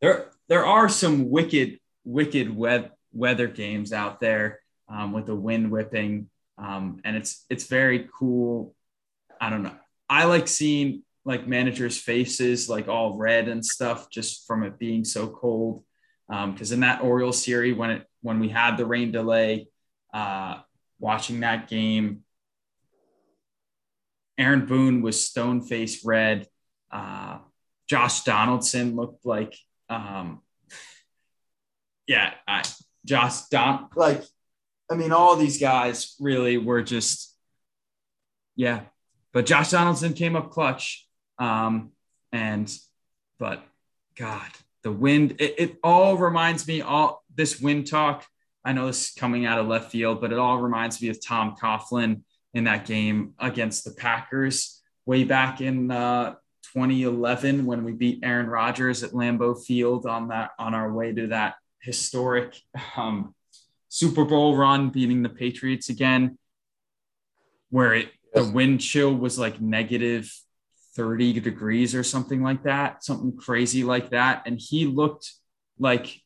there, 0.00 0.30
there 0.48 0.66
are 0.66 0.88
some 0.88 1.30
wicked, 1.30 1.78
wicked 2.04 2.54
web, 2.54 2.90
weather 3.12 3.46
games 3.46 3.92
out 3.92 4.20
there 4.20 4.60
um, 4.88 5.12
with 5.12 5.26
the 5.26 5.34
wind 5.34 5.70
whipping 5.70 6.28
um, 6.58 7.00
and 7.04 7.16
it's 7.16 7.44
it's 7.50 7.64
very 7.64 8.08
cool. 8.18 8.74
I 9.40 9.50
don't 9.50 9.62
know. 9.62 9.76
I 10.08 10.24
like 10.24 10.48
seeing 10.48 11.02
like 11.24 11.46
managers' 11.46 11.98
faces 11.98 12.68
like 12.68 12.88
all 12.88 13.16
red 13.16 13.48
and 13.48 13.64
stuff 13.64 14.10
just 14.10 14.46
from 14.46 14.62
it 14.62 14.78
being 14.78 15.04
so 15.04 15.28
cold. 15.28 15.84
Because 16.28 16.72
um, 16.72 16.74
in 16.74 16.80
that 16.80 17.02
Orioles 17.02 17.42
series, 17.42 17.76
when 17.76 17.90
it 17.90 18.06
when 18.20 18.38
we 18.40 18.48
had 18.48 18.76
the 18.76 18.86
rain 18.86 19.12
delay, 19.12 19.68
uh, 20.14 20.60
watching 20.98 21.40
that 21.40 21.68
game, 21.68 22.20
Aaron 24.38 24.66
Boone 24.66 25.02
was 25.02 25.22
stone 25.24 25.60
face 25.60 26.04
red. 26.04 26.46
Uh, 26.90 27.38
Josh 27.88 28.22
Donaldson 28.22 28.96
looked 28.96 29.26
like, 29.26 29.54
um, 29.88 30.40
yeah, 32.06 32.32
I, 32.46 32.62
Josh 33.04 33.42
Don 33.50 33.88
like 33.94 34.22
I 34.92 34.94
mean, 34.94 35.12
all 35.12 35.36
these 35.36 35.58
guys 35.58 36.14
really 36.20 36.58
were 36.58 36.82
just, 36.82 37.34
yeah. 38.54 38.82
But 39.32 39.46
Josh 39.46 39.70
Donaldson 39.70 40.12
came 40.12 40.36
up 40.36 40.50
clutch. 40.50 41.08
Um, 41.38 41.92
and, 42.30 42.70
but 43.38 43.64
God, 44.16 44.48
the 44.82 44.92
wind, 44.92 45.36
it, 45.38 45.54
it 45.58 45.78
all 45.82 46.18
reminds 46.18 46.68
me, 46.68 46.82
all 46.82 47.24
this 47.34 47.58
wind 47.60 47.86
talk. 47.86 48.26
I 48.64 48.72
know 48.72 48.86
this 48.86 49.08
is 49.08 49.14
coming 49.14 49.46
out 49.46 49.58
of 49.58 49.66
left 49.66 49.90
field, 49.90 50.20
but 50.20 50.30
it 50.32 50.38
all 50.38 50.58
reminds 50.58 51.00
me 51.00 51.08
of 51.08 51.24
Tom 51.24 51.56
Coughlin 51.60 52.20
in 52.52 52.64
that 52.64 52.84
game 52.84 53.32
against 53.38 53.84
the 53.84 53.92
Packers 53.92 54.82
way 55.06 55.24
back 55.24 55.62
in 55.62 55.90
uh, 55.90 56.34
2011 56.74 57.64
when 57.64 57.82
we 57.82 57.92
beat 57.92 58.20
Aaron 58.22 58.46
Rodgers 58.46 59.02
at 59.02 59.12
Lambeau 59.12 59.60
Field 59.60 60.06
on 60.06 60.28
that 60.28 60.50
on 60.58 60.74
our 60.74 60.92
way 60.92 61.12
to 61.12 61.28
that 61.28 61.54
historic 61.80 62.56
um, 62.96 63.34
Super 63.92 64.24
Bowl 64.24 64.56
run, 64.56 64.88
beating 64.88 65.22
the 65.22 65.28
Patriots 65.28 65.90
again, 65.90 66.38
where 67.68 67.92
it 67.92 68.08
the 68.32 68.42
wind 68.42 68.80
chill 68.80 69.14
was 69.14 69.38
like 69.38 69.60
negative 69.60 70.34
30 70.96 71.40
degrees 71.40 71.94
or 71.94 72.02
something 72.02 72.42
like 72.42 72.62
that, 72.62 73.04
something 73.04 73.36
crazy 73.36 73.84
like 73.84 74.08
that. 74.08 74.44
And 74.46 74.58
he 74.58 74.86
looked 74.86 75.34
like 75.78 76.22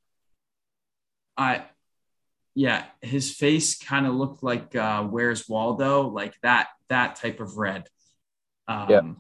I 1.36 1.64
yeah, 2.54 2.84
his 3.02 3.34
face 3.34 3.76
kind 3.76 4.06
of 4.06 4.14
looked 4.14 4.44
like 4.44 4.76
uh 4.76 5.02
where's 5.02 5.48
Waldo, 5.48 6.06
like 6.06 6.34
that 6.44 6.68
that 6.88 7.16
type 7.16 7.40
of 7.40 7.56
red. 7.56 7.88
Um 8.68 8.86
yeah. 8.88 9.12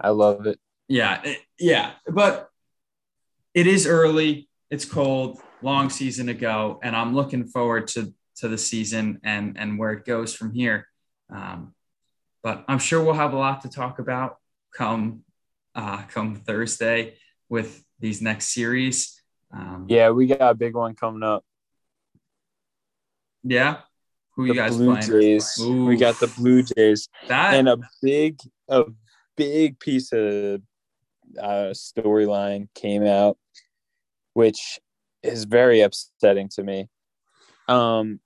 I 0.00 0.08
love 0.08 0.46
it. 0.46 0.58
Yeah, 0.88 1.20
it, 1.24 1.40
yeah, 1.58 1.90
but 2.08 2.48
it 3.52 3.66
is 3.66 3.86
early, 3.86 4.48
it's 4.70 4.86
cold 4.86 5.42
long 5.62 5.90
season 5.90 6.26
to 6.26 6.34
go, 6.34 6.80
and 6.82 6.94
I'm 6.96 7.14
looking 7.14 7.44
forward 7.46 7.88
to 7.88 8.12
to 8.36 8.48
the 8.48 8.58
season 8.58 9.20
and 9.22 9.56
and 9.58 9.78
where 9.78 9.92
it 9.92 10.04
goes 10.04 10.34
from 10.34 10.52
here. 10.52 10.86
Um, 11.30 11.74
but 12.42 12.64
I'm 12.68 12.78
sure 12.78 13.02
we'll 13.02 13.14
have 13.14 13.32
a 13.32 13.38
lot 13.38 13.62
to 13.62 13.68
talk 13.68 13.98
about 13.98 14.36
come 14.74 15.22
uh, 15.74 16.02
come 16.02 16.36
Thursday 16.36 17.14
with 17.48 17.82
these 18.00 18.20
next 18.20 18.52
series. 18.52 19.20
Um, 19.52 19.86
yeah, 19.88 20.10
we 20.10 20.26
got 20.26 20.50
a 20.50 20.54
big 20.54 20.74
one 20.74 20.94
coming 20.94 21.22
up. 21.22 21.44
Yeah, 23.44 23.78
who 24.34 24.46
the 24.46 24.54
you 24.54 24.60
guys 24.60 24.76
Blue 24.76 24.96
playing? 24.96 25.22
Jays. 25.22 25.58
Ooh. 25.60 25.86
We 25.86 25.96
got 25.96 26.18
the 26.20 26.28
Blue 26.28 26.62
Jays, 26.62 27.08
that... 27.28 27.54
and 27.54 27.68
a 27.68 27.78
big 28.02 28.38
a 28.68 28.84
big 29.36 29.78
piece 29.78 30.12
of 30.12 30.62
uh, 31.40 31.72
storyline 31.72 32.68
came 32.74 33.04
out, 33.04 33.38
which 34.32 34.80
is 35.22 35.44
very 35.44 35.80
upsetting 35.80 36.48
to 36.50 36.62
me. 36.62 36.88
Um, 37.68 38.20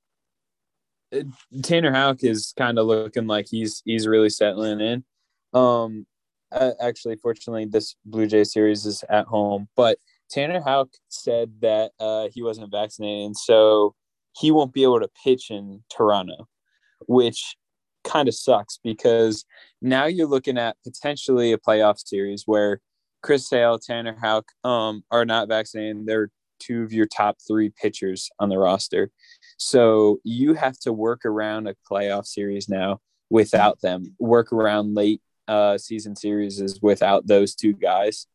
Tanner 1.62 1.92
Houck 1.92 2.24
is 2.24 2.52
kind 2.56 2.78
of 2.78 2.86
looking 2.86 3.26
like 3.26 3.46
he's 3.48 3.82
he's 3.84 4.06
really 4.06 4.30
settling 4.30 4.80
in. 4.80 5.04
Um, 5.52 6.06
actually, 6.52 7.16
fortunately, 7.16 7.66
this 7.66 7.96
Blue 8.04 8.26
Jay 8.26 8.44
series 8.44 8.86
is 8.86 9.04
at 9.08 9.26
home, 9.26 9.68
but 9.76 9.98
Tanner 10.30 10.60
Houck 10.60 10.90
said 11.08 11.52
that 11.60 11.92
uh, 12.00 12.28
he 12.32 12.42
wasn't 12.42 12.70
vaccinated, 12.70 13.26
and 13.26 13.36
so 13.36 13.94
he 14.38 14.50
won't 14.50 14.72
be 14.72 14.82
able 14.82 15.00
to 15.00 15.08
pitch 15.24 15.50
in 15.50 15.82
Toronto, 15.90 16.48
which 17.06 17.56
kind 18.04 18.28
of 18.28 18.34
sucks 18.34 18.78
because 18.82 19.44
now 19.82 20.06
you're 20.06 20.28
looking 20.28 20.58
at 20.58 20.76
potentially 20.84 21.52
a 21.52 21.58
playoff 21.58 21.98
series 22.04 22.44
where 22.46 22.80
Chris 23.22 23.48
Sale, 23.48 23.78
Tanner 23.78 24.16
Houck 24.20 24.46
um, 24.62 25.02
are 25.10 25.24
not 25.24 25.48
vaccinated. 25.48 26.06
They're 26.06 26.30
two 26.58 26.82
of 26.82 26.92
your 26.92 27.06
top 27.06 27.38
three 27.46 27.70
pitchers 27.70 28.30
on 28.38 28.48
the 28.48 28.58
roster. 28.58 29.10
So 29.56 30.20
you 30.24 30.54
have 30.54 30.78
to 30.80 30.92
work 30.92 31.24
around 31.24 31.68
a 31.68 31.76
playoff 31.90 32.26
series 32.26 32.68
now 32.68 33.00
without 33.30 33.80
them, 33.80 34.14
work 34.18 34.52
around 34.52 34.94
late 34.94 35.20
uh, 35.48 35.78
season 35.78 36.16
series 36.16 36.60
is 36.60 36.80
without 36.82 37.26
those 37.26 37.54
two 37.54 37.72
guys. 37.72 38.26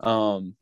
Um, 0.00 0.54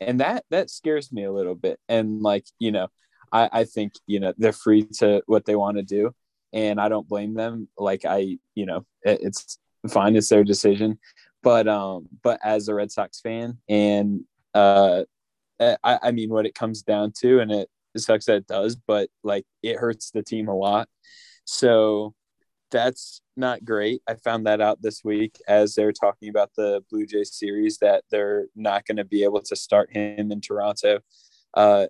and 0.00 0.20
that 0.20 0.44
that 0.50 0.70
scares 0.70 1.12
me 1.12 1.24
a 1.24 1.32
little 1.32 1.54
bit. 1.54 1.78
And 1.88 2.20
like, 2.22 2.46
you 2.58 2.72
know, 2.72 2.88
I, 3.32 3.48
I 3.52 3.64
think, 3.64 3.92
you 4.06 4.20
know, 4.20 4.32
they're 4.36 4.52
free 4.52 4.84
to 4.98 5.22
what 5.26 5.44
they 5.44 5.56
want 5.56 5.76
to 5.76 5.82
do. 5.82 6.14
And 6.52 6.80
I 6.80 6.88
don't 6.88 7.08
blame 7.08 7.34
them. 7.34 7.68
Like 7.78 8.04
I, 8.04 8.38
you 8.54 8.66
know, 8.66 8.84
it, 9.02 9.20
it's 9.22 9.58
fine, 9.88 10.16
it's 10.16 10.28
their 10.28 10.44
decision. 10.44 10.98
But 11.42 11.66
um, 11.66 12.08
but 12.22 12.40
as 12.44 12.68
a 12.68 12.74
Red 12.74 12.92
Sox 12.92 13.20
fan 13.20 13.58
and 13.68 14.24
uh 14.54 15.04
I, 15.82 15.98
I 16.02 16.10
mean, 16.12 16.30
what 16.30 16.46
it 16.46 16.54
comes 16.54 16.82
down 16.82 17.12
to, 17.20 17.40
and 17.40 17.50
it 17.50 17.68
it 17.94 18.00
sucks 18.00 18.26
that 18.26 18.36
it 18.36 18.46
does, 18.46 18.76
but 18.76 19.10
like 19.22 19.44
it 19.62 19.76
hurts 19.76 20.10
the 20.10 20.22
team 20.22 20.48
a 20.48 20.56
lot. 20.56 20.88
So 21.44 22.14
that's 22.70 23.20
not 23.36 23.64
great. 23.64 24.02
I 24.08 24.14
found 24.14 24.46
that 24.46 24.60
out 24.60 24.82
this 24.82 25.02
week 25.04 25.38
as 25.46 25.74
they're 25.74 25.92
talking 25.92 26.28
about 26.28 26.50
the 26.56 26.82
Blue 26.90 27.06
Jays 27.06 27.34
series 27.34 27.78
that 27.78 28.04
they're 28.10 28.46
not 28.56 28.86
going 28.86 28.96
to 28.96 29.04
be 29.04 29.24
able 29.24 29.42
to 29.42 29.56
start 29.56 29.92
him 29.92 30.32
in 30.32 30.40
Toronto. 30.40 31.00
Uh, 31.54 31.86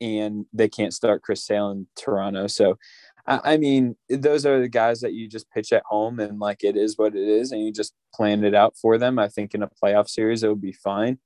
and 0.00 0.46
they 0.52 0.68
can't 0.68 0.94
start 0.94 1.22
Chris 1.22 1.44
Sale 1.44 1.70
in 1.70 1.86
Toronto. 1.96 2.46
So, 2.46 2.78
I, 3.26 3.54
I 3.54 3.56
mean, 3.56 3.96
those 4.08 4.46
are 4.46 4.60
the 4.60 4.68
guys 4.68 5.00
that 5.00 5.12
you 5.12 5.28
just 5.28 5.50
pitch 5.50 5.72
at 5.72 5.82
home 5.86 6.20
and 6.20 6.38
like 6.38 6.64
it 6.64 6.76
is 6.76 6.98
what 6.98 7.14
it 7.14 7.28
is, 7.28 7.52
and 7.52 7.62
you 7.62 7.72
just 7.72 7.94
plan 8.14 8.44
it 8.44 8.54
out 8.54 8.76
for 8.80 8.98
them. 8.98 9.18
I 9.18 9.28
think 9.28 9.54
in 9.54 9.62
a 9.62 9.70
playoff 9.82 10.08
series 10.08 10.42
it 10.42 10.48
would 10.48 10.60
be 10.60 10.72
fine, 10.72 11.18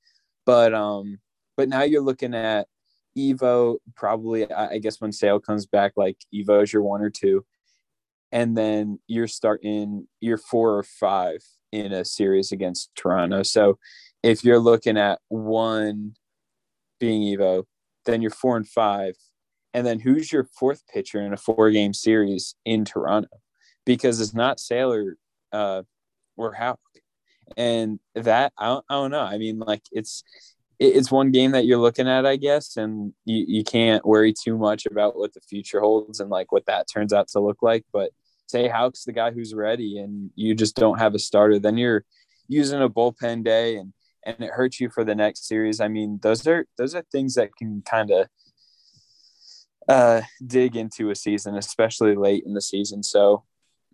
but 0.45 0.73
um, 0.73 1.19
but 1.55 1.69
now 1.69 1.83
you're 1.83 2.01
looking 2.01 2.33
at 2.33 2.67
Evo. 3.17 3.77
Probably, 3.95 4.51
I 4.51 4.79
guess 4.79 4.99
when 4.99 5.11
Sale 5.11 5.39
comes 5.39 5.65
back, 5.65 5.93
like 5.95 6.17
Evo 6.33 6.63
is 6.63 6.73
your 6.73 6.83
one 6.83 7.01
or 7.01 7.09
two, 7.09 7.45
and 8.31 8.57
then 8.57 8.99
you're 9.07 9.27
starting 9.27 10.07
your 10.19 10.37
four 10.37 10.77
or 10.77 10.83
five 10.83 11.43
in 11.71 11.91
a 11.91 12.05
series 12.05 12.51
against 12.51 12.89
Toronto. 12.95 13.43
So 13.43 13.77
if 14.21 14.43
you're 14.43 14.59
looking 14.59 14.97
at 14.97 15.19
one 15.27 16.15
being 16.99 17.21
Evo, 17.37 17.65
then 18.05 18.21
you're 18.21 18.31
four 18.31 18.57
and 18.57 18.67
five. 18.67 19.15
And 19.73 19.85
then 19.85 19.99
who's 19.99 20.31
your 20.31 20.43
fourth 20.43 20.83
pitcher 20.87 21.19
in 21.21 21.33
a 21.33 21.37
four 21.37 21.71
game 21.71 21.93
series 21.93 22.55
in 22.63 22.85
Toronto? 22.85 23.29
Because 23.85 24.21
it's 24.21 24.33
not 24.33 24.59
Sale 24.59 24.93
or 24.93 25.15
uh, 25.51 25.83
or 26.37 26.53
Houck. 26.53 26.79
And 27.57 27.99
that, 28.15 28.53
I 28.57 28.79
I 28.89 28.93
don't 28.95 29.11
know. 29.11 29.21
I 29.21 29.37
mean, 29.37 29.59
like, 29.59 29.83
it's, 29.91 30.23
it's 30.83 31.11
one 31.11 31.31
game 31.31 31.51
that 31.51 31.65
you're 31.65 31.77
looking 31.77 32.07
at, 32.07 32.25
I 32.25 32.35
guess, 32.35 32.77
and 32.77 33.13
you, 33.25 33.45
you 33.47 33.63
can't 33.63 34.05
worry 34.05 34.33
too 34.33 34.57
much 34.57 34.85
about 34.85 35.17
what 35.17 35.33
the 35.33 35.41
future 35.41 35.79
holds 35.79 36.19
and 36.19 36.29
like 36.29 36.51
what 36.51 36.65
that 36.65 36.87
turns 36.91 37.13
out 37.13 37.27
to 37.29 37.39
look 37.39 37.61
like. 37.61 37.85
But 37.91 38.11
say 38.47 38.67
Houck's 38.67 39.03
the 39.03 39.13
guy 39.13 39.31
who's 39.31 39.53
ready 39.53 39.99
and 39.99 40.29
you 40.35 40.55
just 40.55 40.75
don't 40.75 40.99
have 40.99 41.15
a 41.15 41.19
starter, 41.19 41.59
then 41.59 41.77
you're 41.77 42.05
using 42.47 42.81
a 42.81 42.89
bullpen 42.89 43.43
day 43.43 43.77
and 43.77 43.93
and 44.25 44.37
it 44.39 44.51
hurts 44.51 44.79
you 44.79 44.89
for 44.89 45.03
the 45.03 45.15
next 45.15 45.47
series. 45.47 45.81
I 45.81 45.89
mean, 45.89 46.19
those 46.21 46.47
are 46.47 46.65
those 46.77 46.95
are 46.95 47.03
things 47.11 47.35
that 47.35 47.55
can 47.57 47.81
kind 47.85 48.11
of 48.11 48.27
uh, 49.87 50.21
dig 50.45 50.75
into 50.75 51.09
a 51.09 51.15
season, 51.15 51.55
especially 51.55 52.15
late 52.15 52.43
in 52.45 52.53
the 52.53 52.61
season. 52.61 53.03
So 53.03 53.43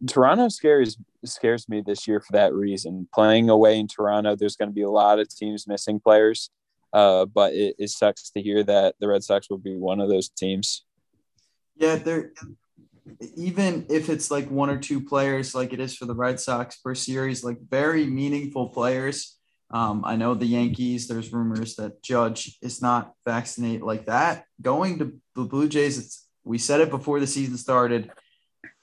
Toronto 0.07 0.49
scares 0.49 0.97
scares 1.25 1.67
me 1.67 1.81
this 1.85 2.07
year 2.07 2.19
for 2.19 2.31
that 2.33 2.53
reason. 2.53 3.07
Playing 3.13 3.49
away 3.49 3.79
in 3.79 3.87
Toronto, 3.87 4.35
there's 4.35 4.55
going 4.55 4.69
to 4.69 4.73
be 4.73 4.83
a 4.83 4.89
lot 4.89 5.19
of 5.19 5.29
teams 5.29 5.67
missing 5.67 5.99
players, 5.99 6.49
uh, 6.93 7.25
but 7.25 7.53
it, 7.53 7.75
it 7.77 7.89
sucks 7.89 8.29
to 8.31 8.41
hear 8.41 8.63
that 8.63 8.95
the 8.99 9.07
Red 9.07 9.23
Sox 9.23 9.49
will 9.49 9.57
be 9.57 9.75
one 9.75 9.99
of 9.99 10.09
those 10.09 10.29
teams. 10.29 10.85
Yeah, 11.75 11.95
they're 11.95 12.33
even 13.35 13.87
if 13.89 14.09
it's 14.09 14.29
like 14.29 14.49
one 14.51 14.69
or 14.69 14.77
two 14.77 15.01
players, 15.03 15.55
like 15.55 15.73
it 15.73 15.79
is 15.79 15.95
for 15.95 16.05
the 16.05 16.13
Red 16.13 16.39
Sox 16.39 16.77
per 16.77 16.93
series, 16.93 17.43
like 17.43 17.57
very 17.69 18.05
meaningful 18.05 18.69
players 18.69 19.39
um, 19.71 20.03
I 20.03 20.15
know 20.15 20.33
the 20.33 20.47
Yankees, 20.47 21.07
there's 21.07 21.31
rumors 21.31 21.75
that 21.75 22.01
Judge 22.01 22.57
is 22.61 22.81
not 22.81 23.13
vaccinated 23.25 23.83
like 23.83 24.07
that. 24.07 24.45
Going 24.61 24.97
to 24.99 25.19
the 25.35 25.43
Blue 25.43 25.69
Jays, 25.69 25.97
it's, 25.99 26.27
we 26.43 26.57
said 26.57 26.81
it 26.81 26.89
before 26.89 27.19
the 27.19 27.27
season 27.27 27.57
started. 27.57 28.11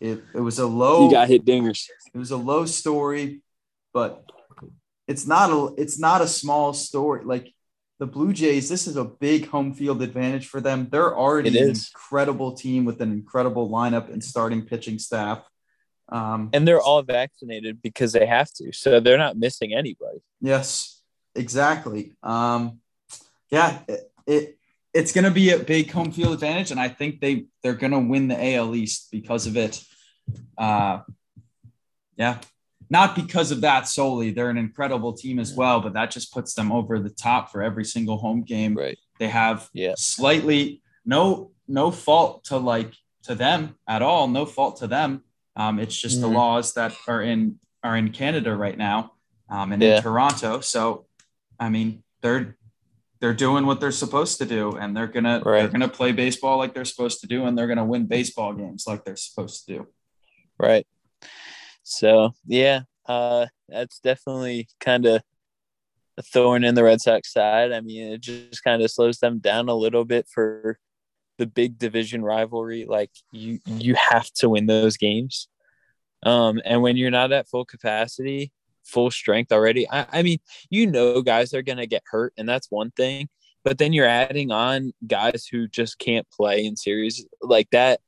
It, 0.00 0.22
it 0.32 0.40
was 0.40 0.58
a 0.58 0.66
low. 0.66 1.06
You 1.06 1.10
got 1.10 1.28
hit 1.28 1.44
dingers. 1.44 1.86
It 2.14 2.18
was 2.18 2.30
a 2.30 2.36
low 2.36 2.66
story, 2.66 3.42
but 3.92 4.24
it's 5.08 5.26
not 5.26 5.50
a 5.50 5.74
it's 5.76 5.98
not 5.98 6.20
a 6.20 6.28
small 6.28 6.72
story. 6.72 7.24
Like 7.24 7.52
the 7.98 8.06
Blue 8.06 8.32
Jays, 8.32 8.68
this 8.68 8.86
is 8.86 8.96
a 8.96 9.04
big 9.04 9.48
home 9.48 9.72
field 9.72 10.02
advantage 10.02 10.46
for 10.46 10.60
them. 10.60 10.88
They're 10.90 11.16
already 11.16 11.58
an 11.58 11.68
incredible 11.68 12.52
team 12.52 12.84
with 12.84 13.00
an 13.00 13.10
incredible 13.10 13.70
lineup 13.70 14.12
and 14.12 14.22
starting 14.22 14.62
pitching 14.62 14.98
staff. 14.98 15.42
Um, 16.08 16.50
and 16.52 16.68
they're 16.68 16.80
all 16.80 17.02
vaccinated 17.02 17.82
because 17.82 18.12
they 18.12 18.26
have 18.26 18.52
to, 18.54 18.72
so 18.72 19.00
they're 19.00 19.18
not 19.18 19.36
missing 19.36 19.74
anybody. 19.74 20.18
Yes, 20.40 21.00
exactly. 21.34 22.14
Um, 22.22 22.80
yeah, 23.50 23.80
it, 23.88 24.12
it 24.26 24.58
it's 24.94 25.12
going 25.12 25.24
to 25.24 25.30
be 25.30 25.50
a 25.50 25.58
big 25.58 25.90
home 25.90 26.12
field 26.12 26.34
advantage, 26.34 26.70
and 26.70 26.78
I 26.78 26.88
think 26.88 27.20
they 27.20 27.46
they're 27.62 27.74
going 27.74 27.92
to 27.92 27.98
win 27.98 28.28
the 28.28 28.54
AL 28.54 28.74
East 28.74 29.08
because 29.10 29.46
of 29.46 29.56
it. 29.56 29.82
Uh, 30.56 31.00
yeah, 32.16 32.38
not 32.88 33.16
because 33.16 33.50
of 33.50 33.60
that 33.62 33.88
solely. 33.88 34.30
They're 34.30 34.50
an 34.50 34.58
incredible 34.58 35.12
team 35.12 35.38
as 35.38 35.54
well, 35.54 35.80
but 35.80 35.94
that 35.94 36.10
just 36.10 36.32
puts 36.32 36.54
them 36.54 36.70
over 36.70 36.98
the 36.98 37.10
top 37.10 37.50
for 37.50 37.62
every 37.62 37.84
single 37.84 38.18
home 38.18 38.42
game. 38.42 38.74
Right. 38.74 38.98
They 39.18 39.28
have 39.28 39.68
yeah. 39.72 39.94
slightly 39.96 40.82
no 41.04 41.50
no 41.68 41.90
fault 41.90 42.44
to 42.44 42.58
like 42.58 42.92
to 43.24 43.34
them 43.34 43.76
at 43.88 44.02
all. 44.02 44.28
No 44.28 44.46
fault 44.46 44.78
to 44.78 44.86
them. 44.86 45.22
Um, 45.56 45.78
it's 45.78 45.96
just 45.96 46.20
mm-hmm. 46.20 46.32
the 46.32 46.38
laws 46.38 46.74
that 46.74 46.94
are 47.08 47.22
in 47.22 47.58
are 47.82 47.96
in 47.96 48.10
Canada 48.12 48.54
right 48.54 48.76
now 48.76 49.12
um, 49.48 49.72
and 49.72 49.82
yeah. 49.82 49.96
in 49.96 50.02
Toronto. 50.02 50.60
So, 50.60 51.06
I 51.58 51.68
mean, 51.68 52.02
they're 52.20 52.56
they're 53.20 53.34
doing 53.34 53.66
what 53.66 53.80
they're 53.80 53.92
supposed 53.92 54.38
to 54.38 54.46
do, 54.46 54.72
and 54.72 54.96
they're 54.96 55.06
gonna 55.06 55.42
right. 55.44 55.60
they're 55.60 55.68
gonna 55.68 55.88
play 55.88 56.12
baseball 56.12 56.58
like 56.58 56.74
they're 56.74 56.84
supposed 56.84 57.20
to 57.20 57.26
do, 57.26 57.44
and 57.44 57.56
they're 57.56 57.66
gonna 57.66 57.84
win 57.84 58.06
baseball 58.06 58.52
games 58.52 58.84
like 58.86 59.04
they're 59.04 59.16
supposed 59.16 59.66
to 59.66 59.74
do. 59.74 59.86
Right. 60.58 60.86
So 61.86 62.32
yeah, 62.44 62.80
uh, 63.06 63.46
that's 63.68 64.00
definitely 64.00 64.68
kind 64.80 65.06
of 65.06 65.22
a 66.18 66.22
thorn 66.22 66.64
in 66.64 66.74
the 66.74 66.82
Red 66.82 67.00
Sox 67.00 67.32
side. 67.32 67.70
I 67.70 67.80
mean, 67.80 68.12
it 68.12 68.20
just 68.20 68.64
kind 68.64 68.82
of 68.82 68.90
slows 68.90 69.18
them 69.18 69.38
down 69.38 69.68
a 69.68 69.74
little 69.74 70.04
bit 70.04 70.26
for 70.28 70.78
the 71.38 71.46
big 71.46 71.78
division 71.78 72.24
rivalry, 72.24 72.86
like 72.88 73.10
you 73.30 73.60
you 73.66 73.94
have 73.94 74.30
to 74.38 74.48
win 74.48 74.66
those 74.66 74.96
games. 74.96 75.48
Um, 76.24 76.60
and 76.64 76.82
when 76.82 76.96
you're 76.96 77.10
not 77.12 77.30
at 77.30 77.48
full 77.48 77.64
capacity, 77.64 78.50
full 78.84 79.12
strength 79.12 79.52
already, 79.52 79.88
I, 79.88 80.06
I 80.10 80.22
mean, 80.22 80.38
you 80.70 80.88
know, 80.88 81.22
guys 81.22 81.54
are 81.54 81.62
gonna 81.62 81.86
get 81.86 82.02
hurt, 82.06 82.32
and 82.36 82.48
that's 82.48 82.68
one 82.68 82.90
thing. 82.90 83.28
But 83.64 83.78
then 83.78 83.92
you're 83.92 84.06
adding 84.06 84.50
on 84.50 84.92
guys 85.06 85.46
who 85.50 85.68
just 85.68 86.00
can't 86.00 86.28
play 86.30 86.64
in 86.64 86.74
series 86.74 87.24
like 87.40 87.70
that. 87.70 88.00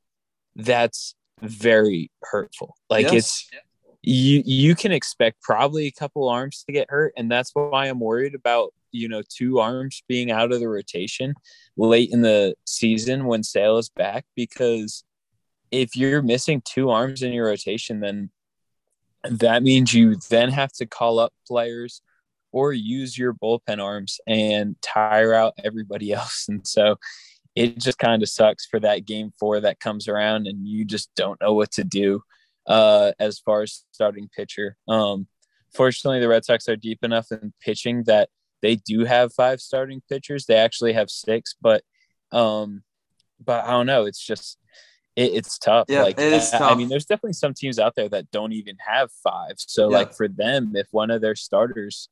That's 0.57 1.15
very 1.41 2.11
hurtful. 2.23 2.77
Like 2.91 3.13
yes. 3.13 3.15
it's 3.15 3.51
you 4.09 4.43
you 4.47 4.75
can 4.75 4.91
expect 4.91 5.43
probably 5.43 5.87
a 5.87 5.93
couple 5.93 6.29
arms 6.29 6.65
to 6.65 6.73
get 6.73 6.91
hurt, 6.91 7.13
and 7.17 7.31
that's 7.31 7.51
why 7.53 7.87
I'm 7.87 8.01
worried 8.01 8.35
about 8.35 8.73
you 8.91 9.09
know 9.09 9.23
two 9.29 9.59
arms 9.61 10.03
being 10.09 10.31
out 10.31 10.51
of 10.51 10.61
the 10.61 10.69
rotation 10.69 11.35
late 11.77 12.11
in 12.11 12.23
the 12.23 12.55
season 12.65 13.27
when 13.27 13.43
Sale 13.43 13.77
is 13.79 13.91
back 13.91 14.25
because 14.35 15.05
if 15.71 15.95
you're 15.95 16.23
missing 16.23 16.63
two 16.65 16.89
arms 16.89 17.23
in 17.23 17.33
your 17.33 17.45
rotation 17.45 18.01
then 18.01 18.31
that 19.25 19.63
means 19.63 19.93
you 19.93 20.17
then 20.31 20.49
have 20.51 20.73
to 20.73 20.87
call 20.87 21.19
up 21.19 21.35
players 21.47 22.01
or 22.51 22.73
use 22.73 23.19
your 23.19 23.35
bullpen 23.35 23.83
arms 23.83 24.21
and 24.27 24.75
tire 24.81 25.35
out 25.35 25.53
everybody 25.63 26.13
else. 26.15 26.47
And 26.49 26.67
so 26.67 26.97
it 27.55 27.79
just 27.79 27.99
kind 27.99 28.23
of 28.23 28.29
sucks 28.31 28.65
for 28.65 28.81
that 28.81 29.05
game 29.05 29.33
4 29.39 29.61
that 29.61 29.81
comes 29.81 30.09
around 30.09 30.47
and 30.47 30.67
you 30.67 30.87
just 30.87 31.11
don't 31.15 31.41
know 31.43 31.53
what 31.53 31.73
to 31.73 31.85
do 31.85 32.23
uh, 32.69 33.13
as 33.19 33.39
far 33.39 33.63
as 33.63 33.85
starting 33.93 34.29
pitcher 34.37 34.77
um 34.89 35.27
fortunately 35.75 36.21
the 36.21 36.29
Red 36.29 36.45
Sox 36.45 36.69
are 36.69 36.77
deep 36.77 37.03
enough 37.03 37.33
in 37.33 37.53
pitching 37.61 38.05
that 38.05 38.29
they 38.63 38.77
do 38.77 39.05
have 39.05 39.33
five 39.33 39.61
starting 39.61 40.03
pitchers. 40.09 40.47
They 40.47 40.57
actually 40.57 40.93
have 40.95 41.11
six, 41.11 41.55
but 41.61 41.83
um, 42.33 42.83
but 43.45 43.65
I 43.65 43.71
don't 43.71 43.87
know. 43.87 44.05
It's 44.05 44.25
just 44.25 44.59
it, 45.17 45.33
it's 45.35 45.59
tough. 45.59 45.87
Yeah, 45.89 46.03
like 46.03 46.19
it 46.19 46.33
is 46.33 46.53
I, 46.53 46.59
tough. 46.59 46.73
I 46.73 46.75
mean, 46.75 46.89
there's 46.89 47.07
definitely 47.07 47.35
some 47.35 47.55
teams 47.55 47.79
out 47.79 47.95
there 47.95 48.09
that 48.09 48.31
don't 48.31 48.53
even 48.53 48.77
have 48.85 49.11
five. 49.23 49.55
So 49.59 49.91
yeah. 49.91 49.99
like 49.99 50.15
for 50.15 50.29
them, 50.29 50.73
if 50.75 50.89
one 50.91 51.11
of 51.11 51.21
their 51.21 51.37
starters 51.37 52.09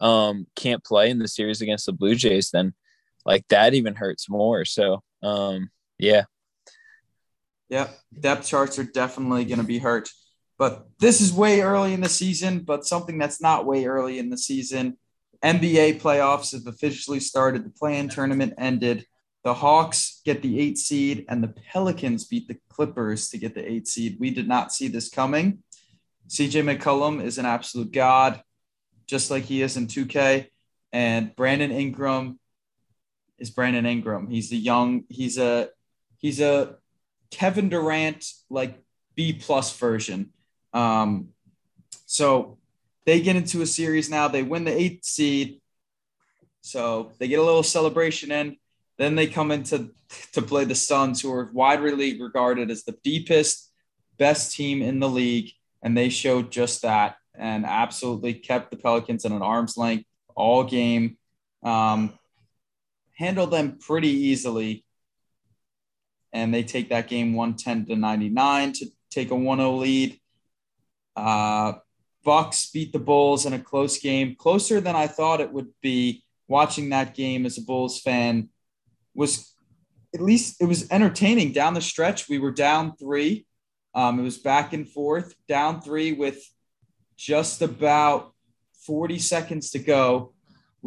um 0.00 0.46
can't 0.54 0.84
play 0.84 1.10
in 1.10 1.18
the 1.18 1.26
series 1.26 1.60
against 1.60 1.86
the 1.86 1.92
Blue 1.92 2.14
Jays, 2.14 2.50
then 2.50 2.74
like 3.24 3.46
that 3.48 3.74
even 3.74 3.96
hurts 3.96 4.28
more. 4.28 4.64
So 4.64 5.02
um 5.22 5.70
yeah. 5.98 6.24
Yeah, 7.68 7.88
depth 8.18 8.46
charts 8.46 8.78
are 8.78 8.84
definitely 8.84 9.44
going 9.44 9.60
to 9.60 9.64
be 9.66 9.78
hurt. 9.78 10.08
But 10.58 10.86
this 10.98 11.20
is 11.20 11.32
way 11.32 11.60
early 11.60 11.92
in 11.92 12.00
the 12.00 12.08
season, 12.08 12.60
but 12.60 12.86
something 12.86 13.18
that's 13.18 13.40
not 13.40 13.66
way 13.66 13.84
early 13.84 14.18
in 14.18 14.30
the 14.30 14.38
season 14.38 14.96
NBA 15.42 16.00
playoffs 16.00 16.52
have 16.52 16.66
officially 16.66 17.20
started. 17.20 17.64
The 17.64 17.70
play-in 17.70 18.08
tournament 18.08 18.54
ended. 18.58 19.06
The 19.44 19.54
Hawks 19.54 20.20
get 20.24 20.42
the 20.42 20.58
eight 20.58 20.78
seed, 20.78 21.24
and 21.28 21.42
the 21.42 21.48
Pelicans 21.48 22.24
beat 22.24 22.48
the 22.48 22.58
Clippers 22.68 23.30
to 23.30 23.38
get 23.38 23.54
the 23.54 23.70
eight 23.70 23.86
seed. 23.86 24.18
We 24.18 24.30
did 24.30 24.48
not 24.48 24.72
see 24.72 24.88
this 24.88 25.08
coming. 25.08 25.62
CJ 26.28 26.78
McCollum 26.78 27.22
is 27.22 27.38
an 27.38 27.46
absolute 27.46 27.92
god, 27.92 28.42
just 29.06 29.30
like 29.30 29.44
he 29.44 29.62
is 29.62 29.76
in 29.76 29.86
2K. 29.86 30.48
And 30.92 31.34
Brandon 31.36 31.70
Ingram 31.70 32.38
is 33.38 33.50
Brandon 33.50 33.86
Ingram. 33.86 34.28
He's 34.28 34.50
a 34.52 34.56
young, 34.56 35.04
he's 35.08 35.38
a 35.38 35.68
he's 36.18 36.40
a 36.40 36.76
Kevin 37.30 37.68
Durant 37.68 38.24
like 38.50 38.82
B 39.14 39.32
plus 39.32 39.76
version. 39.76 40.32
Um, 40.72 41.28
so 42.06 42.58
they 43.04 43.20
get 43.20 43.36
into 43.36 43.62
a 43.62 43.66
series 43.66 44.10
now. 44.10 44.28
They 44.28 44.42
win 44.42 44.64
the 44.64 44.76
eighth 44.76 45.04
seed. 45.04 45.60
So 46.60 47.12
they 47.18 47.28
get 47.28 47.38
a 47.38 47.42
little 47.42 47.62
celebration 47.62 48.30
in. 48.30 48.56
Then 48.98 49.14
they 49.14 49.26
come 49.26 49.50
into 49.50 49.90
to 50.32 50.42
play 50.42 50.64
the 50.64 50.74
Suns, 50.74 51.20
who 51.20 51.32
are 51.32 51.50
widely 51.52 52.20
regarded 52.20 52.70
as 52.70 52.84
the 52.84 52.96
deepest, 53.04 53.70
best 54.18 54.54
team 54.54 54.82
in 54.82 55.00
the 55.00 55.08
league, 55.08 55.52
and 55.82 55.96
they 55.96 56.08
showed 56.08 56.50
just 56.50 56.82
that 56.82 57.16
and 57.34 57.64
absolutely 57.64 58.34
kept 58.34 58.70
the 58.70 58.76
Pelicans 58.76 59.24
at 59.24 59.32
an 59.32 59.42
arm's 59.42 59.76
length 59.76 60.06
all 60.34 60.64
game. 60.64 61.16
Um, 61.62 62.18
handled 63.14 63.50
them 63.50 63.78
pretty 63.78 64.08
easily, 64.08 64.84
and 66.32 66.52
they 66.52 66.62
take 66.62 66.90
that 66.90 67.08
game 67.08 67.34
110 67.34 67.86
to 67.86 67.96
99 67.96 68.72
to 68.72 68.86
take 69.10 69.30
a 69.30 69.34
1-0 69.34 69.78
lead. 69.78 70.20
Uh, 71.16 71.74
Bucks 72.24 72.70
beat 72.70 72.92
the 72.92 72.98
Bulls 72.98 73.46
in 73.46 73.52
a 73.52 73.58
close 73.58 73.98
game, 73.98 74.36
closer 74.36 74.80
than 74.80 74.94
I 74.94 75.06
thought 75.06 75.40
it 75.40 75.52
would 75.52 75.68
be. 75.80 76.24
Watching 76.46 76.88
that 76.90 77.14
game 77.14 77.44
as 77.44 77.58
a 77.58 77.62
Bulls 77.62 78.00
fan 78.00 78.48
was 79.14 79.54
at 80.14 80.20
least 80.20 80.60
it 80.60 80.64
was 80.64 80.90
entertaining 80.90 81.52
down 81.52 81.74
the 81.74 81.80
stretch. 81.80 82.28
We 82.28 82.38
were 82.38 82.50
down 82.50 82.96
three. 82.96 83.46
Um, 83.94 84.18
it 84.18 84.22
was 84.22 84.38
back 84.38 84.72
and 84.72 84.88
forth, 84.88 85.34
down 85.46 85.82
three 85.82 86.12
with 86.12 86.42
just 87.16 87.62
about 87.62 88.32
40 88.86 89.18
seconds 89.18 89.70
to 89.72 89.78
go. 89.78 90.32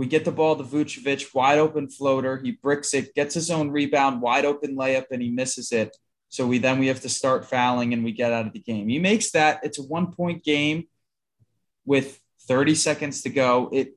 We 0.01 0.07
get 0.07 0.25
the 0.25 0.31
ball 0.31 0.55
to 0.55 0.63
Vucevic, 0.63 1.31
wide 1.31 1.59
open 1.59 1.87
floater. 1.87 2.39
He 2.39 2.53
bricks 2.53 2.95
it, 2.95 3.13
gets 3.13 3.35
his 3.35 3.51
own 3.51 3.69
rebound, 3.69 4.19
wide 4.19 4.45
open 4.45 4.75
layup, 4.75 5.05
and 5.11 5.21
he 5.21 5.29
misses 5.29 5.71
it. 5.71 5.95
So 6.29 6.47
we 6.47 6.57
then 6.57 6.79
we 6.79 6.87
have 6.87 7.01
to 7.01 7.07
start 7.07 7.45
fouling 7.45 7.93
and 7.93 8.03
we 8.03 8.11
get 8.11 8.33
out 8.33 8.47
of 8.47 8.53
the 8.53 8.59
game. 8.61 8.89
He 8.89 8.97
makes 8.97 9.29
that. 9.33 9.59
It's 9.61 9.77
a 9.77 9.83
one 9.83 10.11
point 10.11 10.43
game 10.43 10.85
with 11.85 12.19
30 12.47 12.73
seconds 12.73 13.21
to 13.21 13.29
go. 13.29 13.69
It 13.71 13.95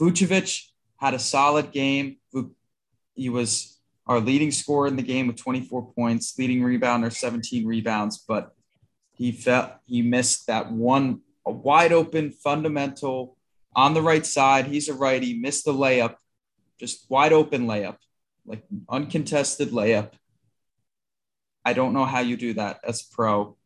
Vucevic 0.00 0.64
had 0.96 1.14
a 1.14 1.20
solid 1.20 1.70
game. 1.70 2.16
He 3.14 3.28
was 3.28 3.78
our 4.08 4.18
leading 4.18 4.50
scorer 4.50 4.88
in 4.88 4.96
the 4.96 5.04
game 5.04 5.28
with 5.28 5.36
24 5.36 5.92
points, 5.92 6.36
leading 6.36 6.62
rebounder 6.62 7.12
17 7.12 7.64
rebounds, 7.64 8.18
but 8.26 8.56
he 9.12 9.30
felt 9.30 9.74
he 9.86 10.02
missed 10.02 10.48
that 10.48 10.72
one 10.72 11.20
a 11.46 11.52
wide 11.52 11.92
open 11.92 12.32
fundamental 12.32 13.36
on 13.74 13.94
the 13.94 14.02
right 14.02 14.24
side. 14.24 14.66
He's 14.66 14.88
a 14.88 14.94
righty, 14.94 15.38
missed 15.38 15.64
the 15.64 15.72
layup, 15.72 16.16
just 16.78 17.06
wide 17.10 17.32
open 17.32 17.66
layup, 17.66 17.96
like 18.46 18.64
uncontested 18.88 19.70
layup. 19.70 20.12
I 21.64 21.72
don't 21.72 21.92
know 21.92 22.04
how 22.04 22.20
you 22.20 22.36
do 22.36 22.54
that 22.54 22.80
as 22.84 23.02
a 23.02 23.14
pro. 23.14 23.56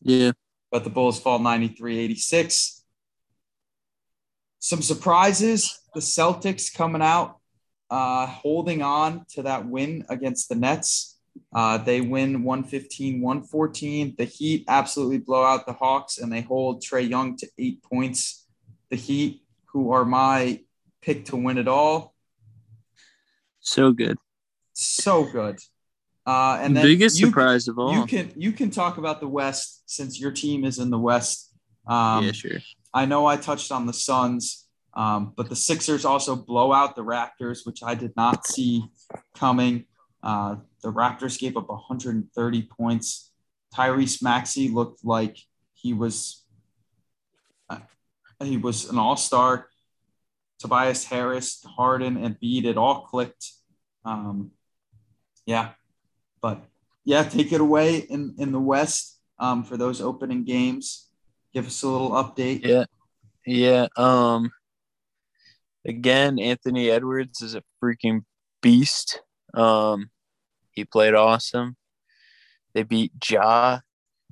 Yeah 0.00 0.32
but 0.70 0.84
the 0.84 0.90
Bulls 0.90 1.20
fall 1.20 1.38
93 1.38 1.98
86. 1.98 2.84
Some 4.58 4.82
surprises 4.82 5.80
the 5.94 6.00
Celtics 6.00 6.74
coming 6.74 7.02
out, 7.02 7.38
uh, 7.90 8.26
holding 8.26 8.82
on 8.82 9.24
to 9.30 9.42
that 9.42 9.66
win 9.66 10.04
against 10.08 10.48
the 10.48 10.56
Nets. 10.56 11.18
Uh, 11.54 11.78
they 11.78 12.00
win 12.00 12.42
115 12.42 13.20
114. 13.20 14.14
The 14.18 14.24
Heat 14.24 14.64
absolutely 14.68 15.18
blow 15.18 15.44
out 15.44 15.66
the 15.66 15.72
Hawks 15.72 16.18
and 16.18 16.32
they 16.32 16.40
hold 16.40 16.82
Trae 16.82 17.08
Young 17.08 17.36
to 17.36 17.48
eight 17.58 17.82
points. 17.82 18.46
The 18.90 18.96
Heat, 18.96 19.42
who 19.66 19.92
are 19.92 20.04
my 20.04 20.60
pick 21.02 21.26
to 21.26 21.36
win 21.36 21.58
it 21.58 21.68
all. 21.68 22.14
So 23.60 23.92
good. 23.92 24.18
So 24.72 25.24
good. 25.24 25.58
Uh, 26.26 26.58
and 26.60 26.76
then 26.76 26.84
biggest 26.84 27.18
you, 27.18 27.26
surprise 27.26 27.68
of 27.68 27.78
all. 27.78 27.94
You 27.94 28.04
can 28.04 28.32
you 28.36 28.52
can 28.52 28.70
talk 28.70 28.98
about 28.98 29.20
the 29.20 29.28
West 29.28 29.82
since 29.86 30.20
your 30.20 30.30
team 30.30 30.64
is 30.64 30.78
in 30.78 30.90
the 30.90 30.98
West. 30.98 31.54
Um, 31.86 32.26
yeah, 32.26 32.32
sure. 32.32 32.58
I 32.92 33.06
know 33.06 33.26
I 33.26 33.36
touched 33.36 33.72
on 33.72 33.86
the 33.86 33.94
Suns, 33.94 34.66
um, 34.94 35.32
but 35.36 35.48
the 35.48 35.56
Sixers 35.56 36.04
also 36.04 36.36
blow 36.36 36.72
out 36.72 36.96
the 36.96 37.04
Raptors, 37.04 37.64
which 37.64 37.82
I 37.82 37.94
did 37.94 38.12
not 38.14 38.46
see 38.46 38.84
coming. 39.34 39.86
Uh, 40.22 40.56
the 40.82 40.92
Raptors 40.92 41.38
gave 41.38 41.56
up 41.56 41.68
130 41.68 42.62
points. 42.62 43.32
Tyrese 43.74 44.22
Maxey 44.22 44.68
looked 44.68 45.04
like 45.04 45.38
he 45.74 45.94
was 45.94 46.44
he 48.42 48.56
was 48.56 48.88
an 48.88 48.98
all 48.98 49.16
star. 49.16 49.68
Tobias 50.58 51.04
Harris, 51.04 51.64
Harden, 51.64 52.16
and 52.16 52.38
Embiid, 52.38 52.64
it 52.64 52.76
all 52.76 53.02
clicked. 53.02 53.52
Um, 54.04 54.50
yeah, 55.46 55.70
but 56.42 56.62
yeah, 57.04 57.22
take 57.22 57.52
it 57.52 57.60
away 57.60 57.98
in, 57.98 58.34
in 58.38 58.52
the 58.52 58.60
West 58.60 59.20
um, 59.38 59.64
for 59.64 59.76
those 59.76 60.00
opening 60.00 60.44
games. 60.44 61.08
Give 61.54 61.66
us 61.66 61.82
a 61.82 61.88
little 61.88 62.10
update. 62.10 62.64
Yeah. 62.64 62.84
Yeah. 63.46 63.86
Um, 63.96 64.50
again, 65.86 66.38
Anthony 66.38 66.90
Edwards 66.90 67.40
is 67.40 67.54
a 67.54 67.62
freaking 67.82 68.24
beast. 68.60 69.22
Um, 69.54 70.10
he 70.72 70.84
played 70.84 71.14
awesome. 71.14 71.76
They 72.74 72.82
beat 72.82 73.12
Ja, 73.30 73.80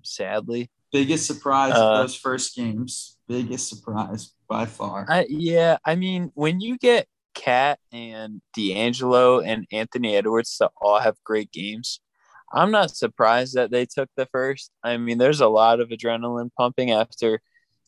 sadly. 0.03 0.71
Biggest 0.93 1.27
surprise 1.27 1.73
uh, 1.75 1.93
of 1.93 1.99
those 2.03 2.17
first 2.17 2.55
games. 2.55 3.16
Biggest 3.29 3.69
surprise 3.69 4.33
by 4.49 4.67
far. 4.67 5.07
I, 5.09 5.27
yeah, 5.29 5.79
I 5.85 5.97
mean, 5.97 6.31
when 6.35 6.61
you 6.61 6.79
get 6.79 7.09
KAT 7.37 7.79
and 7.93 8.41
D'Angelo 8.55 9.41
and 9.41 9.67
Anthony 9.71 10.17
Edwards 10.17 10.57
to 10.57 10.71
all 10.81 10.99
have 10.99 11.17
great 11.23 11.53
games. 11.53 12.01
I'm 12.53 12.71
not 12.71 12.97
surprised 12.97 13.55
that 13.55 13.71
they 13.71 13.87
took 13.87 14.09
the 14.17 14.27
first. 14.27 14.71
I 14.83 14.97
mean, 14.97 15.19
there's 15.19 15.41
a 15.41 15.49
lot 15.49 15.81
of 15.81 15.91
adrenaline 15.91 16.51
pumping 16.57 16.91
after 16.91 17.41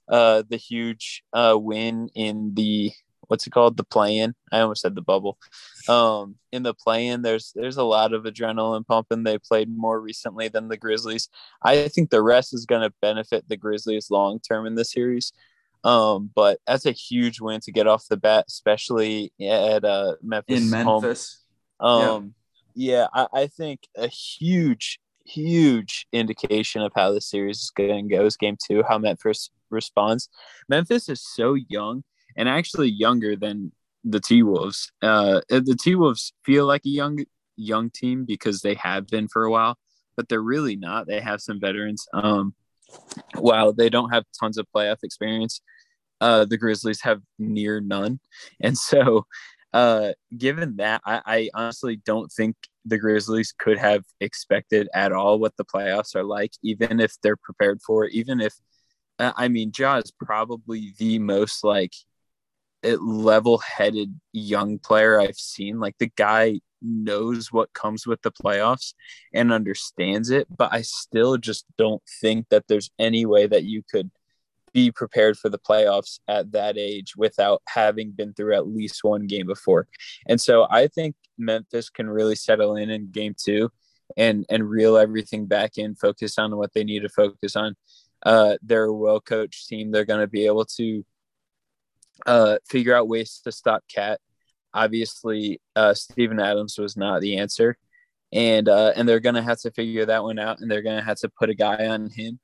uh, 0.08 0.42
the 0.48 0.56
huge 0.56 1.22
uh, 1.32 1.56
win 1.58 2.08
in 2.14 2.52
the 2.54 2.92
what's 3.28 3.46
it 3.46 3.50
called 3.50 3.76
the 3.76 3.84
play-in. 3.84 4.34
I 4.50 4.60
almost 4.60 4.82
said 4.82 4.94
the 4.94 5.02
bubble. 5.02 5.38
Um, 5.88 6.36
in 6.52 6.64
the 6.64 6.74
play-in, 6.74 7.22
there's 7.22 7.52
there's 7.54 7.76
a 7.76 7.84
lot 7.84 8.12
of 8.12 8.24
adrenaline 8.24 8.86
pumping. 8.86 9.22
They 9.22 9.38
played 9.38 9.68
more 9.74 10.00
recently 10.00 10.48
than 10.48 10.68
the 10.68 10.76
Grizzlies. 10.76 11.28
I 11.62 11.88
think 11.88 12.10
the 12.10 12.22
rest 12.22 12.52
is 12.52 12.66
going 12.66 12.82
to 12.82 12.94
benefit 13.00 13.48
the 13.48 13.56
Grizzlies 13.56 14.10
long 14.10 14.40
term 14.40 14.66
in 14.66 14.74
the 14.74 14.84
series. 14.84 15.32
Um, 15.84 16.30
but 16.34 16.58
that's 16.66 16.86
a 16.86 16.92
huge 16.92 17.40
win 17.40 17.60
to 17.60 17.72
get 17.72 17.86
off 17.86 18.08
the 18.08 18.16
bat, 18.16 18.46
especially 18.48 19.32
at 19.40 19.84
uh, 19.84 20.16
Memphis. 20.22 20.62
In 20.62 20.70
Memphis. 20.70 21.44
Home. 21.80 22.02
Um, 22.02 22.34
yeah, 22.74 23.06
yeah 23.14 23.26
I, 23.32 23.42
I, 23.42 23.46
think 23.46 23.86
a 23.96 24.08
huge, 24.08 24.98
huge 25.24 26.06
indication 26.12 26.82
of 26.82 26.90
how 26.96 27.12
the 27.12 27.20
series 27.20 27.58
is 27.58 27.70
going 27.70 28.08
to 28.08 28.16
go 28.16 28.26
is 28.26 28.36
game 28.36 28.56
two, 28.60 28.82
how 28.88 28.98
Memphis 28.98 29.50
responds. 29.70 30.28
Memphis 30.68 31.08
is 31.08 31.22
so 31.22 31.54
young 31.54 32.02
and 32.38 32.48
actually 32.48 32.88
younger 32.88 33.36
than 33.36 33.72
the 34.04 34.20
T 34.20 34.42
Wolves. 34.42 34.90
Uh, 35.02 35.40
the 35.50 35.76
T 35.78 35.96
Wolves 35.96 36.32
feel 36.44 36.66
like 36.66 36.86
a 36.86 36.90
young, 36.90 37.18
young 37.56 37.90
team 37.90 38.24
because 38.24 38.60
they 38.60 38.74
have 38.74 39.08
been 39.08 39.28
for 39.28 39.44
a 39.44 39.50
while, 39.50 39.76
but 40.16 40.28
they're 40.28 40.40
really 40.40 40.76
not. 40.76 41.06
They 41.06 41.20
have 41.20 41.42
some 41.42 41.60
veterans. 41.60 42.06
Um, 42.14 42.54
while 43.34 43.72
they 43.72 43.90
don't 43.90 44.10
have 44.10 44.24
tons 44.38 44.56
of 44.56 44.66
playoff 44.74 44.98
experience, 45.02 45.60
uh, 46.20 46.44
the 46.44 46.56
Grizzlies 46.56 47.02
have 47.02 47.20
near 47.38 47.80
none. 47.80 48.20
And 48.60 48.78
so, 48.78 49.26
uh, 49.72 50.12
given 50.36 50.76
that, 50.76 51.02
I, 51.04 51.20
I 51.26 51.50
honestly 51.54 52.00
don't 52.06 52.30
think 52.32 52.56
the 52.86 52.98
Grizzlies 52.98 53.52
could 53.58 53.78
have 53.78 54.04
expected 54.20 54.88
at 54.94 55.12
all 55.12 55.38
what 55.38 55.56
the 55.56 55.64
playoffs 55.64 56.16
are 56.16 56.24
like, 56.24 56.52
even 56.62 57.00
if 57.00 57.14
they're 57.22 57.36
prepared 57.36 57.80
for 57.82 58.06
it, 58.06 58.14
even 58.14 58.40
if, 58.40 58.54
uh, 59.18 59.32
I 59.36 59.48
mean, 59.48 59.72
Ja 59.76 59.96
is 59.96 60.10
probably 60.10 60.94
the 60.98 61.18
most 61.18 61.64
like 61.64 61.92
level 62.84 63.58
headed 63.58 64.18
young 64.32 64.78
player 64.78 65.20
I've 65.20 65.36
seen. 65.36 65.80
Like 65.80 65.96
the 65.98 66.10
guy 66.16 66.60
knows 66.80 67.52
what 67.52 67.72
comes 67.72 68.06
with 68.06 68.22
the 68.22 68.30
playoffs 68.30 68.94
and 69.34 69.52
understands 69.52 70.30
it, 70.30 70.46
but 70.54 70.72
I 70.72 70.82
still 70.82 71.36
just 71.36 71.64
don't 71.76 72.02
think 72.20 72.46
that 72.50 72.68
there's 72.68 72.90
any 72.98 73.26
way 73.26 73.46
that 73.46 73.64
you 73.64 73.82
could 73.90 74.10
be 74.72 74.90
prepared 74.92 75.36
for 75.36 75.48
the 75.48 75.58
playoffs 75.58 76.20
at 76.28 76.52
that 76.52 76.76
age 76.76 77.16
without 77.16 77.62
having 77.68 78.10
been 78.10 78.32
through 78.34 78.54
at 78.54 78.68
least 78.68 79.02
one 79.02 79.26
game 79.26 79.46
before. 79.46 79.88
And 80.26 80.40
so 80.40 80.66
I 80.70 80.88
think 80.88 81.16
Memphis 81.36 81.90
can 81.90 82.08
really 82.08 82.36
settle 82.36 82.76
in 82.76 82.90
in 82.90 83.10
game 83.10 83.34
2 83.36 83.70
and 84.16 84.46
and 84.48 84.68
reel 84.68 84.96
everything 84.96 85.46
back 85.46 85.78
in, 85.78 85.94
focus 85.94 86.38
on 86.38 86.56
what 86.56 86.72
they 86.74 86.84
need 86.84 87.00
to 87.00 87.08
focus 87.08 87.56
on. 87.56 87.74
Uh, 88.24 88.56
they're 88.62 88.84
a 88.84 88.92
well 88.92 89.20
coached 89.20 89.68
team. 89.68 89.90
They're 89.90 90.04
going 90.04 90.20
to 90.20 90.26
be 90.26 90.46
able 90.46 90.64
to 90.76 91.04
uh, 92.26 92.58
figure 92.68 92.94
out 92.94 93.08
ways 93.08 93.40
to 93.44 93.52
stop 93.52 93.84
KAT. 93.92 94.20
obviously 94.74 95.60
uh, 95.76 95.94
Steven 95.94 96.40
Adams 96.40 96.78
was 96.78 96.96
not 96.96 97.20
the 97.20 97.38
answer, 97.38 97.76
and 98.32 98.68
uh, 98.68 98.92
and 98.96 99.08
they're 99.08 99.20
gonna 99.20 99.42
have 99.42 99.60
to 99.60 99.70
figure 99.72 100.06
that 100.06 100.22
one 100.22 100.38
out, 100.38 100.60
and 100.60 100.70
they're 100.70 100.82
gonna 100.82 101.02
have 101.02 101.18
to 101.20 101.28
put 101.28 101.50
a 101.50 101.54
guy 101.54 101.86
on 101.86 102.10
him, 102.10 102.38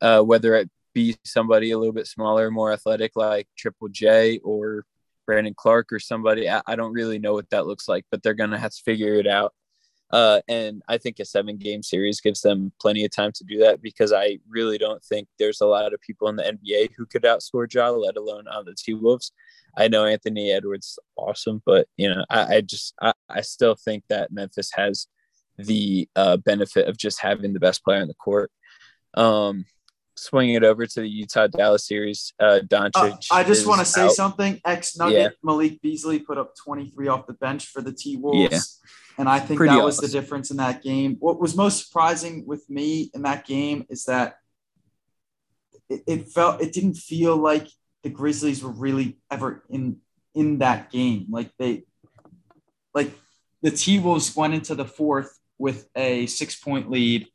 uh, 0.00 0.20
whether 0.22 0.54
it 0.54 0.70
be 0.94 1.16
somebody 1.24 1.70
a 1.72 1.78
little 1.78 1.92
bit 1.92 2.06
smaller, 2.06 2.50
more 2.50 2.72
athletic 2.72 3.12
like 3.16 3.48
Triple 3.56 3.88
J 3.88 4.38
or 4.38 4.84
Brandon 5.26 5.54
Clarke 5.54 5.92
or 5.92 5.98
somebody. 6.00 6.48
I, 6.48 6.62
I 6.66 6.76
don't 6.76 6.92
really 6.92 7.18
know 7.18 7.34
what 7.34 7.50
that 7.50 7.66
looks 7.66 7.88
like, 7.88 8.04
but 8.10 8.22
they're 8.22 8.34
gonna 8.34 8.58
have 8.58 8.72
to 8.72 8.82
figure 8.84 9.14
it 9.14 9.26
out. 9.26 9.54
Uh, 10.12 10.40
and 10.48 10.82
I 10.88 10.98
think 10.98 11.18
a 11.18 11.24
seven 11.24 11.56
game 11.56 11.82
series 11.82 12.20
gives 12.20 12.40
them 12.40 12.72
plenty 12.80 13.04
of 13.04 13.10
time 13.10 13.32
to 13.34 13.44
do 13.44 13.58
that 13.58 13.82
because 13.82 14.12
I 14.12 14.38
really 14.48 14.78
don't 14.78 15.02
think 15.04 15.26
there's 15.38 15.60
a 15.60 15.66
lot 15.66 15.92
of 15.92 16.00
people 16.00 16.28
in 16.28 16.36
the 16.36 16.44
NBA 16.44 16.90
who 16.96 17.06
could 17.06 17.22
outscore 17.22 17.72
Ja, 17.72 17.90
let 17.90 18.16
alone 18.16 18.46
on 18.46 18.64
the 18.64 18.74
T 18.74 18.94
Wolves. 18.94 19.32
I 19.76 19.88
know 19.88 20.06
Anthony 20.06 20.52
Edwards 20.52 20.86
is 20.86 20.98
awesome, 21.16 21.60
but 21.66 21.88
you 21.96 22.08
know, 22.08 22.24
I, 22.30 22.56
I 22.56 22.60
just 22.60 22.94
I, 23.00 23.12
I, 23.28 23.40
still 23.42 23.74
think 23.74 24.04
that 24.08 24.32
Memphis 24.32 24.70
has 24.74 25.06
the 25.58 26.08
uh, 26.16 26.36
benefit 26.38 26.88
of 26.88 26.96
just 26.96 27.20
having 27.20 27.52
the 27.52 27.60
best 27.60 27.84
player 27.84 28.00
on 28.00 28.08
the 28.08 28.14
court. 28.14 28.50
Um, 29.14 29.66
swinging 30.14 30.54
it 30.54 30.64
over 30.64 30.86
to 30.86 31.00
the 31.00 31.08
Utah 31.08 31.46
Dallas 31.46 31.86
series, 31.86 32.32
uh, 32.40 32.60
Doncic. 32.64 32.94
Uh, 33.30 33.34
I 33.34 33.44
just 33.44 33.66
want 33.66 33.80
to 33.80 33.84
say 33.84 34.08
something. 34.08 34.60
Ex 34.64 34.96
Nugget 34.96 35.18
yeah. 35.18 35.28
Malik 35.42 35.80
Beasley 35.82 36.20
put 36.20 36.38
up 36.38 36.54
23 36.64 37.08
off 37.08 37.26
the 37.26 37.34
bench 37.34 37.66
for 37.66 37.82
the 37.82 37.92
T 37.92 38.16
Wolves. 38.16 38.50
Yeah. 38.50 38.60
And 39.18 39.28
I 39.28 39.38
think 39.38 39.58
Pretty 39.58 39.74
that 39.74 39.84
was 39.84 39.98
the 39.98 40.08
difference 40.08 40.50
in 40.50 40.58
that 40.58 40.82
game. 40.82 41.16
What 41.20 41.40
was 41.40 41.56
most 41.56 41.86
surprising 41.86 42.46
with 42.46 42.68
me 42.68 43.10
in 43.14 43.22
that 43.22 43.46
game 43.46 43.86
is 43.88 44.04
that 44.04 44.36
it, 45.88 46.02
it 46.06 46.28
felt 46.28 46.60
it 46.60 46.72
didn't 46.72 46.96
feel 46.96 47.36
like 47.36 47.68
the 48.02 48.10
Grizzlies 48.10 48.62
were 48.62 48.72
really 48.72 49.18
ever 49.30 49.64
in 49.70 49.98
in 50.34 50.58
that 50.58 50.90
game. 50.90 51.26
Like 51.30 51.50
they 51.58 51.84
like 52.94 53.12
the 53.62 53.70
T 53.70 53.98
Wolves 53.98 54.36
went 54.36 54.54
into 54.54 54.74
the 54.74 54.84
fourth 54.84 55.38
with 55.58 55.88
a 55.96 56.26
six 56.26 56.54
point 56.54 56.90
lead, 56.90 57.26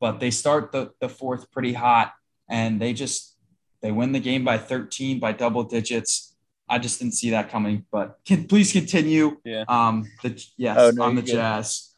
but 0.00 0.20
they 0.20 0.30
start 0.30 0.72
the, 0.72 0.90
the 1.00 1.08
fourth 1.08 1.50
pretty 1.52 1.72
hot 1.72 2.12
and 2.48 2.80
they 2.80 2.92
just 2.92 3.36
they 3.80 3.92
win 3.92 4.12
the 4.12 4.20
game 4.20 4.44
by 4.44 4.58
13 4.58 5.20
by 5.20 5.32
double 5.32 5.62
digits. 5.62 6.27
I 6.68 6.78
just 6.78 6.98
didn't 6.98 7.14
see 7.14 7.30
that 7.30 7.50
coming, 7.50 7.86
but 7.90 8.18
can 8.26 8.46
please 8.46 8.72
continue. 8.72 9.38
Yeah. 9.44 9.64
Um. 9.68 10.06
The 10.22 10.44
yes 10.56 10.76
oh, 10.78 10.90
no, 10.90 11.04
on 11.04 11.14
the 11.14 11.22
good. 11.22 11.32
Jazz. 11.32 11.94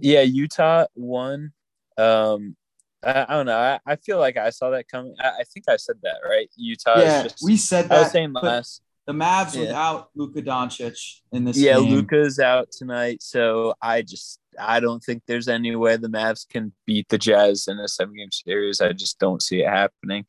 Yeah, 0.00 0.22
Utah 0.22 0.86
won. 0.94 1.52
Um. 1.96 2.56
I, 3.02 3.26
I 3.28 3.34
don't 3.34 3.46
know. 3.46 3.58
I, 3.58 3.78
I 3.86 3.96
feel 3.96 4.18
like 4.18 4.36
I 4.36 4.50
saw 4.50 4.70
that 4.70 4.88
coming. 4.88 5.14
I, 5.20 5.28
I 5.28 5.44
think 5.52 5.66
I 5.68 5.76
said 5.76 5.96
that 6.02 6.16
right. 6.28 6.48
Utah. 6.56 6.98
Yeah, 6.98 7.22
just, 7.24 7.38
we 7.44 7.56
said 7.56 7.88
that. 7.88 7.98
I 7.98 8.02
was 8.02 8.12
saying 8.12 8.32
last. 8.32 8.82
The 9.06 9.14
Mavs 9.14 9.54
yeah. 9.54 9.62
without 9.62 10.10
Luka 10.14 10.42
Doncic 10.42 11.20
in 11.32 11.44
this. 11.44 11.56
Yeah, 11.56 11.76
game. 11.76 11.94
Luka's 11.94 12.38
out 12.38 12.70
tonight, 12.70 13.22
so 13.22 13.74
I 13.80 14.02
just 14.02 14.38
I 14.60 14.80
don't 14.80 15.02
think 15.02 15.22
there's 15.26 15.48
any 15.48 15.74
way 15.76 15.96
the 15.96 16.08
Mavs 16.08 16.46
can 16.46 16.72
beat 16.86 17.08
the 17.08 17.16
Jazz 17.16 17.68
in 17.68 17.78
a 17.78 17.88
seven 17.88 18.16
game 18.16 18.30
series. 18.30 18.82
I 18.82 18.92
just 18.92 19.18
don't 19.18 19.40
see 19.40 19.62
it 19.62 19.68
happening. 19.68 20.26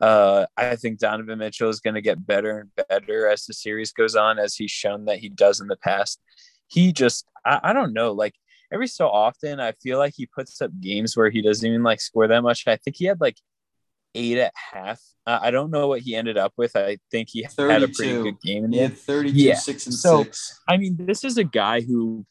Uh, 0.00 0.46
I 0.56 0.76
think 0.76 0.98
Donovan 0.98 1.38
Mitchell 1.38 1.68
is 1.68 1.80
going 1.80 1.94
to 1.94 2.00
get 2.00 2.24
better 2.24 2.60
and 2.60 2.86
better 2.88 3.28
as 3.28 3.44
the 3.46 3.54
series 3.54 3.92
goes 3.92 4.14
on, 4.14 4.38
as 4.38 4.54
he's 4.54 4.70
shown 4.70 5.06
that 5.06 5.18
he 5.18 5.28
does 5.28 5.60
in 5.60 5.66
the 5.66 5.76
past. 5.76 6.20
He 6.68 6.92
just, 6.92 7.26
I, 7.44 7.60
I 7.64 7.72
don't 7.72 7.92
know, 7.92 8.12
like 8.12 8.34
every 8.72 8.86
so 8.86 9.08
often, 9.08 9.60
I 9.60 9.72
feel 9.72 9.98
like 9.98 10.14
he 10.16 10.26
puts 10.26 10.60
up 10.60 10.70
games 10.80 11.16
where 11.16 11.30
he 11.30 11.42
doesn't 11.42 11.66
even 11.66 11.82
like 11.82 12.00
score 12.00 12.28
that 12.28 12.42
much. 12.42 12.66
I 12.66 12.76
think 12.76 12.96
he 12.96 13.06
had 13.06 13.20
like 13.20 13.36
eight 14.14 14.38
at 14.38 14.52
half. 14.54 15.00
Uh, 15.26 15.38
I 15.42 15.50
don't 15.50 15.70
know 15.70 15.88
what 15.88 16.00
he 16.00 16.14
ended 16.14 16.38
up 16.38 16.52
with. 16.56 16.76
I 16.76 16.98
think 17.10 17.28
he 17.30 17.44
32. 17.44 17.68
had 17.68 17.82
a 17.82 17.88
pretty 17.88 18.22
good 18.22 18.40
game. 18.40 18.64
In 18.64 18.72
he 18.72 18.78
had 18.78 18.96
32, 18.96 19.36
yeah. 19.36 19.54
six 19.54 19.86
and 19.86 19.94
so, 19.94 20.22
six. 20.22 20.60
I 20.68 20.76
mean, 20.76 20.96
this 20.98 21.24
is 21.24 21.36
a 21.36 21.44
guy 21.44 21.80
who, 21.80 22.24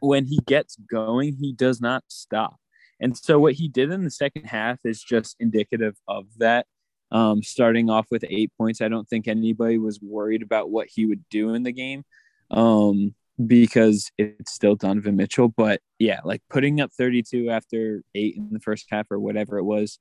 when 0.00 0.26
he 0.26 0.40
gets 0.46 0.76
going, 0.76 1.36
he 1.40 1.52
does 1.52 1.80
not 1.80 2.04
stop. 2.08 2.56
And 3.02 3.18
so 3.18 3.38
what 3.38 3.54
he 3.54 3.68
did 3.68 3.90
in 3.90 4.04
the 4.04 4.10
second 4.10 4.44
half 4.44 4.78
is 4.84 5.02
just 5.02 5.36
indicative 5.40 5.96
of 6.06 6.26
that. 6.38 6.66
Um, 7.10 7.42
starting 7.42 7.90
off 7.90 8.06
with 8.10 8.24
eight 8.30 8.52
points, 8.56 8.80
I 8.80 8.88
don't 8.88 9.06
think 9.06 9.28
anybody 9.28 9.76
was 9.76 10.00
worried 10.00 10.42
about 10.42 10.70
what 10.70 10.88
he 10.90 11.04
would 11.04 11.28
do 11.28 11.52
in 11.52 11.62
the 11.62 11.72
game 11.72 12.04
um, 12.50 13.14
because 13.44 14.10
it's 14.16 14.54
still 14.54 14.76
Donovan 14.76 15.16
Mitchell. 15.16 15.48
But 15.48 15.80
yeah, 15.98 16.20
like 16.24 16.42
putting 16.48 16.80
up 16.80 16.90
32 16.96 17.50
after 17.50 18.02
eight 18.14 18.36
in 18.36 18.48
the 18.50 18.60
first 18.60 18.86
half 18.88 19.10
or 19.10 19.18
whatever 19.18 19.58
it 19.58 19.64
was, 19.64 19.98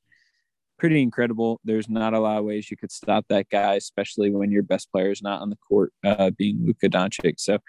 pretty 0.78 1.02
incredible. 1.02 1.60
There's 1.66 1.90
not 1.90 2.14
a 2.14 2.20
lot 2.20 2.38
of 2.38 2.46
ways 2.46 2.72
you 2.72 2.78
could 2.78 2.92
stop 2.92 3.26
that 3.30 3.50
guy, 3.50 3.76
especially 3.76 4.32
when 4.32 4.52
your 4.52 4.64
best 4.64 4.92
player 4.92 5.12
is 5.12 5.22
not 5.22 5.42
on 5.42 5.50
the 5.50 5.58
court, 5.58 5.92
uh, 6.06 6.32
being 6.32 6.66
Luka 6.66 6.88
Doncic. 6.90 7.40
So 7.40 7.60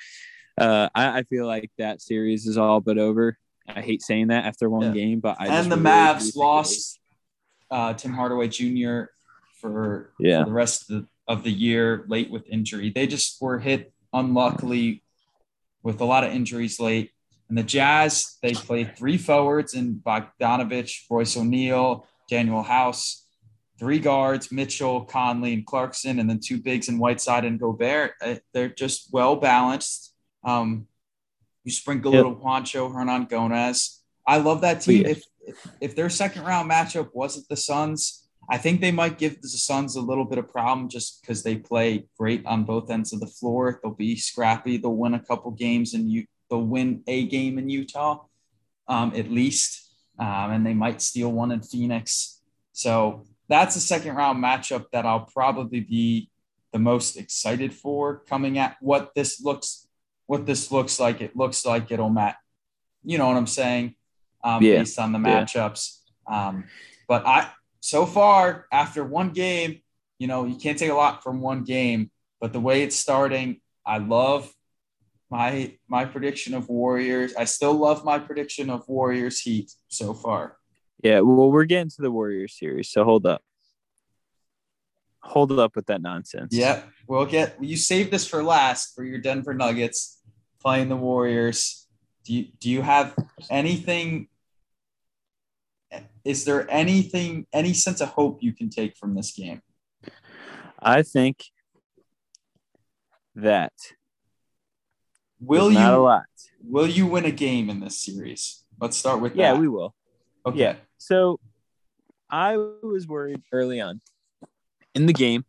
uh, 0.59 0.89
I, 0.95 1.19
I, 1.19 1.23
feel 1.25 1.47
like 1.47 1.71
that 1.79 2.03
series 2.03 2.47
is 2.47 2.59
all 2.59 2.81
but 2.81 2.99
over. 2.99 3.39
I 3.69 3.81
hate 3.81 4.03
saying 4.03 4.29
that 4.29 4.45
after 4.45 4.69
one 4.69 4.83
yeah. 4.83 4.93
game, 4.93 5.21
but 5.21 5.37
I 5.39 5.47
and 5.47 5.71
the 5.71 5.77
really 5.77 5.91
Mavs 5.91 6.37
lost 6.37 6.99
uh, 7.71 7.95
Tim 7.95 8.13
Hardaway 8.13 8.49
Jr. 8.49 9.05
for, 9.61 10.13
yeah. 10.19 10.41
For 10.41 10.47
the 10.47 10.55
rest 10.55 10.91
of 10.91 11.03
the, 11.03 11.09
of 11.29 11.43
the 11.45 11.53
year 11.53 12.05
late 12.09 12.31
with 12.31 12.47
injury. 12.49 12.91
They 12.91 13.07
just 13.07 13.41
were 13.41 13.59
hit 13.59 13.93
unluckily 14.13 15.03
with 15.83 16.01
a 16.01 16.05
lot 16.05 16.25
of 16.25 16.33
injuries 16.33 16.79
late. 16.79 17.11
And 17.49 17.59
the 17.59 17.63
Jazz, 17.63 18.39
they 18.43 18.55
played 18.55 18.97
three 18.97 19.19
forwards 19.19 19.75
in 19.75 19.97
Bogdanovic, 19.97 20.91
Royce 21.11 21.37
O'Neale, 21.37 22.07
Danuel 22.31 22.65
House, 22.65 23.27
three 23.79 23.99
guards, 23.99 24.53
Mitchell, 24.53 25.05
Conley, 25.05 25.55
and 25.55 25.67
Clarkson, 25.67 26.19
and 26.19 26.31
then 26.31 26.41
two 26.43 26.59
bigs 26.59 26.89
in 26.89 26.99
Whiteside 26.99 27.45
and 27.45 27.59
Gobert. 27.59 28.13
Uh, 28.25 28.37
they're 28.55 28.69
just 28.69 29.09
well 29.13 29.37
balanced. 29.37 30.15
Um, 30.45 30.87
you 31.65 31.73
sprinkle 31.73 32.13
yep. 32.13 32.25
a 32.25 32.29
little 32.29 32.43
Juancho, 32.43 32.93
Hernangomez. 32.93 33.99
I 34.27 34.39
love 34.39 34.61
that 34.63 34.81
team. 34.81 35.07
If, 35.07 35.25
if, 35.41 35.67
if 35.81 35.97
their 35.97 36.11
second 36.11 36.45
round 36.45 36.71
matchup 36.71 37.11
wasn't 37.13 37.49
the 37.49 37.57
Suns, 37.57 38.29
I 38.51 38.59
think 38.59 38.81
they 38.81 38.93
might 38.93 39.19
give 39.19 39.41
the 39.41 39.49
Suns 39.49 39.97
a 39.97 40.01
little 40.01 40.25
bit 40.25 40.39
of 40.39 40.49
problem 40.49 40.89
just 40.89 41.21
because 41.21 41.43
they 41.43 41.57
play 41.57 42.07
great 42.19 42.45
on 42.47 42.65
both 42.65 42.91
ends 42.91 43.13
of 43.13 43.21
the 43.21 43.27
floor. 43.27 43.81
They'll 43.83 43.95
be 43.95 44.17
scrappy. 44.17 44.77
They'll 44.77 44.97
win 44.97 45.15
a 45.15 45.21
couple 45.21 45.51
games 45.53 45.95
and 45.95 46.11
you 46.11 46.27
they'll 46.51 46.63
win 46.63 47.03
a 47.07 47.27
game 47.27 47.59
in 47.59 47.71
Utah, 47.71 48.25
um, 48.89 49.13
at 49.17 49.31
least, 49.31 49.91
um, 50.19 50.51
and 50.51 50.67
they 50.67 50.75
might 50.75 51.01
steal 51.01 51.33
one 51.33 51.51
in 51.51 51.63
Phoenix. 51.63 52.41
So 52.73 53.25
that's 53.49 53.77
a 53.77 53.81
second 53.81 54.17
round 54.17 54.43
matchup 54.43 54.87
that 54.93 55.07
I'll 55.07 55.29
probably 55.33 55.81
be 55.81 56.31
the 56.73 56.79
most 56.79 57.17
excited 57.17 57.73
for 57.73 58.23
coming 58.29 58.59
at 58.59 58.77
what 58.81 59.13
this 59.15 59.41
looks 59.43 59.89
what 60.27 60.47
this 60.47 60.71
looks 60.73 60.99
like. 61.01 61.21
It 61.21 61.37
looks 61.37 61.65
like 61.65 61.91
it'll 61.91 62.11
match. 62.11 62.37
You 63.05 63.19
know 63.19 63.27
what 63.27 63.37
I'm 63.37 63.47
saying? 63.47 63.95
Um, 64.45 64.63
yeah. 64.63 64.79
Based 64.79 64.99
on 64.99 65.13
the 65.13 65.19
matchups. 65.19 65.99
Yeah. 66.29 66.49
Um, 66.49 66.65
but 67.09 67.27
I 67.27 67.51
so 67.81 68.07
far 68.07 68.67
after 68.73 69.05
one 69.05 69.31
game, 69.31 69.81
you 70.19 70.27
know, 70.27 70.45
you 70.45 70.57
can't 70.57 70.79
take 70.79 70.91
a 70.91 70.95
lot 70.95 71.23
from 71.23 71.41
one 71.41 71.65
game. 71.65 72.11
But 72.41 72.53
the 72.53 72.61
way 72.61 72.83
it's 72.83 72.97
starting, 72.97 73.61
I 73.87 73.99
love 73.99 74.53
my 75.31 75.77
my 75.89 76.05
prediction 76.05 76.55
of 76.55 76.69
Warriors. 76.69 77.35
I 77.37 77.45
still 77.45 77.75
love 77.75 78.05
my 78.05 78.19
prediction 78.19 78.71
of 78.71 78.89
Warriors 78.89 79.41
Heat 79.41 79.73
so 79.89 80.15
far. 80.15 80.57
Yeah, 81.03 81.21
well, 81.21 81.51
we're 81.51 81.65
getting 81.65 81.91
to 81.91 82.03
the 82.03 82.11
Warriors 82.11 82.57
series, 82.57 82.89
so 82.89 83.05
hold 83.05 83.27
up. 83.27 83.43
Hold 85.25 85.53
up 85.53 85.77
with 85.77 85.87
that 85.87 86.03
nonsense. 86.03 86.55
Yep. 86.55 86.89
We'll 87.07 87.27
get 87.27 87.57
you 87.63 87.77
save 87.77 88.11
this 88.11 88.27
for 88.27 88.43
last 88.43 88.95
for 88.95 89.05
your 89.05 89.19
Denver 89.19 89.55
Nuggets 89.55 90.21
playing 90.61 90.89
the 90.89 90.97
Warriors. 90.97 91.87
Do 92.25 92.35
you 92.35 92.47
do 92.59 92.71
you 92.71 92.83
have 92.83 93.15
anything? 93.51 94.29
Is 96.25 96.45
there 96.45 96.71
anything, 96.71 97.47
any 97.53 97.75
sense 97.75 98.01
of 98.01 98.09
hope 98.11 98.43
you 98.43 98.53
can 98.53 98.71
take 98.71 98.97
from 98.97 99.15
this 99.15 99.33
game? 99.33 99.61
I 100.81 101.03
think 101.03 101.45
that 103.35 103.73
will 105.41 105.71
you 105.71 105.79
not 105.79 105.95
a 105.95 105.99
lot. 105.99 106.25
Will 106.65 106.87
you 106.87 107.07
win 107.07 107.25
a 107.25 107.31
game 107.31 107.69
in 107.69 107.81
this 107.81 107.99
series? 107.99 108.65
Let's 108.81 108.97
start 108.97 109.21
with 109.21 109.35
yeah, 109.35 109.53
that. 109.53 109.61
we 109.61 109.69
will. 109.69 109.95
Okay. 110.47 110.59
Yeah. 110.59 110.77
So 110.99 111.41
I 112.31 112.57
was 112.57 113.07
worried 113.07 113.43
early 113.53 113.81
on 113.81 114.01
in 114.95 115.07
the 115.07 115.13
game. 115.13 115.45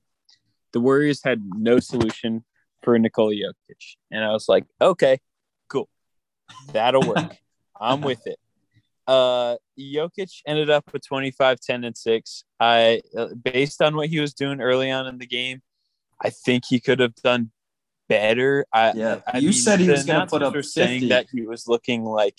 The 0.71 0.79
Warriors 0.79 1.21
had 1.23 1.41
no 1.55 1.79
solution 1.79 2.43
for 2.81 2.97
Nikola 2.97 3.33
Jokic. 3.33 3.95
And 4.11 4.23
I 4.23 4.31
was 4.31 4.47
like, 4.47 4.65
okay, 4.81 5.19
cool. 5.69 5.89
That'll 6.71 7.07
work. 7.07 7.37
I'm 7.79 8.01
with 8.01 8.25
it. 8.27 8.39
Uh, 9.07 9.57
Jokic 9.77 10.41
ended 10.47 10.69
up 10.69 10.91
with 10.93 11.05
25, 11.05 11.59
10, 11.59 11.83
and 11.83 11.97
6. 11.97 12.43
I, 12.59 13.01
uh, 13.17 13.27
based 13.43 13.81
on 13.81 13.95
what 13.95 14.07
he 14.07 14.19
was 14.19 14.33
doing 14.33 14.61
early 14.61 14.91
on 14.91 15.07
in 15.07 15.17
the 15.17 15.27
game, 15.27 15.61
I 16.23 16.29
think 16.29 16.63
he 16.67 16.79
could 16.79 16.99
have 16.99 17.15
done 17.15 17.51
better. 18.07 18.65
I, 18.71 18.93
yeah, 18.93 19.19
I 19.27 19.39
you 19.39 19.49
mean, 19.49 19.53
said 19.53 19.79
he 19.79 19.89
was 19.89 20.05
going 20.05 20.21
to 20.21 20.27
put 20.27 20.43
up 20.43 20.53
50. 20.53 20.69
saying 20.69 21.09
that 21.09 21.27
he 21.31 21.41
was 21.41 21.67
looking 21.67 22.03
like 22.05 22.37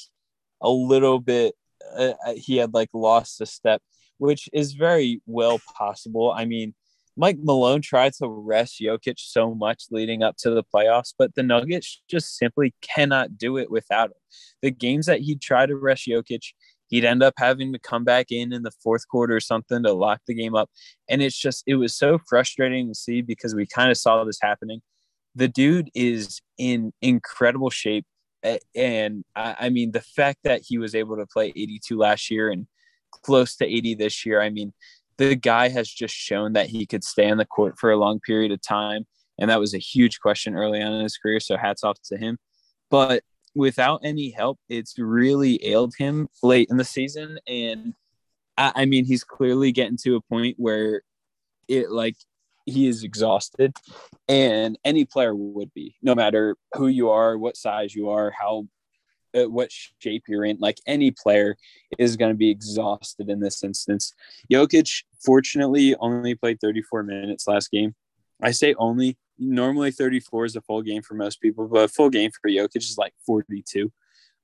a 0.63 0.71
little 0.71 1.21
bit, 1.21 1.55
uh, 1.97 2.15
he 2.37 2.57
had 2.57 2.73
like 2.73 2.89
lost 2.95 3.41
a 3.41 3.47
step, 3.47 3.83
which 4.19 4.49
is 4.53 4.73
very 4.73 5.21
well 5.27 5.61
possible. 5.77 6.33
I 6.33 6.47
mean, 6.47 6.75
Mike 7.17 7.39
Malone 7.43 7.81
tried 7.81 8.12
to 8.15 8.29
rest 8.29 8.81
Jokic 8.81 9.19
so 9.19 9.55
much 9.55 9.85
leading 9.91 10.23
up 10.23 10.37
to 10.39 10.51
the 10.51 10.65
playoffs, 10.65 11.15
but 11.17 11.35
the 11.35 11.43
Nuggets 11.43 12.03
just 12.11 12.37
simply 12.37 12.75
cannot 12.83 13.39
do 13.39 13.57
it 13.57 13.71
without 13.71 14.11
him. 14.11 14.17
The 14.62 14.71
games 14.73 15.07
that 15.07 15.21
he'd 15.21 15.41
try 15.41 15.67
to 15.67 15.77
rest 15.77 16.09
Jokic, 16.09 16.43
he'd 16.89 17.05
end 17.05 17.23
up 17.23 17.35
having 17.37 17.73
to 17.73 17.79
come 17.79 18.05
back 18.05 18.27
in 18.31 18.53
in 18.53 18.62
the 18.62 18.73
fourth 18.83 19.07
quarter 19.07 19.37
or 19.37 19.41
something 19.41 19.83
to 19.85 19.93
lock 19.93 20.23
the 20.27 20.35
game 20.35 20.57
up. 20.57 20.71
And 21.09 21.23
it's 21.23 21.39
just, 21.39 21.62
it 21.67 21.77
was 21.77 21.95
so 21.95 22.19
frustrating 22.29 22.89
to 22.89 22.95
see 22.95 23.23
because 23.23 23.55
we 23.55 23.67
kind 23.67 23.91
of 23.91 23.97
saw 23.97 24.25
this 24.25 24.39
happening. 24.43 24.83
The 25.37 25.49
dude 25.49 25.91
is 25.95 26.41
in 26.59 26.93
incredible 27.01 27.71
shape. 27.71 28.07
And 28.75 29.25
I, 29.37 29.57
I 29.61 29.69
mean, 29.71 29.93
the 29.93 30.03
fact 30.03 30.41
that 30.45 30.62
he 30.67 30.79
was 30.79 30.95
able 30.95 31.17
to 31.17 31.27
play 31.27 31.53
82 31.55 31.97
last 31.97 32.31
year 32.31 32.51
and 32.51 32.67
close 33.23 33.57
to 33.57 33.65
80 33.65 33.95
this 33.95 34.27
year, 34.27 34.41
I 34.41 34.51
mean, 34.51 34.73
the 35.19 35.35
guy 35.35 35.69
has 35.69 35.89
just 35.89 36.15
shown 36.15 36.53
that 36.55 36.69
he 36.69 36.87
could 36.87 37.05
stay 37.05 37.31
on 37.31 37.39
the 37.39 37.45
court 37.45 37.79
for 37.79 37.91
a 37.91 37.97
long 37.97 38.21
period 38.21 38.53
of 38.53 38.61
time. 38.61 39.07
And 39.39 39.51
that 39.51 39.61
was 39.61 39.75
a 39.75 39.79
huge 39.79 40.21
question 40.21 40.55
early 40.55 40.81
on 40.81 40.93
in 40.93 41.03
his 41.03 41.17
career. 41.17 41.41
So 41.41 41.57
hats 41.57 41.85
off 41.85 41.99
to 42.07 42.17
him. 42.17 42.39
But 42.91 43.23
without 43.55 44.01
any 44.05 44.31
help, 44.31 44.59
it's 44.69 44.99
really 44.99 45.65
ailed 45.65 45.95
him 45.99 46.29
late 46.43 46.69
in 46.71 46.77
the 46.77 46.85
season. 46.85 47.39
And 47.47 47.95
I, 48.57 48.73
I 48.75 48.85
mean, 48.85 49.05
he's 49.05 49.25
clearly 49.25 49.73
getting 49.73 49.99
to 50.05 50.17
a 50.17 50.21
point 50.21 50.57
where 50.59 51.03
it 51.69 51.91
like 51.91 52.17
he 52.67 52.89
is 52.89 53.05
exhausted 53.05 53.77
and 54.29 54.79
any 54.85 55.05
player 55.05 55.35
would 55.35 55.73
be 55.75 55.97
no 56.03 56.15
matter 56.15 56.57
who 56.75 56.89
you 56.89 57.11
are 57.11 57.37
what 57.37 57.57
size 57.57 57.95
you 57.95 58.09
are 58.09 58.31
how 58.31 58.67
uh, 59.35 59.49
what 59.49 59.70
shape 59.99 60.24
you're 60.28 60.45
in 60.45 60.59
like 60.61 60.78
any 60.87 61.11
player 61.11 61.57
is 61.99 62.16
going 62.16 62.30
to 62.30 62.37
be 62.37 62.51
exhausted 62.51 63.28
in 63.28 63.41
this 63.41 63.62
instance. 63.64 64.14
Jokic 64.53 65.05
fortunately 65.24 65.95
only 65.97 66.35
played 66.35 66.61
34 66.61 67.03
minutes 67.03 67.47
last 67.47 67.70
game. 67.70 67.95
I 68.43 68.51
say 68.51 68.74
only 68.78 69.16
normally 69.39 69.91
34 69.91 70.45
is 70.45 70.57
a 70.57 70.61
full 70.61 70.82
game 70.82 71.03
for 71.03 71.14
most 71.14 71.41
people 71.41 71.66
but 71.66 71.85
a 71.85 71.89
full 71.89 72.11
game 72.11 72.30
for 72.30 72.49
Jokic 72.49 72.76
is 72.76 72.97
like 72.97 73.12
42 73.26 73.91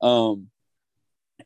um 0.03 0.49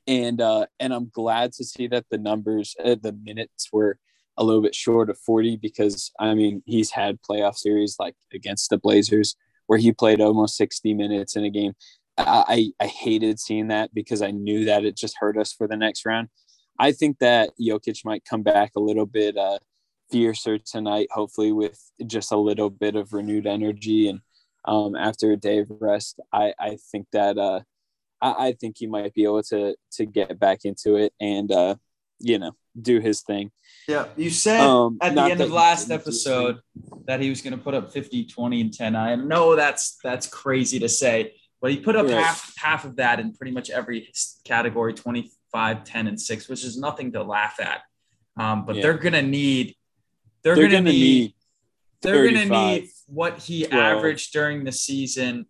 and 0.07 0.41
uh 0.41 0.67
and 0.81 0.95
I'm 0.95 1.11
glad 1.13 1.53
to 1.55 1.65
see 1.65 1.87
that 1.89 2.07
the 2.11 2.19
numbers 2.19 2.75
uh, 2.83 2.97
the 3.01 3.13
minutes 3.13 3.69
were 3.73 3.99
a 4.37 4.45
little 4.45 4.63
bit 4.63 4.75
short 4.75 5.11
of 5.11 5.19
40 5.19 5.57
because 5.59 6.11
I 6.19 6.35
mean 6.35 6.63
he's 6.65 6.91
had 6.91 7.21
playoff 7.23 7.57
series 7.57 7.97
like 7.99 8.17
against 8.33 8.71
the 8.71 8.79
Blazers 8.79 9.37
where 9.67 9.79
he 9.79 9.93
played 9.93 10.21
almost 10.21 10.57
60 10.57 10.93
minutes 10.95 11.37
in 11.37 11.45
a 11.45 11.51
game. 11.51 11.73
I, 12.17 12.71
I 12.81 12.87
hated 12.87 13.41
seeing 13.41 13.69
that 13.69 13.93
because 13.93 14.23
I 14.23 14.31
knew 14.31 14.67
that 14.67 14.85
it 14.85 14.97
just 14.97 15.17
hurt 15.19 15.37
us 15.37 15.53
for 15.53 15.67
the 15.67 15.77
next 15.77 16.07
round. 16.07 16.29
I 16.79 16.93
think 16.93 17.19
that 17.19 17.51
Jokic 17.61 18.05
might 18.05 18.25
come 18.25 18.43
back 18.43 18.73
a 18.77 18.81
little 18.81 19.07
bit 19.07 19.37
uh, 19.37 19.59
fiercer 20.11 20.59
tonight, 20.59 21.09
hopefully 21.11 21.53
with 21.53 21.81
just 22.07 22.33
a 22.33 22.37
little 22.37 22.71
bit 22.71 22.97
of 22.97 23.13
renewed 23.13 23.47
energy 23.47 24.09
and 24.09 24.21
um, 24.65 24.95
after 24.97 25.33
a 25.33 25.37
day 25.37 25.59
of 25.59 25.71
rest. 25.81 26.21
I, 26.33 26.55
I 26.59 26.79
think 26.91 27.07
that 27.13 27.39
uh, 27.39 27.61
I, 28.21 28.49
I 28.49 28.53
think 28.53 28.77
he 28.79 28.87
might 28.87 29.15
be 29.15 29.25
able 29.25 29.43
to 29.45 29.77
to 29.93 30.07
get 30.07 30.39
back 30.39 30.61
into 30.65 30.97
it 30.97 31.13
and 31.21 31.51
uh, 31.53 31.77
you 32.19 32.39
know 32.39 32.53
do 32.81 33.01
his 33.01 33.23
thing. 33.23 33.51
Yeah, 33.87 34.07
you 34.17 34.31
said 34.31 34.61
um, 34.61 34.99
at 35.01 35.15
the 35.15 35.23
end 35.23 35.41
of 35.41 35.51
last 35.51 35.91
episode 35.91 36.61
that 37.07 37.21
he 37.21 37.29
was 37.29 37.43
going 37.43 37.57
to 37.57 37.63
put 37.63 37.75
up 37.75 37.93
50, 37.93 38.25
20, 38.27 38.61
and 38.61 38.73
10. 38.73 38.97
I 38.97 39.15
know 39.15 39.55
that's 39.55 39.99
that's 40.03 40.27
crazy 40.27 40.79
to 40.81 40.89
say, 40.89 41.35
but 41.65 41.71
he 41.71 41.81
put 41.81 41.97
up 41.97 42.05
right. 42.05 42.23
half 42.23 42.53
half 42.59 42.85
of 42.85 42.97
that 42.97 43.19
in 43.19 43.33
pretty 43.33 43.51
much 43.51 43.71
every 43.71 44.13
category 44.45 44.93
25, 44.93 45.83
10, 45.83 46.09
and 46.09 46.21
6, 46.21 46.49
which 46.51 46.63
is 46.63 46.77
nothing 46.77 47.13
to 47.13 47.23
laugh 47.23 47.59
at. 47.59 47.81
Um, 48.37 48.67
but 48.67 48.77
yeah. 48.77 48.83
they're 48.83 48.99
going 48.99 49.15
to 49.15 49.23
need 49.23 49.75
they're, 50.43 50.57
they're 50.57 50.69
going 50.69 50.85
to 50.85 50.93
need, 50.93 51.01
need 51.01 51.35
they're 52.03 52.31
going 52.31 52.51
to 52.51 52.55
need 52.55 52.91
what 53.07 53.39
he 53.39 53.65
12. 53.65 53.83
averaged 53.83 54.31
during 54.35 54.65
the 54.65 54.73
season 54.73 55.47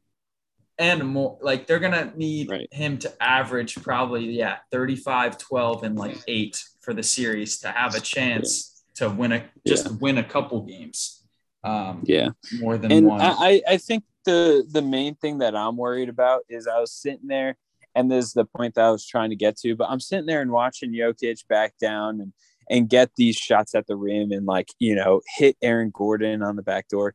and 0.79 1.05
more 1.05 1.37
like 1.41 1.67
they're 1.67 1.81
gonna 1.81 2.13
need 2.17 2.51
right. 2.51 2.69
him 2.73 2.99
to 2.99 3.13
average 3.23 3.77
probably 3.77 4.25
yeah 4.25 4.57
35 4.73 5.39
12 5.39 5.85
and 5.85 5.97
like 5.97 6.19
8 6.27 6.65
for 6.81 6.93
the 6.93 7.03
series 7.03 7.61
to 7.61 7.69
have 7.69 7.95
a 7.95 8.01
chance 8.01 8.83
yeah. 9.01 9.09
to 9.09 9.15
win 9.15 9.31
a 9.31 9.45
just 9.65 9.87
yeah. 9.87 9.93
win 10.01 10.19
a 10.19 10.25
couple 10.25 10.63
games 10.63 11.24
um 11.65 12.03
yeah. 12.05 12.31
more 12.61 12.77
than 12.77 12.93
and 12.93 13.07
one 13.07 13.21
I, 13.21 13.63
I 13.69 13.77
think 13.77 14.05
the 14.25 14.67
the 14.71 14.83
main 14.83 15.15
thing 15.15 15.39
that 15.39 15.57
i'm 15.57 15.77
worried 15.77 16.09
about 16.09 16.43
is 16.49 16.67
i 16.67 16.79
was 16.79 16.93
sitting 16.93 17.27
there 17.27 17.57
and 17.95 18.11
this 18.11 18.27
is 18.27 18.33
the 18.33 18.45
point 18.45 18.75
that 18.75 18.85
i 18.85 18.91
was 18.91 19.07
trying 19.07 19.31
to 19.31 19.37
get 19.37 19.57
to 19.59 19.75
but 19.75 19.89
i'm 19.91 20.01
sitting 20.01 20.27
there 20.27 20.43
and 20.43 20.51
watching 20.51 20.93
Jokic 20.93 21.47
back 21.49 21.75
down 21.79 22.21
and 22.21 22.33
and 22.71 22.89
get 22.89 23.11
these 23.17 23.37
shots 23.37 23.75
at 23.75 23.87
the 23.87 23.97
rim 23.97 24.33
and 24.33 24.47
like 24.47 24.69
you 24.79 24.95
know 24.95 25.21
hit 25.37 25.57
aaron 25.63 25.91
gordon 25.93 26.43
on 26.43 26.57
the 26.57 26.63
back 26.63 26.89
door. 26.89 27.15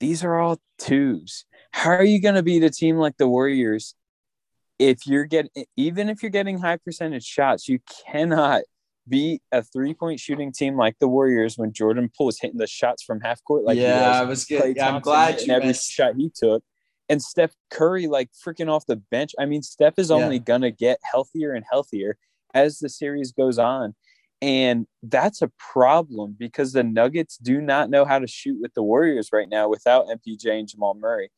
These 0.00 0.24
are 0.24 0.38
all 0.38 0.60
twos. 0.78 1.44
How 1.70 1.90
are 1.90 2.04
you 2.04 2.20
going 2.20 2.34
to 2.34 2.42
beat 2.42 2.62
a 2.62 2.70
team 2.70 2.96
like 2.96 3.16
the 3.16 3.28
Warriors 3.28 3.94
if 4.78 5.06
you're 5.06 5.24
getting 5.24 5.64
even 5.76 6.08
if 6.08 6.22
you're 6.22 6.30
getting 6.30 6.58
high 6.58 6.76
percentage 6.76 7.24
shots? 7.24 7.68
You 7.68 7.78
cannot 8.10 8.62
beat 9.08 9.42
a 9.52 9.62
three 9.62 9.94
point 9.94 10.20
shooting 10.20 10.52
team 10.52 10.76
like 10.76 10.98
the 10.98 11.08
Warriors 11.08 11.56
when 11.56 11.72
Jordan 11.72 12.10
Poole 12.16 12.28
is 12.28 12.38
hitting 12.40 12.58
the 12.58 12.66
shots 12.66 13.02
from 13.02 13.20
half 13.20 13.42
court. 13.44 13.64
Like 13.64 13.78
yeah, 13.78 14.20
I 14.20 14.24
was 14.24 14.44
good. 14.44 14.76
Yeah, 14.76 14.88
I'm 14.88 15.00
glad 15.00 15.40
you 15.40 15.52
every 15.52 15.68
missed. 15.68 15.90
shot 15.90 16.14
he 16.16 16.30
took. 16.34 16.62
And 17.08 17.20
Steph 17.20 17.52
Curry, 17.70 18.06
like 18.06 18.30
freaking 18.46 18.70
off 18.70 18.86
the 18.86 18.96
bench. 18.96 19.32
I 19.38 19.44
mean, 19.44 19.62
Steph 19.62 19.94
is 19.98 20.10
only 20.10 20.36
yeah. 20.36 20.42
gonna 20.42 20.70
get 20.70 20.98
healthier 21.02 21.52
and 21.52 21.64
healthier 21.70 22.16
as 22.54 22.78
the 22.78 22.88
series 22.88 23.32
goes 23.32 23.58
on. 23.58 23.94
And 24.40 24.86
that's 25.02 25.42
a 25.42 25.50
problem 25.72 26.36
because 26.38 26.72
the 26.72 26.82
Nuggets 26.82 27.38
do 27.38 27.60
not 27.60 27.88
know 27.88 28.04
how 28.04 28.18
to 28.18 28.26
shoot 28.26 28.58
with 28.60 28.74
the 28.74 28.82
Warriors 28.82 29.30
right 29.32 29.48
now 29.48 29.68
without 29.68 30.06
MPJ 30.06 30.58
and 30.58 30.68
Jamal 30.68 30.94
Murray 30.94 31.30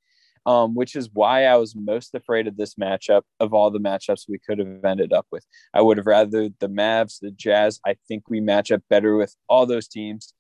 um, 0.47 0.77
which 0.77 0.95
is 0.95 1.11
why 1.13 1.45
I 1.45 1.57
was 1.57 1.75
most 1.75 2.15
afraid 2.15 2.47
of 2.47 2.57
this 2.57 2.77
matchup 2.77 3.23
of 3.41 3.53
all 3.53 3.71
the 3.71 3.81
matchups 3.81 4.29
we 4.29 4.39
could 4.39 4.61
have 4.61 4.85
ended 4.85 5.13
up 5.13 5.27
with. 5.33 5.45
I 5.75 5.83
would 5.83 5.97
have 5.97 6.07
rather 6.07 6.49
the 6.61 6.69
Mavs, 6.69 7.19
the 7.21 7.33
Jazz. 7.33 7.81
I 7.85 7.97
think 8.07 8.31
we 8.31 8.41
match 8.41 8.71
up 8.71 8.83
better 8.89 9.17
with 9.17 9.35
all 9.49 9.67
those 9.67 9.89
teams. 9.89 10.33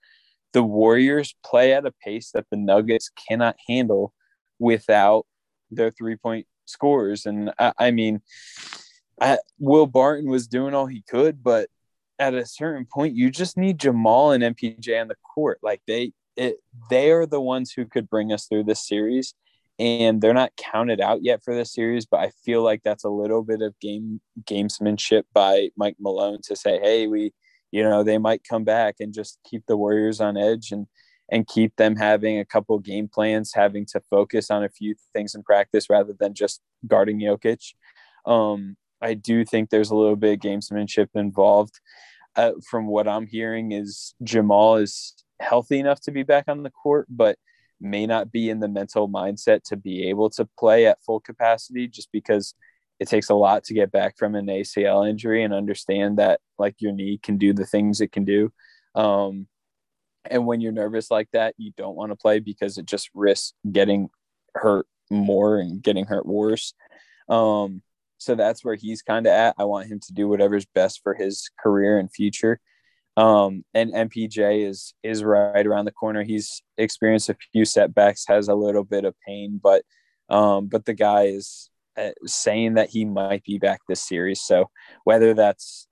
The 0.52 0.62
Warriors 0.62 1.34
play 1.44 1.74
at 1.74 1.84
a 1.84 1.92
pace 2.04 2.30
that 2.32 2.46
the 2.50 2.56
Nuggets 2.56 3.10
cannot 3.28 3.56
handle 3.68 4.14
without 4.60 5.26
their 5.72 5.90
three 5.90 6.16
point 6.16 6.46
scores. 6.66 7.26
And 7.26 7.52
I, 7.58 7.72
I 7.76 7.90
mean, 7.90 8.22
I, 9.20 9.38
Will 9.58 9.86
Barton 9.86 10.30
was 10.30 10.46
doing 10.46 10.72
all 10.72 10.86
he 10.86 11.02
could, 11.02 11.42
but 11.42 11.68
at 12.20 12.32
a 12.32 12.46
certain 12.46 12.86
point, 12.86 13.16
you 13.16 13.28
just 13.30 13.56
need 13.56 13.80
Jamal 13.80 14.30
and 14.30 14.44
MPJ 14.44 15.00
on 15.00 15.08
the 15.08 15.16
court. 15.34 15.58
Like 15.62 15.82
they, 15.88 16.12
it, 16.36 16.58
they 16.90 17.10
are 17.10 17.26
the 17.26 17.40
ones 17.40 17.72
who 17.72 17.86
could 17.86 18.08
bring 18.08 18.32
us 18.32 18.46
through 18.46 18.64
this 18.64 18.86
series 18.86 19.34
and 19.78 20.20
they're 20.20 20.34
not 20.34 20.56
counted 20.56 21.00
out 21.00 21.22
yet 21.22 21.42
for 21.44 21.54
this 21.54 21.72
series 21.72 22.06
but 22.06 22.20
i 22.20 22.30
feel 22.44 22.62
like 22.62 22.82
that's 22.82 23.04
a 23.04 23.10
little 23.10 23.42
bit 23.42 23.62
of 23.62 23.78
game 23.80 24.20
gamesmanship 24.44 25.22
by 25.34 25.68
mike 25.76 25.96
malone 26.00 26.40
to 26.42 26.56
say 26.56 26.78
hey 26.80 27.06
we 27.06 27.32
you 27.70 27.82
know 27.82 28.02
they 28.02 28.18
might 28.18 28.42
come 28.48 28.64
back 28.64 28.96
and 29.00 29.12
just 29.12 29.38
keep 29.48 29.62
the 29.66 29.76
warriors 29.76 30.20
on 30.20 30.36
edge 30.36 30.72
and 30.72 30.86
and 31.30 31.46
keep 31.46 31.74
them 31.76 31.96
having 31.96 32.38
a 32.38 32.44
couple 32.44 32.78
game 32.78 33.08
plans 33.08 33.52
having 33.54 33.84
to 33.84 34.00
focus 34.10 34.50
on 34.50 34.64
a 34.64 34.68
few 34.68 34.94
things 35.12 35.34
in 35.34 35.42
practice 35.42 35.90
rather 35.90 36.14
than 36.18 36.34
just 36.34 36.60
guarding 36.86 37.20
Jokic. 37.20 37.74
Um, 38.24 38.76
I 39.00 39.14
do 39.14 39.44
think 39.44 39.70
there's 39.70 39.90
a 39.90 39.96
little 39.96 40.16
bit 40.16 40.34
of 40.34 40.40
gamesmanship 40.40 41.08
involved. 41.14 41.80
Uh, 42.36 42.52
from 42.68 42.86
what 42.86 43.08
I'm 43.08 43.26
hearing, 43.26 43.72
is 43.72 44.14
Jamal 44.22 44.76
is 44.76 45.14
healthy 45.40 45.78
enough 45.78 46.00
to 46.02 46.10
be 46.10 46.22
back 46.22 46.44
on 46.48 46.62
the 46.62 46.70
court, 46.70 47.06
but 47.08 47.38
may 47.80 48.06
not 48.06 48.32
be 48.32 48.50
in 48.50 48.60
the 48.60 48.68
mental 48.68 49.08
mindset 49.08 49.62
to 49.64 49.76
be 49.76 50.08
able 50.08 50.30
to 50.30 50.48
play 50.58 50.86
at 50.86 51.02
full 51.04 51.20
capacity 51.20 51.86
just 51.86 52.10
because 52.12 52.54
it 52.98 53.08
takes 53.08 53.28
a 53.28 53.34
lot 53.34 53.64
to 53.64 53.74
get 53.74 53.92
back 53.92 54.16
from 54.16 54.34
an 54.34 54.46
ACL 54.46 55.08
injury 55.08 55.42
and 55.42 55.52
understand 55.52 56.18
that 56.18 56.40
like 56.58 56.76
your 56.78 56.92
knee 56.92 57.20
can 57.22 57.36
do 57.36 57.52
the 57.52 57.66
things 57.66 58.00
it 58.00 58.12
can 58.12 58.24
do. 58.24 58.52
Um, 58.94 59.46
and 60.30 60.46
when 60.46 60.60
you're 60.60 60.72
nervous 60.72 61.10
like 61.10 61.28
that, 61.32 61.54
you 61.58 61.72
don't 61.76 61.96
want 61.96 62.10
to 62.12 62.16
play 62.16 62.40
because 62.40 62.78
it 62.78 62.86
just 62.86 63.10
risks 63.14 63.52
getting 63.70 64.08
hurt 64.54 64.86
more 65.10 65.58
and 65.58 65.82
getting 65.82 66.06
hurt 66.06 66.26
worse. 66.26 66.72
Um, 67.28 67.82
so 68.18 68.34
that's 68.34 68.64
where 68.64 68.74
he's 68.74 69.02
kind 69.02 69.26
of 69.26 69.32
at. 69.32 69.54
I 69.58 69.64
want 69.64 69.88
him 69.88 70.00
to 70.00 70.12
do 70.14 70.28
whatever's 70.28 70.66
best 70.66 71.00
for 71.02 71.14
his 71.14 71.50
career 71.60 71.98
and 71.98 72.10
future. 72.10 72.60
Um, 73.16 73.64
and 73.72 73.92
MPJ 73.92 74.68
is 74.68 74.92
is 75.02 75.24
right 75.24 75.66
around 75.66 75.86
the 75.86 75.92
corner. 75.92 76.22
He's 76.22 76.62
experienced 76.76 77.30
a 77.30 77.36
few 77.52 77.64
setbacks, 77.64 78.26
has 78.28 78.48
a 78.48 78.54
little 78.54 78.84
bit 78.84 79.04
of 79.04 79.14
pain, 79.26 79.58
but 79.62 79.82
um, 80.28 80.66
but 80.66 80.84
the 80.84 80.94
guy 80.94 81.24
is 81.24 81.70
uh, 81.96 82.10
saying 82.26 82.74
that 82.74 82.90
he 82.90 83.04
might 83.04 83.42
be 83.44 83.58
back 83.58 83.80
this 83.88 84.02
series. 84.02 84.42
So 84.42 84.70
whether 85.04 85.32
that's 85.32 85.88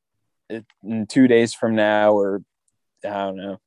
in 0.50 1.06
two 1.06 1.26
days 1.26 1.54
from 1.54 1.74
now 1.74 2.12
or 2.12 2.42
I 3.04 3.08
don't 3.08 3.36
know 3.36 3.58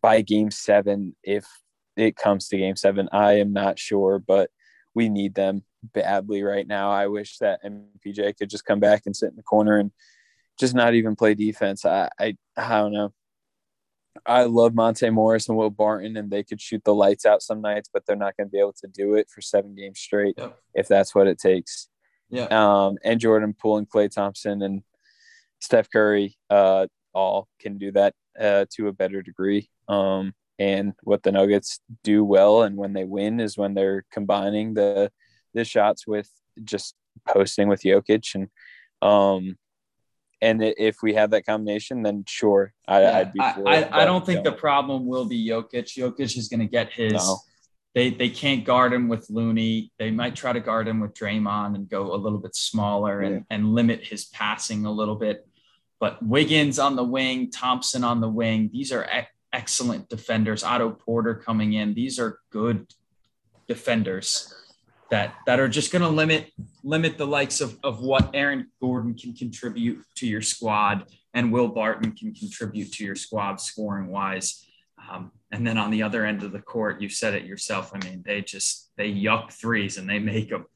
by 0.00 0.20
game 0.22 0.50
seven, 0.50 1.14
if 1.22 1.46
it 1.96 2.16
comes 2.16 2.48
to 2.48 2.58
game 2.58 2.76
seven, 2.76 3.08
I 3.12 3.34
am 3.34 3.52
not 3.52 3.78
sure, 3.78 4.18
but 4.18 4.50
we 4.94 5.08
need 5.08 5.34
them 5.34 5.64
badly 5.92 6.42
right 6.42 6.66
now. 6.66 6.90
I 6.90 7.06
wish 7.06 7.38
that 7.38 7.60
MPJ 7.64 8.36
could 8.36 8.50
just 8.50 8.64
come 8.64 8.80
back 8.80 9.02
and 9.06 9.14
sit 9.16 9.30
in 9.30 9.36
the 9.36 9.42
corner 9.42 9.78
and 9.78 9.90
just 10.58 10.74
not 10.74 10.94
even 10.94 11.16
play 11.16 11.34
defense. 11.34 11.84
I, 11.84 12.08
I, 12.18 12.36
I 12.56 12.68
don't 12.68 12.92
know. 12.92 13.12
I 14.24 14.44
love 14.44 14.74
Monte 14.74 15.10
Morris 15.10 15.48
and 15.48 15.58
Will 15.58 15.70
Barton, 15.70 16.16
and 16.16 16.30
they 16.30 16.44
could 16.44 16.60
shoot 16.60 16.82
the 16.84 16.94
lights 16.94 17.26
out 17.26 17.42
some 17.42 17.60
nights, 17.60 17.90
but 17.92 18.06
they're 18.06 18.14
not 18.14 18.36
going 18.36 18.46
to 18.46 18.52
be 18.52 18.60
able 18.60 18.74
to 18.80 18.86
do 18.86 19.14
it 19.14 19.28
for 19.28 19.40
seven 19.40 19.74
games 19.74 19.98
straight 19.98 20.36
yep. 20.38 20.56
if 20.72 20.86
that's 20.86 21.14
what 21.14 21.26
it 21.26 21.38
takes. 21.38 21.88
Yeah. 22.30 22.46
Um, 22.50 22.96
and 23.04 23.20
Jordan 23.20 23.54
Poole 23.60 23.78
and 23.78 23.90
Klay 23.90 24.10
Thompson 24.10 24.62
and 24.62 24.82
Steph 25.60 25.90
Curry, 25.90 26.36
uh, 26.48 26.86
all 27.12 27.48
can 27.60 27.78
do 27.78 27.92
that 27.92 28.14
uh, 28.38 28.66
to 28.74 28.88
a 28.88 28.92
better 28.92 29.22
degree. 29.22 29.68
Um, 29.88 30.32
and 30.58 30.92
what 31.02 31.22
the 31.22 31.32
Nuggets 31.32 31.80
do 32.04 32.24
well, 32.24 32.62
and 32.62 32.76
when 32.76 32.92
they 32.92 33.04
win, 33.04 33.40
is 33.40 33.58
when 33.58 33.74
they're 33.74 34.04
combining 34.12 34.74
the 34.74 35.10
the 35.52 35.64
shots 35.64 36.06
with 36.06 36.30
just 36.62 36.94
posting 37.26 37.68
with 37.68 37.82
Jokic 37.82 38.34
and 38.34 38.48
um 39.02 39.56
and 40.44 40.62
if 40.62 41.02
we 41.02 41.14
have 41.14 41.30
that 41.30 41.46
combination, 41.46 42.02
then 42.02 42.24
sure, 42.28 42.74
I, 42.86 43.00
Yeah, 43.00 43.18
would 43.20 43.32
be. 43.32 43.40
I, 43.40 43.52
For 43.54 43.68
I, 43.68 43.76
it, 43.76 43.88
I 43.92 44.04
don't 44.04 44.26
think 44.26 44.44
the 44.44 44.52
problem 44.52 45.06
will 45.06 45.24
be 45.24 45.48
Jokic. 45.48 45.96
Jokic 45.96 46.36
is 46.36 46.48
going 46.48 46.60
to 46.60 46.66
get 46.66 46.92
his. 46.92 47.14
No. 47.14 47.38
They 47.94 48.10
they 48.10 48.28
can't 48.28 48.64
guard 48.64 48.92
him 48.92 49.08
with 49.08 49.30
Looney. 49.30 49.90
They 49.98 50.10
might 50.10 50.36
try 50.36 50.52
to 50.52 50.60
guard 50.60 50.86
him 50.86 51.00
with 51.00 51.14
Draymond 51.14 51.76
and 51.76 51.88
go 51.88 52.12
a 52.14 52.16
little 52.16 52.38
bit 52.38 52.54
smaller 52.54 53.20
and, 53.20 53.44
and 53.50 53.72
limit 53.72 54.04
his 54.04 54.26
passing 54.26 54.84
a 54.84 54.92
little 54.92 55.14
bit. 55.14 55.46
But 55.98 56.22
Wiggins 56.22 56.78
on 56.78 56.96
the 56.96 57.04
wing, 57.04 57.50
Thompson 57.50 58.04
on 58.04 58.20
the 58.20 58.28
wing. 58.28 58.68
These 58.70 58.92
are 58.92 59.04
e- 59.04 59.28
excellent 59.52 60.08
defenders. 60.10 60.62
Otto 60.64 60.90
Porter 60.90 61.36
coming 61.36 61.72
in. 61.74 61.94
These 61.94 62.18
are 62.18 62.40
good 62.50 62.92
defenders 63.66 64.52
that 65.10 65.34
that 65.46 65.58
are 65.58 65.68
just 65.68 65.92
going 65.92 66.02
to 66.02 66.08
limit 66.08 66.52
limit 66.84 67.16
the 67.18 67.26
likes 67.26 67.60
of, 67.62 67.76
of 67.82 68.00
what 68.02 68.30
Aaron 68.34 68.68
Gordon 68.80 69.14
can 69.14 69.32
contribute 69.34 70.04
to 70.16 70.26
your 70.26 70.42
squad 70.42 71.06
and 71.32 71.50
Will 71.50 71.68
Barton 71.68 72.12
can 72.12 72.34
contribute 72.34 72.92
to 72.92 73.04
your 73.04 73.16
squad 73.16 73.60
scoring 73.60 74.08
wise. 74.08 74.64
Um, 75.10 75.32
and 75.50 75.66
then 75.66 75.78
on 75.78 75.90
the 75.90 76.02
other 76.02 76.24
end 76.24 76.42
of 76.44 76.52
the 76.52 76.60
court, 76.60 77.00
you 77.00 77.08
said 77.08 77.34
it 77.34 77.44
yourself. 77.44 77.92
I 77.94 77.98
mean, 78.06 78.22
they 78.24 78.42
just 78.42 78.90
they 78.96 79.10
yuck 79.12 79.52
threes 79.52 79.96
and 79.98 80.08
they 80.08 80.18
make 80.18 80.50
them. 80.50 80.66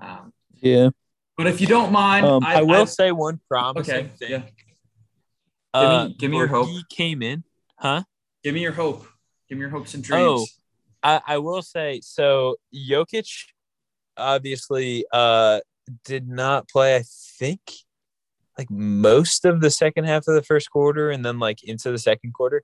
Um, 0.00 0.32
Yeah. 0.62 0.90
but 1.36 1.46
if 1.46 1.60
you 1.60 1.66
don't 1.66 1.92
mind, 1.92 2.26
Um, 2.26 2.42
I, 2.44 2.62
will 2.62 2.82
I- 2.82 2.84
say 2.86 3.12
one 3.12 3.38
promising 3.48 3.94
okay, 3.94 4.08
thing. 4.08 4.30
yeah. 4.30 4.42
Uh, 5.72 6.06
me- 6.08 6.14
give 6.18 6.30
me 6.30 6.36
your 6.38 6.46
hope. 6.48 6.68
He 6.68 6.82
came 6.88 7.22
in, 7.22 7.44
huh? 7.76 8.02
Give 8.42 8.54
me 8.54 8.62
your 8.62 8.72
hope. 8.72 9.06
Give 9.48 9.58
me 9.58 9.62
your 9.62 9.70
hopes 9.70 9.94
and 9.94 10.02
dreams. 10.02 10.24
Oh. 10.24 10.46
I, 11.02 11.20
I 11.26 11.38
will 11.38 11.62
say 11.62 12.00
so. 12.02 12.56
Jokic 12.74 13.44
obviously 14.16 15.04
uh 15.12 15.60
did 16.04 16.28
not 16.28 16.68
play. 16.68 16.96
I 16.96 17.04
think 17.38 17.60
like 18.58 18.70
most 18.70 19.44
of 19.44 19.60
the 19.60 19.70
second 19.70 20.04
half 20.04 20.28
of 20.28 20.34
the 20.34 20.42
first 20.42 20.70
quarter, 20.70 21.10
and 21.10 21.24
then 21.24 21.38
like 21.38 21.62
into 21.64 21.90
the 21.90 21.98
second 21.98 22.34
quarter. 22.34 22.62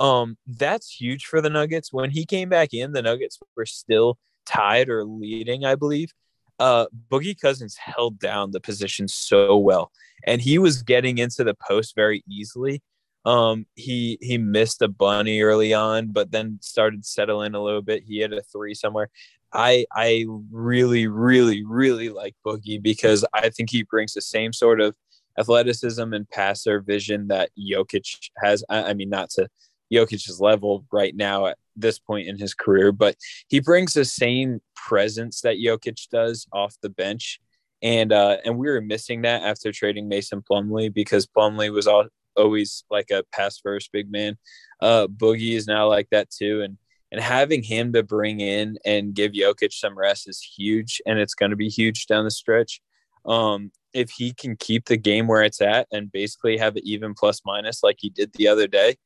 Um, 0.00 0.36
that's 0.46 0.90
huge 0.90 1.26
for 1.26 1.40
the 1.40 1.50
Nuggets. 1.50 1.92
When 1.92 2.10
he 2.10 2.24
came 2.24 2.48
back 2.48 2.72
in, 2.72 2.92
the 2.92 3.02
Nuggets 3.02 3.38
were 3.56 3.66
still 3.66 4.18
tied 4.46 4.88
or 4.88 5.04
leading, 5.04 5.64
I 5.64 5.74
believe. 5.74 6.12
Uh, 6.58 6.86
Boogie 7.10 7.38
Cousins 7.38 7.76
held 7.76 8.18
down 8.18 8.52
the 8.52 8.60
position 8.60 9.08
so 9.08 9.56
well, 9.56 9.90
and 10.24 10.40
he 10.40 10.58
was 10.58 10.82
getting 10.82 11.18
into 11.18 11.44
the 11.44 11.54
post 11.54 11.94
very 11.94 12.22
easily. 12.28 12.82
Um, 13.24 13.66
he 13.74 14.18
he 14.20 14.38
missed 14.38 14.82
a 14.82 14.88
bunny 14.88 15.42
early 15.42 15.74
on, 15.74 16.08
but 16.08 16.30
then 16.30 16.58
started 16.60 17.04
settling 17.04 17.54
a 17.54 17.62
little 17.62 17.82
bit. 17.82 18.04
He 18.04 18.18
had 18.18 18.32
a 18.32 18.42
three 18.42 18.74
somewhere. 18.74 19.10
I 19.52 19.86
I 19.92 20.26
really 20.50 21.06
really 21.06 21.64
really 21.64 22.08
like 22.08 22.34
Boogie 22.46 22.82
because 22.82 23.24
I 23.34 23.50
think 23.50 23.70
he 23.70 23.82
brings 23.82 24.14
the 24.14 24.20
same 24.20 24.52
sort 24.52 24.80
of 24.80 24.94
athleticism 25.38 26.12
and 26.12 26.28
passer 26.28 26.80
vision 26.80 27.28
that 27.28 27.50
Jokic 27.58 28.30
has. 28.42 28.64
I, 28.68 28.90
I 28.90 28.94
mean, 28.94 29.10
not 29.10 29.30
to 29.30 29.48
Jokic's 29.92 30.40
level 30.40 30.84
right 30.90 31.14
now 31.14 31.46
at 31.46 31.58
this 31.76 31.98
point 31.98 32.28
in 32.28 32.38
his 32.38 32.54
career, 32.54 32.92
but 32.92 33.16
he 33.48 33.60
brings 33.60 33.92
the 33.92 34.04
same 34.04 34.60
presence 34.74 35.40
that 35.42 35.56
Jokic 35.56 36.08
does 36.10 36.46
off 36.52 36.76
the 36.82 36.90
bench. 36.90 37.40
And 37.82 38.12
uh, 38.12 38.36
and 38.44 38.58
we 38.58 38.70
were 38.70 38.80
missing 38.80 39.22
that 39.22 39.42
after 39.42 39.72
trading 39.72 40.08
Mason 40.08 40.42
Plumlee 40.48 40.92
because 40.92 41.26
Plumlee 41.26 41.72
was 41.72 41.88
all, 41.88 42.06
always 42.36 42.84
like 42.90 43.10
a 43.10 43.24
pass 43.32 43.58
first 43.58 43.90
big 43.92 44.10
man. 44.10 44.38
Uh, 44.80 45.08
Boogie 45.08 45.56
is 45.56 45.66
now 45.66 45.88
like 45.88 46.08
that 46.10 46.30
too, 46.30 46.62
and 46.62 46.78
and 47.12 47.20
having 47.20 47.62
him 47.62 47.92
to 47.92 48.02
bring 48.02 48.40
in 48.40 48.78
and 48.86 49.14
give 49.14 49.32
Jokic 49.32 49.72
some 49.72 49.96
rest 49.96 50.28
is 50.28 50.40
huge, 50.40 51.00
and 51.06 51.18
it's 51.18 51.34
going 51.34 51.50
to 51.50 51.56
be 51.56 51.68
huge 51.68 52.06
down 52.06 52.24
the 52.24 52.30
stretch. 52.30 52.80
Um, 53.26 53.70
if 53.92 54.10
he 54.10 54.32
can 54.32 54.56
keep 54.56 54.86
the 54.86 54.96
game 54.96 55.26
where 55.28 55.42
it's 55.42 55.60
at 55.60 55.86
and 55.92 56.10
basically 56.10 56.56
have 56.56 56.76
it 56.76 56.84
even 56.84 57.12
plus 57.12 57.42
minus 57.44 57.82
like 57.82 57.98
he 58.00 58.08
did 58.08 58.32
the 58.32 58.48
other 58.48 58.66
day, 58.66 58.96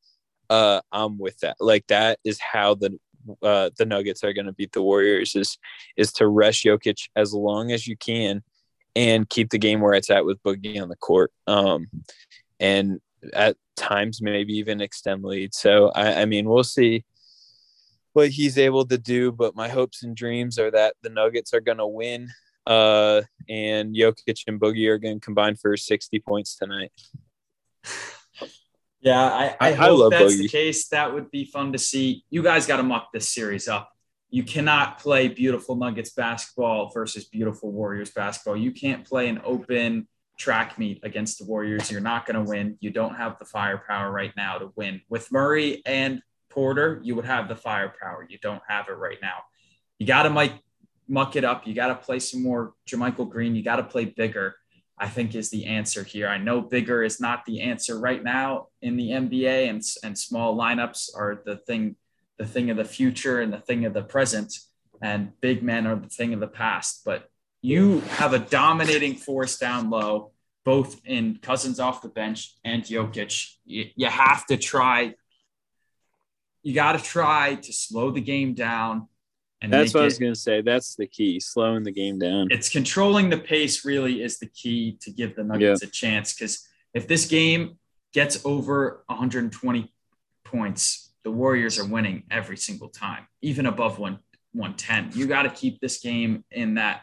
uh, 0.49 0.79
I'm 0.93 1.19
with 1.19 1.37
that. 1.39 1.57
Like 1.59 1.85
that 1.87 2.19
is 2.23 2.39
how 2.39 2.75
the 2.75 2.97
uh, 3.41 3.71
the 3.77 3.85
Nuggets 3.85 4.23
are 4.23 4.31
going 4.31 4.45
to 4.45 4.53
beat 4.53 4.71
the 4.71 4.81
Warriors 4.81 5.35
is 5.35 5.57
is 5.97 6.13
to 6.13 6.27
rest 6.27 6.63
Jokic 6.63 7.09
as 7.17 7.33
long 7.33 7.73
as 7.73 7.85
you 7.85 7.97
can 7.97 8.41
and 8.95 9.29
keep 9.29 9.49
the 9.49 9.59
game 9.59 9.81
where 9.81 9.93
it's 9.93 10.09
at 10.09 10.25
with 10.25 10.41
Boogie 10.43 10.81
on 10.81 10.87
the 10.87 10.95
court. 10.95 11.33
Um, 11.45 11.87
and 12.57 13.01
at 13.33 13.57
times 13.75 14.21
maybe 14.21 14.53
even 14.53 14.79
extend 14.79 15.25
lead. 15.25 15.53
So 15.53 15.89
I, 15.89 16.21
I 16.21 16.25
mean, 16.25 16.47
we'll 16.47 16.63
see 16.63 17.03
what 18.17 18.29
he's 18.29 18.57
able 18.57 18.83
to 18.83 18.97
do, 18.97 19.31
but 19.31 19.55
my 19.55 19.69
hopes 19.69 20.01
and 20.01 20.15
dreams 20.15 20.57
are 20.57 20.71
that 20.71 20.95
the 21.03 21.09
Nuggets 21.09 21.53
are 21.53 21.61
going 21.61 21.77
to 21.77 21.85
win. 21.85 22.27
Uh, 22.65 23.21
and 23.47 23.95
Jokic 23.95 24.39
and 24.47 24.59
Boogie 24.59 24.89
are 24.89 24.97
going 24.97 25.19
to 25.19 25.23
combine 25.23 25.55
for 25.55 25.77
60 25.77 26.19
points 26.21 26.55
tonight. 26.57 26.91
Yeah, 29.01 29.21
I, 29.23 29.43
I, 29.45 29.55
I- 29.59 29.69
I 29.69 29.71
hope 29.73 29.99
love 29.99 30.11
that's 30.11 30.35
the 30.39 30.47
case. 30.47 30.87
That 30.87 31.13
would 31.13 31.29
be 31.29 31.45
fun 31.45 31.71
to 31.73 31.77
see. 31.77 32.23
You 32.31 32.41
guys 32.41 32.65
got 32.65 32.77
to 32.77 32.83
muck 32.83 33.09
this 33.13 33.29
series 33.29 33.67
up. 33.67 33.91
You 34.31 34.41
cannot 34.41 34.97
play 34.97 35.27
beautiful 35.27 35.75
Nuggets 35.75 36.09
basketball 36.09 36.89
versus 36.89 37.25
beautiful 37.25 37.71
Warriors 37.71 38.09
basketball. 38.09 38.57
You 38.57 38.71
can't 38.71 39.05
play 39.05 39.29
an 39.29 39.39
open 39.45 40.07
track 40.39 40.79
meet 40.79 41.01
against 41.03 41.37
the 41.37 41.45
Warriors. 41.45 41.91
You're 41.91 42.01
not 42.01 42.25
going 42.25 42.43
to 42.43 42.49
win. 42.49 42.77
You 42.81 42.89
don't 42.89 43.13
have 43.15 43.37
the 43.37 43.45
firepower 43.45 44.11
right 44.11 44.33
now 44.35 44.57
to 44.57 44.71
win. 44.75 45.01
With 45.07 45.31
Murray 45.31 45.83
and 45.85 46.23
Porter, 46.57 46.99
you 47.03 47.13
would 47.13 47.25
have 47.25 47.47
the 47.47 47.55
firepower. 47.55 48.25
You 48.27 48.39
don't 48.41 48.63
have 48.67 48.87
it 48.89 48.93
right 48.93 49.19
now. 49.21 49.43
You 49.99 50.07
got 50.07 50.23
to 50.23 50.31
muck, 50.31 50.53
muck 51.07 51.35
it 51.35 51.43
up. 51.43 51.67
You 51.67 51.75
got 51.75 51.89
to 51.89 51.95
play 51.95 52.17
some 52.17 52.41
more 52.41 52.73
JaMychal 52.89 53.29
Green. 53.29 53.55
You 53.55 53.61
got 53.61 53.75
to 53.75 53.83
play 53.83 54.05
bigger. 54.05 54.55
I 54.97 55.07
think 55.07 55.35
is 55.35 55.51
the 55.51 55.67
answer 55.67 56.03
here. 56.03 56.27
I 56.27 56.39
know 56.39 56.61
bigger 56.61 57.03
is 57.03 57.21
not 57.21 57.45
the 57.45 57.61
answer 57.61 57.99
right 57.99 58.23
now 58.23 58.69
in 58.81 58.97
the 58.97 59.11
NBA, 59.11 59.69
and 59.69 59.83
and 60.03 60.17
small 60.17 60.57
lineups 60.57 61.15
are 61.15 61.43
the 61.45 61.57
thing, 61.57 61.95
the 62.39 62.47
thing 62.47 62.71
of 62.71 62.77
the 62.77 62.85
future 62.85 63.39
and 63.39 63.53
the 63.53 63.59
thing 63.59 63.85
of 63.85 63.93
the 63.93 64.01
present, 64.01 64.51
and 64.99 65.39
big 65.39 65.61
men 65.61 65.85
are 65.85 65.95
the 65.95 66.09
thing 66.09 66.33
of 66.33 66.39
the 66.39 66.47
past. 66.47 67.03
But 67.05 67.29
you 67.61 67.99
have 68.17 68.33
a 68.33 68.39
dominating 68.39 69.13
force 69.13 69.59
down 69.59 69.91
low, 69.91 70.31
both 70.65 70.99
in 71.05 71.37
Cousins 71.39 71.79
off 71.79 72.01
the 72.01 72.09
bench 72.09 72.55
and 72.65 72.81
Jokic. 72.81 73.47
You, 73.63 73.91
you 73.95 74.07
have 74.07 74.47
to 74.47 74.57
try. 74.57 75.13
You 76.63 76.73
got 76.73 76.93
to 76.93 77.03
try 77.03 77.55
to 77.55 77.73
slow 77.73 78.11
the 78.11 78.21
game 78.21 78.53
down. 78.53 79.07
And 79.61 79.73
That's 79.73 79.93
what 79.93 80.01
I 80.01 80.05
was 80.05 80.19
gonna 80.19 80.35
say. 80.35 80.61
That's 80.61 80.95
the 80.95 81.07
key, 81.07 81.39
slowing 81.39 81.83
the 81.83 81.91
game 81.91 82.19
down. 82.19 82.49
it's 82.51 82.69
controlling 82.69 83.29
the 83.31 83.39
pace 83.39 83.83
really 83.83 84.21
is 84.21 84.37
the 84.37 84.45
key 84.45 84.97
to 85.01 85.11
give 85.11 85.35
the 85.35 85.43
Nuggets 85.43 85.81
a 85.81 85.87
chance. 85.87 86.33
Because 86.33 86.67
if 86.93 87.07
this 87.07 87.27
game 87.27 87.79
gets 88.13 88.45
over 88.45 89.03
120 89.07 89.91
points, 90.43 91.11
the 91.23 91.31
Warriors 91.31 91.79
are 91.79 91.85
winning 91.85 92.23
every 92.29 92.55
single 92.55 92.89
time, 92.89 93.27
even 93.41 93.65
above 93.65 93.97
one 93.97 94.19
110. 94.53 95.19
You 95.19 95.27
got 95.27 95.43
to 95.43 95.49
keep 95.49 95.79
this 95.79 95.99
game 95.99 96.43
in 96.51 96.75
that 96.75 97.01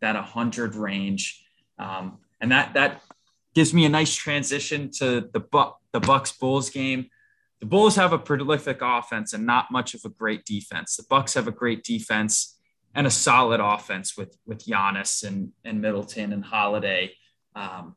that 0.00 0.14
100 0.14 0.74
range, 0.76 1.44
um, 1.78 2.18
and 2.40 2.50
that 2.52 2.74
that 2.74 3.02
gives 3.54 3.74
me 3.74 3.84
a 3.84 3.88
nice 3.88 4.14
transition 4.14 4.90
to 4.92 5.28
the 5.32 5.40
Buck 5.40 5.80
the 5.92 6.00
Bucks 6.00 6.32
Bulls 6.32 6.70
game. 6.70 7.10
The 7.60 7.66
Bulls 7.66 7.96
have 7.96 8.12
a 8.12 8.18
prolific 8.18 8.78
offense 8.80 9.34
and 9.34 9.44
not 9.44 9.70
much 9.70 9.94
of 9.94 10.00
a 10.04 10.08
great 10.08 10.44
defense. 10.44 10.96
The 10.96 11.04
Bucks 11.08 11.34
have 11.34 11.46
a 11.46 11.52
great 11.52 11.84
defense 11.84 12.58
and 12.94 13.06
a 13.06 13.10
solid 13.10 13.60
offense 13.60 14.16
with 14.16 14.36
with 14.46 14.64
Giannis 14.64 15.26
and 15.26 15.52
and 15.64 15.80
Middleton 15.80 16.32
and 16.32 16.44
Holiday. 16.44 17.14
Um, 17.54 17.96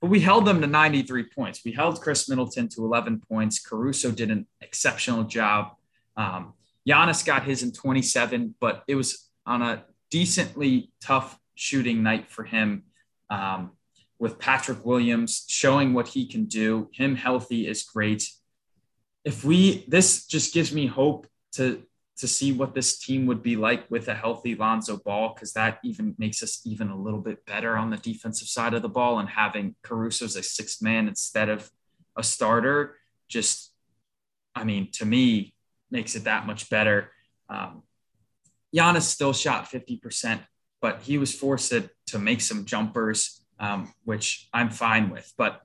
but 0.00 0.10
we 0.10 0.20
held 0.20 0.46
them 0.46 0.60
to 0.60 0.66
93 0.66 1.24
points. 1.34 1.62
We 1.64 1.72
held 1.72 2.00
Khris 2.00 2.28
Middleton 2.28 2.68
to 2.68 2.84
11 2.84 3.22
points. 3.28 3.58
Caruso 3.58 4.12
did 4.12 4.30
an 4.30 4.46
exceptional 4.60 5.24
job. 5.24 5.72
Um, 6.16 6.54
Giannis 6.88 7.24
got 7.24 7.44
his 7.44 7.62
in 7.62 7.72
27, 7.72 8.54
but 8.60 8.84
it 8.86 8.94
was 8.94 9.28
on 9.44 9.62
a 9.62 9.84
decently 10.10 10.92
tough 11.00 11.38
shooting 11.54 12.02
night 12.02 12.30
for 12.30 12.44
him. 12.44 12.84
Um, 13.30 13.72
with 14.20 14.38
Patrick 14.38 14.84
Williams 14.84 15.44
showing 15.48 15.94
what 15.94 16.08
he 16.08 16.26
can 16.26 16.46
do, 16.46 16.88
him 16.92 17.14
healthy 17.14 17.68
is 17.68 17.84
great. 17.84 18.28
If 19.28 19.44
we, 19.44 19.84
this 19.88 20.26
just 20.26 20.54
gives 20.54 20.72
me 20.72 20.86
hope 20.86 21.26
to 21.56 21.82
to 22.16 22.26
see 22.26 22.50
what 22.50 22.74
this 22.74 22.98
team 22.98 23.26
would 23.26 23.42
be 23.42 23.56
like 23.56 23.88
with 23.90 24.08
a 24.08 24.14
healthy 24.14 24.54
Lonzo 24.54 24.96
Ball, 24.96 25.32
because 25.34 25.52
that 25.52 25.78
even 25.84 26.14
makes 26.18 26.42
us 26.42 26.62
even 26.64 26.88
a 26.88 26.96
little 26.96 27.20
bit 27.20 27.44
better 27.44 27.76
on 27.76 27.90
the 27.90 27.98
defensive 27.98 28.48
side 28.48 28.72
of 28.72 28.80
the 28.80 28.88
ball. 28.88 29.18
And 29.18 29.28
having 29.28 29.76
Caruso 29.82 30.24
as 30.24 30.34
a 30.34 30.42
sixth 30.42 30.82
man 30.82 31.08
instead 31.08 31.50
of 31.50 31.70
a 32.16 32.22
starter, 32.24 32.96
just, 33.28 33.72
I 34.54 34.64
mean, 34.64 34.90
to 34.94 35.04
me, 35.04 35.54
makes 35.90 36.16
it 36.16 36.24
that 36.24 36.46
much 36.46 36.70
better. 36.70 37.12
Um, 37.50 37.82
Giannis 38.74 39.02
still 39.02 39.34
shot 39.34 39.70
50%, 39.70 40.40
but 40.80 41.02
he 41.02 41.18
was 41.18 41.34
forced 41.34 41.70
to, 41.70 41.90
to 42.06 42.18
make 42.18 42.40
some 42.40 42.64
jumpers, 42.64 43.44
um, 43.60 43.92
which 44.04 44.48
I'm 44.54 44.70
fine 44.70 45.10
with. 45.10 45.30
But 45.36 45.60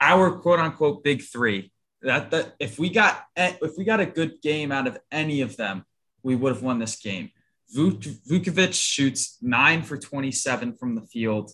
our 0.00 0.38
quote 0.38 0.60
unquote 0.60 1.02
big 1.02 1.22
three, 1.22 1.72
that 2.02 2.30
that 2.30 2.54
if 2.58 2.78
we 2.78 2.90
got 2.90 3.24
eh, 3.36 3.54
if 3.62 3.76
we 3.76 3.84
got 3.84 4.00
a 4.00 4.06
good 4.06 4.40
game 4.42 4.72
out 4.72 4.86
of 4.86 4.98
any 5.10 5.40
of 5.40 5.56
them, 5.56 5.84
we 6.22 6.36
would 6.36 6.52
have 6.52 6.62
won 6.62 6.78
this 6.78 6.96
game. 6.96 7.30
Vuk- 7.74 8.18
Vukovic 8.28 8.72
shoots 8.72 9.36
nine 9.42 9.82
for 9.82 9.96
27 9.96 10.76
from 10.76 10.94
the 10.94 11.02
field. 11.02 11.52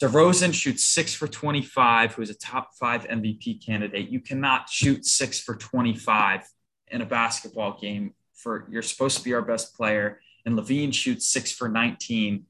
DeRozan 0.00 0.52
shoots 0.52 0.84
six 0.84 1.14
for 1.14 1.26
25, 1.26 2.14
who 2.14 2.22
is 2.22 2.30
a 2.30 2.34
top 2.34 2.70
five 2.78 3.04
MVP 3.08 3.64
candidate. 3.64 4.10
You 4.10 4.20
cannot 4.20 4.68
shoot 4.68 5.06
six 5.06 5.40
for 5.40 5.56
25 5.56 6.42
in 6.88 7.00
a 7.00 7.06
basketball 7.06 7.78
game 7.80 8.14
for 8.34 8.68
you're 8.70 8.82
supposed 8.82 9.16
to 9.18 9.24
be 9.24 9.32
our 9.32 9.42
best 9.42 9.74
player. 9.74 10.20
And 10.44 10.56
LaVine 10.56 10.92
shoots 10.92 11.26
six 11.26 11.50
for 11.50 11.68
19. 11.68 12.44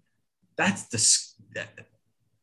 That's 0.56 0.88
dis- 0.88 1.34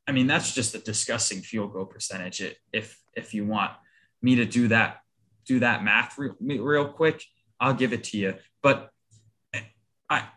I 0.08 0.12
mean, 0.12 0.28
that's 0.28 0.54
just 0.54 0.74
a 0.74 0.80
disgusting 0.80 1.42
field 1.42 1.74
goal 1.74 1.86
percentage. 1.86 2.42
If 2.72 3.00
if 3.14 3.34
you 3.34 3.46
want 3.46 3.72
me 4.24 4.36
to 4.36 4.46
do 4.46 4.70
that, 4.70 5.00
do 5.46 5.60
that 5.60 5.84
math 5.84 6.18
real, 6.18 6.36
real 6.40 6.88
quick, 6.88 7.24
I'll 7.60 7.74
give 7.74 7.94
it 7.94 8.06
to 8.06 8.18
you. 8.18 8.36
But 8.62 8.90
I 10.10 10.28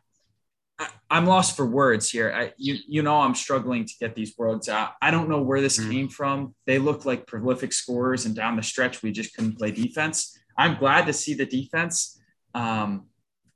I, 0.79 0.89
am 1.11 1.27
lost 1.27 1.57
for 1.57 1.65
words 1.65 2.11
here. 2.11 2.33
I, 2.35 2.53
you, 2.57 2.77
you 2.87 3.03
know, 3.03 3.21
I'm 3.21 3.35
struggling 3.35 3.85
to 3.87 3.95
get 3.99 4.15
these 4.15 4.35
words 4.37 4.69
out. 4.69 4.93
I 5.01 5.11
don't 5.11 5.29
know 5.29 5.41
where 5.41 5.61
this 5.61 5.79
mm 5.79 5.91
came 5.91 6.09
from. 6.09 6.55
They 6.67 6.79
look 6.79 7.05
like 7.05 7.27
prolific 7.27 7.73
scorers, 7.73 8.27
and 8.27 8.35
down 8.35 8.57
the 8.57 8.63
stretch, 8.63 9.03
we 9.03 9.13
just 9.13 9.35
couldn't 9.35 9.59
play 9.59 9.71
defense. 9.71 10.39
I'm 10.59 10.79
glad 10.79 11.07
to 11.07 11.13
see 11.13 11.35
the 11.35 11.47
defense, 11.47 12.21
um, 12.55 13.07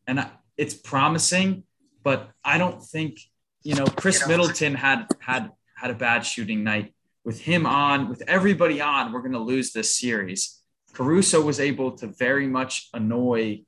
and 0.06 0.20
I, 0.20 0.30
it's 0.56 0.74
promising. 0.74 1.64
But 2.02 2.30
I 2.44 2.56
don't 2.56 2.82
think 2.82 3.18
you 3.62 3.74
know 3.74 3.84
Khris 3.84 4.26
Middleton 4.26 4.74
had 4.74 5.06
had 5.18 5.50
had 5.76 5.90
a 5.90 5.94
bad 5.94 6.24
shooting 6.24 6.64
night. 6.64 6.94
With 7.24 7.40
him 7.40 7.66
on, 7.66 8.08
with 8.08 8.22
everybody 8.26 8.80
on, 8.80 9.12
we're 9.12 9.20
going 9.20 9.32
to 9.32 9.38
lose 9.38 9.72
this 9.72 9.98
series. 9.98 10.60
Caruso 10.92 11.40
was 11.40 11.60
able 11.60 11.92
to 11.98 12.06
very 12.06 12.46
much 12.46 12.88
annoy 12.94 13.62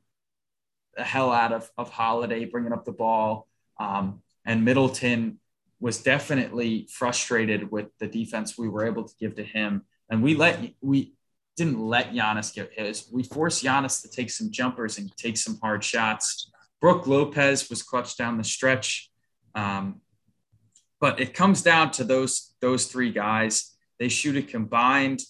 the 0.96 1.04
hell 1.04 1.32
out 1.32 1.52
of, 1.52 1.70
of 1.78 1.90
Holiday 1.90 2.44
bringing 2.44 2.72
up 2.72 2.84
the 2.84 2.92
ball. 2.92 3.48
Um, 3.78 4.22
and 4.44 4.64
Middleton 4.64 5.38
was 5.80 6.02
definitely 6.02 6.88
frustrated 6.90 7.70
with 7.70 7.88
the 7.98 8.06
defense 8.06 8.56
we 8.56 8.68
were 8.68 8.86
able 8.86 9.04
to 9.04 9.14
give 9.18 9.34
to 9.36 9.44
him. 9.44 9.82
And 10.08 10.22
we 10.22 10.34
let 10.34 10.74
we 10.80 11.14
didn't 11.56 11.80
let 11.80 12.12
Giannis 12.12 12.54
get 12.54 12.70
his. 12.72 13.08
We 13.12 13.22
forced 13.22 13.64
Giannis 13.64 14.02
to 14.02 14.08
take 14.08 14.30
some 14.30 14.50
jumpers 14.50 14.98
and 14.98 15.14
take 15.16 15.36
some 15.36 15.58
hard 15.60 15.84
shots. 15.84 16.50
Brook 16.80 17.06
Lopez 17.06 17.68
was 17.68 17.82
clutch 17.82 18.16
down 18.16 18.38
the 18.38 18.44
stretch. 18.44 19.10
Um, 19.54 20.00
but 21.02 21.20
it 21.20 21.34
comes 21.34 21.60
down 21.62 21.90
to 21.90 22.04
those 22.04 22.54
those 22.60 22.86
three 22.86 23.10
guys. 23.10 23.74
They 23.98 24.08
shoot 24.08 24.36
a 24.36 24.42
combined 24.42 25.20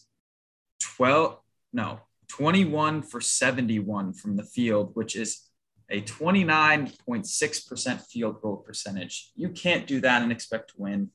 12, 0.81 1.39
no, 1.73 2.01
21 2.29 3.01
for 3.03 3.21
71 3.23 4.13
from 4.13 4.37
the 4.37 4.45
field, 4.45 4.91
which 4.95 5.17
is 5.17 5.49
a 5.91 6.03
29.6% 6.03 8.07
field 8.07 8.41
goal 8.43 8.59
percentage. 8.59 9.33
You 9.35 9.49
can't 9.49 9.85
do 9.87 10.03
that 10.03 10.21
and 10.23 10.31
expect 10.31 10.69
to 10.71 10.75
win. 10.79 11.11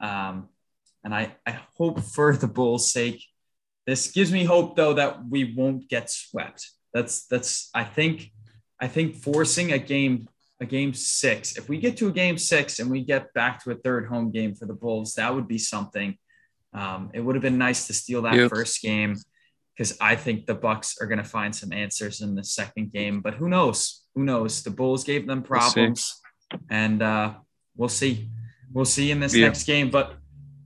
Um, 0.00 0.50
and 1.02 1.14
I, 1.14 1.34
I 1.46 1.58
hope 1.76 2.00
for 2.00 2.36
the 2.36 2.46
Bulls' 2.46 2.92
sake, 2.92 3.24
this 3.86 4.12
gives 4.12 4.30
me 4.30 4.44
hope 4.44 4.76
though 4.76 4.92
that 4.94 5.26
we 5.28 5.54
won't 5.54 5.88
get 5.88 6.10
swept. 6.10 6.70
That's 6.92 7.26
that's 7.26 7.70
I 7.74 7.84
think 7.84 8.30
I 8.78 8.86
think 8.86 9.16
forcing 9.16 9.72
a 9.72 9.78
game 9.78 10.28
a 10.64 10.66
game 10.66 10.92
six. 10.92 11.56
If 11.56 11.68
we 11.68 11.78
get 11.78 11.96
to 11.98 12.08
a 12.08 12.12
game 12.12 12.36
six 12.36 12.80
and 12.80 12.90
we 12.90 13.04
get 13.04 13.32
back 13.34 13.62
to 13.62 13.70
a 13.70 13.74
third 13.76 14.06
home 14.06 14.32
game 14.32 14.54
for 14.54 14.66
the 14.66 14.74
Bulls, 14.74 15.14
that 15.14 15.32
would 15.34 15.46
be 15.46 15.58
something. 15.58 16.16
Um, 16.72 17.10
it 17.14 17.20
would 17.20 17.36
have 17.36 17.42
been 17.42 17.58
nice 17.58 17.86
to 17.86 17.92
steal 17.92 18.22
that 18.22 18.34
yep. 18.34 18.50
first 18.50 18.82
game 18.82 19.16
because 19.76 19.96
I 20.00 20.16
think 20.16 20.46
the 20.46 20.54
Bucks 20.54 20.96
are 21.00 21.06
going 21.06 21.18
to 21.18 21.24
find 21.24 21.54
some 21.54 21.72
answers 21.72 22.20
in 22.20 22.34
the 22.34 22.44
second 22.44 22.92
game. 22.92 23.20
But 23.20 23.34
who 23.34 23.48
knows? 23.48 24.02
Who 24.14 24.24
knows? 24.24 24.62
The 24.62 24.70
Bulls 24.70 25.04
gave 25.04 25.26
them 25.26 25.42
problems, 25.42 26.20
we'll 26.50 26.60
and 26.70 27.02
uh, 27.02 27.34
we'll 27.76 27.88
see. 27.88 28.30
We'll 28.72 28.84
see 28.84 29.10
in 29.10 29.20
this 29.20 29.34
yeah. 29.34 29.46
next 29.46 29.64
game. 29.64 29.90
But 29.90 30.16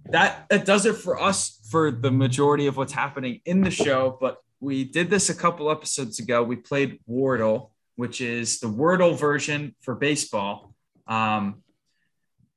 that 0.06 0.46
that 0.48 0.64
does 0.64 0.86
it 0.86 0.96
for 0.96 1.20
us 1.20 1.60
for 1.70 1.90
the 1.90 2.10
majority 2.10 2.66
of 2.66 2.76
what's 2.76 2.92
happening 2.92 3.40
in 3.44 3.60
the 3.60 3.70
show. 3.70 4.16
But 4.20 4.38
we 4.60 4.84
did 4.84 5.10
this 5.10 5.28
a 5.28 5.34
couple 5.34 5.70
episodes 5.70 6.18
ago. 6.18 6.42
We 6.42 6.56
played 6.56 7.00
Wordle, 7.08 7.70
which 7.98 8.20
is 8.20 8.60
the 8.60 8.68
Wordle 8.68 9.18
version 9.18 9.74
for 9.80 9.96
baseball. 9.96 10.72
Um, 11.08 11.64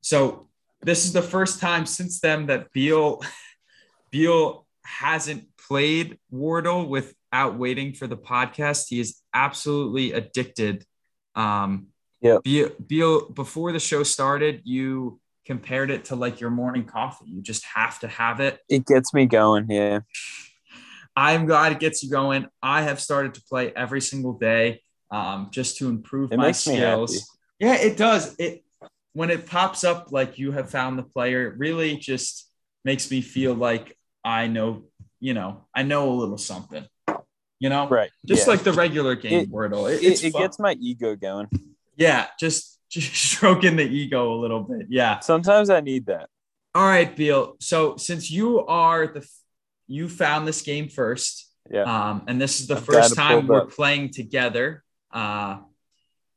so 0.02 0.50
this 0.84 1.06
is 1.06 1.14
the 1.14 1.24
first 1.24 1.60
time 1.60 1.88
since 1.88 2.20
then 2.20 2.46
that 2.46 2.72
Beal 2.74 3.22
Beal 4.12 4.68
hasn't 4.86 5.48
played 5.58 6.20
Wordle 6.32 6.88
without 6.88 7.58
waiting 7.58 7.94
for 7.94 8.06
the 8.06 8.16
podcast. 8.16 8.90
He 8.90 9.00
is 9.00 9.20
absolutely 9.34 10.12
addicted. 10.12 10.86
Um, 11.34 11.88
yeah. 12.22 12.38
Beal, 12.44 13.28
before 13.32 13.72
the 13.72 13.80
show 13.80 14.04
started, 14.04 14.62
you 14.64 15.20
compared 15.48 15.90
it 15.90 16.06
to 16.06 16.16
like 16.16 16.40
your 16.40 16.52
morning 16.52 16.86
coffee. 16.86 17.26
You 17.26 17.42
just 17.42 17.66
have 17.66 17.98
to 18.02 18.08
have 18.08 18.42
it. 18.42 18.60
It 18.70 18.86
gets 18.86 19.12
me 19.12 19.26
going. 19.26 19.66
Yeah. 19.72 20.02
I'm 21.16 21.48
glad 21.48 21.72
it 21.72 21.80
gets 21.80 22.04
you 22.04 22.12
going. 22.12 22.46
I 22.62 22.84
have 22.84 23.00
started 23.00 23.34
to 23.34 23.42
play 23.50 23.74
every 23.76 24.02
single 24.02 24.34
day 24.34 24.82
um, 25.12 25.50
just 25.52 25.78
to 25.78 25.90
improve 25.90 26.32
it 26.32 26.38
my 26.38 26.52
skills. 26.52 27.30
Yeah, 27.60 27.76
it 27.76 27.98
does. 27.98 28.36
It 28.40 28.64
when 29.14 29.30
it 29.30 29.46
pops 29.46 29.84
up 29.84 30.12
like 30.12 30.40
you 30.40 30.52
have 30.54 30.70
found 30.70 30.98
the 30.98 31.04
player, 31.04 31.48
it 31.48 31.58
really 31.58 31.98
just 31.98 32.50
makes 32.86 33.12
me 33.12 33.22
feel 33.22 33.54
like 33.54 33.98
I 34.24 34.48
know 34.48 34.86
you 35.22 35.36
know, 35.36 35.68
I 35.74 35.84
know 35.84 36.12
a 36.12 36.16
little 36.16 36.38
something, 36.38 36.86
you 37.60 37.70
know, 37.70 37.88
right? 37.88 38.10
Just 38.26 38.48
yeah. 38.48 38.54
like 38.54 38.64
the 38.64 38.74
regular 38.74 39.16
game 39.16 39.42
it, 39.42 39.52
Wordle. 39.52 39.90
It, 39.90 40.24
it, 40.24 40.34
gets 40.34 40.60
my 40.60 40.74
ego 40.74 41.16
going. 41.16 41.48
Yeah, 41.96 42.28
just 42.40 42.80
just 42.90 43.14
stroking 43.14 43.78
the 43.78 43.88
ego 43.88 44.34
a 44.34 44.38
little 44.38 44.62
bit. 44.62 44.88
Yeah. 44.90 45.20
Sometimes 45.20 45.70
I 45.70 45.80
need 45.80 46.08
that. 46.08 46.28
All 46.74 46.86
right, 46.86 47.16
Beal. 47.16 47.56
So 47.60 47.98
since 47.98 48.32
you 48.32 48.66
are 48.66 49.08
the 49.08 49.28
you 49.88 50.10
found 50.10 50.48
this 50.48 50.62
game 50.62 50.90
first, 50.90 51.50
yeah, 51.70 51.84
um, 51.84 52.24
and 52.28 52.42
this 52.42 52.60
is 52.62 52.68
the 52.68 52.78
I've 52.78 52.86
first 52.86 53.16
time 53.16 53.48
we're 53.48 53.64
up. 53.64 53.72
playing 53.72 54.12
together. 54.12 54.84
Uh, 55.14 55.60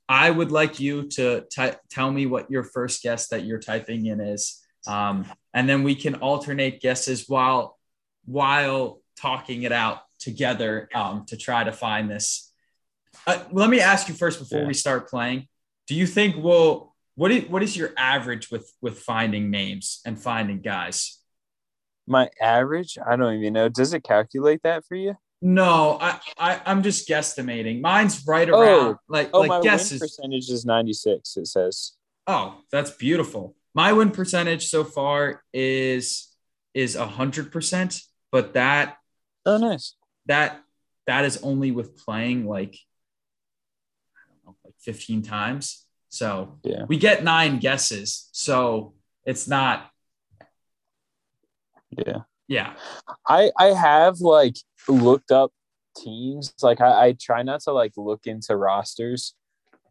I 0.08 0.30
would 0.30 0.52
like 0.52 0.80
you 0.80 1.08
to 1.10 1.44
t- 1.50 1.70
tell 1.90 2.10
me 2.10 2.26
what 2.26 2.50
your 2.50 2.62
first 2.62 3.02
guess 3.02 3.28
that 3.28 3.44
you're 3.44 3.60
typing 3.60 4.06
in 4.06 4.20
is, 4.20 4.62
um, 4.86 5.26
and 5.54 5.68
then 5.68 5.82
we 5.82 5.94
can 5.94 6.16
alternate 6.16 6.80
guesses 6.80 7.28
while 7.28 7.78
while 8.26 9.00
talking 9.16 9.62
it 9.62 9.72
out 9.72 10.00
together 10.18 10.88
um, 10.94 11.24
to 11.26 11.36
try 11.36 11.64
to 11.64 11.72
find 11.72 12.10
this. 12.10 12.52
Uh, 13.26 13.38
let 13.52 13.70
me 13.70 13.80
ask 13.80 14.08
you 14.08 14.14
first 14.14 14.38
before 14.38 14.60
yeah. 14.60 14.66
we 14.66 14.74
start 14.74 15.08
playing. 15.08 15.46
Do 15.86 15.94
you 15.94 16.06
think 16.06 16.36
we'll 16.36 16.94
what 17.14 17.30
is 17.30 17.48
what 17.48 17.62
is 17.62 17.76
your 17.76 17.92
average 17.96 18.50
with 18.50 18.70
with 18.82 18.98
finding 18.98 19.50
names 19.50 20.00
and 20.04 20.20
finding 20.20 20.60
guys? 20.60 21.20
My 22.06 22.28
average, 22.40 22.98
I 23.04 23.16
don't 23.16 23.34
even 23.34 23.54
know. 23.54 23.68
Does 23.68 23.94
it 23.94 24.04
calculate 24.04 24.62
that 24.64 24.84
for 24.84 24.94
you? 24.94 25.16
No, 25.46 25.98
I, 26.00 26.18
I 26.38 26.60
I'm 26.64 26.82
just 26.82 27.06
guesstimating. 27.06 27.82
Mine's 27.82 28.26
right 28.26 28.48
oh. 28.48 28.58
around 28.58 28.94
oh, 28.94 28.98
like 29.08 29.28
oh, 29.34 29.40
like 29.40 29.48
my 29.50 29.60
guesses. 29.60 30.00
Win 30.00 30.08
percentage 30.08 30.48
is 30.48 30.64
96. 30.64 31.36
It 31.36 31.46
says. 31.46 31.92
Oh, 32.26 32.60
that's 32.72 32.90
beautiful. 32.90 33.54
My 33.74 33.92
win 33.92 34.10
percentage 34.10 34.68
so 34.68 34.84
far 34.84 35.42
is 35.52 36.34
is 36.72 36.96
a 36.96 37.06
hundred 37.06 37.52
percent 37.52 38.00
but 38.34 38.54
that 38.54 38.96
oh 39.46 39.58
nice 39.58 39.94
that 40.26 40.60
that 41.06 41.24
is 41.24 41.40
only 41.44 41.70
with 41.70 41.96
playing 41.96 42.46
like 42.48 42.76
I 44.16 44.20
don't 44.26 44.44
know 44.44 44.56
like 44.64 44.74
15 44.80 45.22
times. 45.22 45.84
So 46.08 46.58
yeah, 46.64 46.84
we 46.88 46.96
get 46.96 47.22
nine 47.22 47.58
guesses. 47.58 48.28
So 48.32 48.94
it's 49.24 49.46
not 49.46 49.90
yeah 51.90 52.22
yeah 52.48 52.74
i 53.26 53.50
i 53.58 53.66
have 53.66 54.20
like 54.20 54.56
looked 54.88 55.30
up 55.30 55.50
teams 55.96 56.52
like 56.62 56.80
I, 56.80 57.06
I 57.06 57.16
try 57.20 57.42
not 57.42 57.60
to 57.62 57.72
like 57.72 57.92
look 57.96 58.26
into 58.26 58.56
rosters 58.56 59.34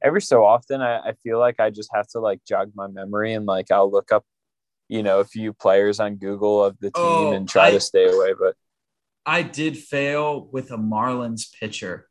every 0.04 0.22
so 0.22 0.44
often 0.44 0.82
I, 0.82 1.00
I 1.00 1.14
feel 1.24 1.40
like 1.40 1.60
i 1.60 1.70
just 1.70 1.90
have 1.94 2.08
to 2.10 2.20
like 2.20 2.42
jog 2.46 2.72
my 2.76 2.88
memory 2.88 3.34
and 3.34 3.46
like 3.46 3.72
i'll 3.72 3.90
look 3.90 4.12
up 4.12 4.26
you 4.94 5.04
know 5.04 5.20
a 5.20 5.26
few 5.26 5.54
players 5.54 6.00
on 6.00 6.16
Google 6.16 6.64
of 6.64 6.78
the 6.80 6.92
team 6.92 7.04
oh, 7.04 7.34
and 7.34 7.50
try 7.50 7.68
I, 7.68 7.72
to 7.72 7.80
stay 7.80 8.06
away. 8.06 8.34
But 8.38 8.56
I 9.26 9.42
did 9.42 9.78
fail 9.78 10.48
with 10.52 10.72
a 10.72 10.78
Marlins 10.78 11.52
pitcher 11.60 12.08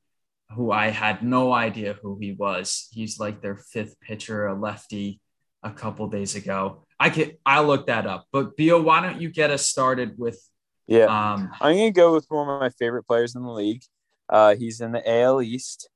who 0.51 0.70
I 0.72 0.88
had 0.88 1.22
no 1.22 1.53
idea 1.53 1.95
who 1.95 2.18
he 2.20 2.32
was. 2.32 2.88
He's 2.90 3.18
like 3.18 3.40
their 3.40 3.57
fifth 3.57 4.01
pitcher, 4.01 4.47
a 4.47 4.55
lefty, 4.55 5.20
a 5.62 5.70
couple 5.70 6.06
days 6.08 6.34
ago. 6.34 6.84
I 6.98 7.10
could 7.10 7.36
I 7.44 7.60
look 7.60 7.86
that 7.86 8.06
up. 8.06 8.26
But 8.32 8.56
Beal, 8.56 8.80
why 8.80 9.00
don't 9.00 9.20
you 9.20 9.30
get 9.30 9.50
us 9.50 9.66
started 9.66 10.18
with? 10.18 10.40
Yeah, 10.86 11.04
um, 11.04 11.50
I'm 11.60 11.76
gonna 11.76 11.90
go 11.90 12.12
with 12.12 12.26
one 12.28 12.48
of 12.48 12.60
my 12.60 12.70
favorite 12.70 13.04
players 13.04 13.34
in 13.34 13.42
the 13.42 13.50
league. 13.50 13.82
Uh, 14.28 14.56
he's 14.56 14.80
in 14.80 14.92
the 14.92 15.08
AL 15.08 15.42
East, 15.42 15.88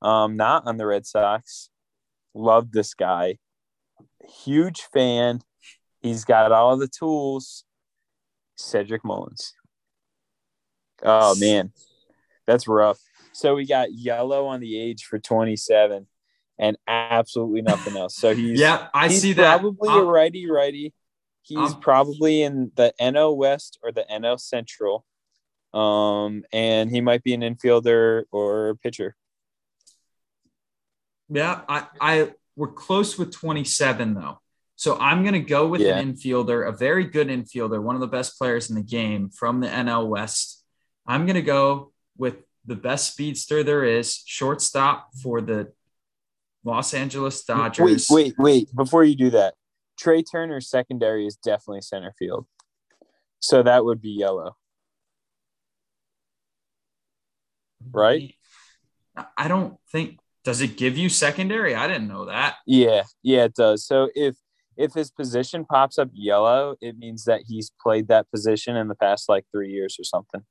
um, 0.00 0.36
not 0.36 0.66
on 0.66 0.76
the 0.76 0.86
Red 0.86 1.06
Sox. 1.06 1.70
Love 2.34 2.72
this 2.72 2.94
guy. 2.94 3.38
Huge 4.44 4.82
fan. 4.92 5.40
He's 6.00 6.24
got 6.24 6.52
all 6.52 6.76
the 6.76 6.88
tools. 6.88 7.64
Cedric 8.56 9.04
Mullins. 9.04 9.54
Oh 11.02 11.34
man, 11.38 11.72
that's 12.46 12.68
rough. 12.68 12.98
So 13.32 13.54
we 13.54 13.66
got 13.66 13.92
yellow 13.92 14.46
on 14.46 14.60
the 14.60 14.78
age 14.78 15.04
for 15.04 15.18
27. 15.18 16.06
And 16.58 16.76
absolutely 16.86 17.62
nothing 17.62 17.96
else. 17.96 18.16
So 18.16 18.34
he's 18.34 18.58
yeah, 18.60 18.88
I 18.94 19.08
he's 19.08 19.20
see 19.22 19.32
that. 19.34 19.60
probably 19.60 19.88
Um, 19.88 19.98
a 19.98 20.04
righty 20.04 20.48
righty. 20.50 20.92
He's 21.42 21.72
Um, 21.74 21.80
probably 21.80 22.42
in 22.42 22.70
the 22.76 22.92
NL 23.00 23.36
West 23.36 23.78
or 23.82 23.90
the 23.92 24.04
NL 24.10 24.38
Central. 24.38 25.04
Um, 25.74 26.44
and 26.52 26.90
he 26.90 27.00
might 27.00 27.22
be 27.24 27.32
an 27.34 27.40
infielder 27.40 28.24
or 28.30 28.68
a 28.70 28.76
pitcher. 28.76 29.16
Yeah, 31.28 31.62
I, 31.68 31.86
I 32.00 32.32
we're 32.56 32.68
close 32.72 33.18
with 33.18 33.32
27 33.32 34.14
though. 34.14 34.38
So 34.76 34.98
I'm 34.98 35.24
gonna 35.24 35.40
go 35.40 35.66
with 35.68 35.80
Yeah. 35.80 35.96
an 35.98 36.12
infielder, 36.14 36.68
a 36.68 36.72
very 36.72 37.04
good 37.06 37.28
infielder, 37.28 37.82
one 37.82 37.94
of 37.94 38.00
the 38.00 38.06
best 38.08 38.36
players 38.38 38.68
in 38.68 38.76
the 38.76 38.82
game 38.82 39.30
from 39.30 39.60
the 39.60 39.68
NL 39.68 40.06
West. 40.08 40.62
I'm 41.06 41.26
gonna 41.26 41.40
go 41.42 41.92
with 42.16 42.36
the 42.66 42.76
best 42.76 43.12
speedster 43.12 43.62
there 43.64 43.84
is, 43.84 44.22
shortstop 44.26 45.08
for 45.22 45.40
the 45.40 45.72
Los 46.64 46.94
Angeles 46.94 47.42
Dodgers. 47.44 48.08
Wait, 48.10 48.34
wait, 48.34 48.34
wait. 48.38 48.74
Before 48.74 49.04
you 49.04 49.16
do 49.16 49.30
that, 49.30 49.54
Trey 49.98 50.22
Turner's 50.22 50.68
secondary 50.68 51.26
is 51.26 51.36
definitely 51.36 51.82
center 51.82 52.12
field. 52.18 52.46
So 53.40 53.62
that 53.62 53.84
would 53.84 54.00
be 54.00 54.10
yellow. 54.10 54.56
right? 57.90 58.34
I 59.36 59.48
don't 59.48 59.76
think 59.90 60.18
does 60.44 60.60
it 60.60 60.76
give 60.76 60.98
you 60.98 61.08
secondary? 61.08 61.74
I 61.74 61.86
didn't 61.86 62.08
know 62.08 62.24
that. 62.26 62.56
Yeah, 62.66 63.02
yeah, 63.22 63.44
it 63.44 63.54
does. 63.54 63.86
So 63.86 64.08
if 64.14 64.36
if 64.76 64.94
his 64.94 65.10
position 65.10 65.64
pops 65.64 65.98
up 65.98 66.08
yellow, 66.12 66.76
it 66.80 66.96
means 66.98 67.24
that 67.24 67.42
he's 67.46 67.70
played 67.80 68.08
that 68.08 68.30
position 68.30 68.76
in 68.76 68.88
the 68.88 68.94
past 68.94 69.28
like 69.28 69.44
three 69.52 69.70
years 69.70 69.96
or 70.00 70.04
something. 70.04 70.42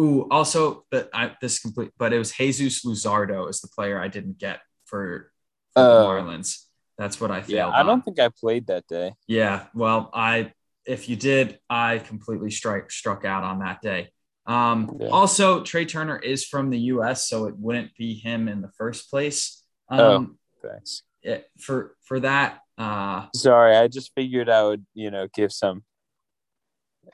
Ooh, 0.00 0.28
also 0.30 0.84
that 0.92 1.08
I 1.12 1.36
this 1.40 1.58
complete, 1.58 1.90
but 1.98 2.12
it 2.12 2.18
was 2.18 2.32
Jesus 2.32 2.84
Luzardo 2.84 3.48
is 3.48 3.60
the 3.60 3.68
player 3.68 4.00
I 4.00 4.08
didn't 4.08 4.38
get 4.38 4.60
for, 4.88 5.30
for 5.74 5.82
the 5.82 5.88
Oh. 5.88 6.06
Marlins. 6.08 6.64
That's 6.96 7.20
what 7.20 7.30
I 7.30 7.40
failed. 7.42 7.50
Yeah, 7.50 7.68
I 7.68 7.80
on. 7.80 7.86
don't 7.86 8.04
think 8.04 8.18
I 8.18 8.28
played 8.28 8.66
that 8.66 8.86
day. 8.88 9.12
Yeah, 9.28 9.66
well, 9.74 10.10
I 10.12 10.52
if 10.84 11.08
you 11.08 11.16
did, 11.16 11.60
I 11.70 11.98
completely 11.98 12.50
strike 12.50 12.90
struck 12.90 13.24
out 13.24 13.44
on 13.44 13.60
that 13.60 13.80
day. 13.82 14.10
Um, 14.46 14.96
Yeah. 14.98 15.08
Also, 15.08 15.62
Trey 15.62 15.84
Turner 15.84 16.18
is 16.18 16.44
from 16.46 16.70
the 16.70 16.78
U.S., 16.94 17.28
so 17.28 17.44
it 17.46 17.54
wouldn't 17.56 17.94
be 17.96 18.14
him 18.14 18.48
in 18.48 18.62
the 18.62 18.70
first 18.78 19.10
place. 19.10 19.62
Oh. 19.90 20.16
Um, 20.16 20.38
Thanks. 20.62 21.02
it- 21.22 21.48
for 21.60 21.94
for 22.04 22.18
that, 22.20 22.60
uh, 22.78 23.26
Sorry, 23.34 23.76
I 23.76 23.86
just 23.88 24.12
figured 24.16 24.48
I 24.48 24.64
would, 24.64 24.84
you 24.94 25.10
know, 25.12 25.28
give 25.32 25.52
some 25.52 25.84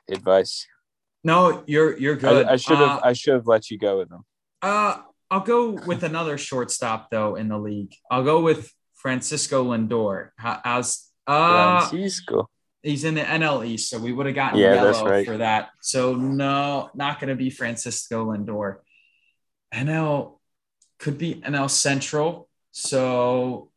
advice. 0.08 0.66
no, 1.24 1.62
you're 1.66 1.96
you're 1.98 2.16
I, 2.16 2.20
good. 2.20 2.46
I 2.46 2.56
should 2.56 2.78
have 2.78 2.98
Uh, 2.98 3.00
I 3.04 3.12
should 3.12 3.34
have 3.34 3.46
let 3.46 3.70
you 3.70 3.78
go 3.78 3.98
with 3.98 4.08
them. 4.08 4.24
Uh, 4.62 4.98
I'll 5.30 5.40
go 5.40 5.70
with 5.86 6.02
another 6.02 6.38
shortstop 6.38 7.10
though 7.10 7.34
in 7.36 7.48
the 7.48 7.58
league. 7.58 7.94
I'll 8.10 8.24
go 8.24 8.40
with 8.40 8.70
Francisco 8.94 9.64
Lindor. 9.64 10.30
How, 10.36 10.60
how's 10.64 11.10
uh 11.26 11.86
Francisco. 11.88 12.48
he's 12.82 13.04
in 13.04 13.14
the 13.14 13.22
NL 13.22 13.66
East, 13.66 13.90
so 13.90 13.98
we 13.98 14.12
would 14.12 14.26
have 14.26 14.34
gotten 14.34 14.58
Yeah, 14.58 14.74
yellow 14.74 14.92
that's 14.92 15.02
right. 15.02 15.26
for 15.26 15.38
that. 15.38 15.70
So 15.80 16.14
no, 16.14 16.90
not 16.94 17.20
going 17.20 17.30
to 17.30 17.36
be 17.36 17.50
Francisco 17.50 18.26
Lindor. 18.26 18.76
NL 19.72 20.38
could 20.98 21.18
be 21.18 21.34
NL 21.36 21.68
Central. 21.70 22.48
So 22.72 23.70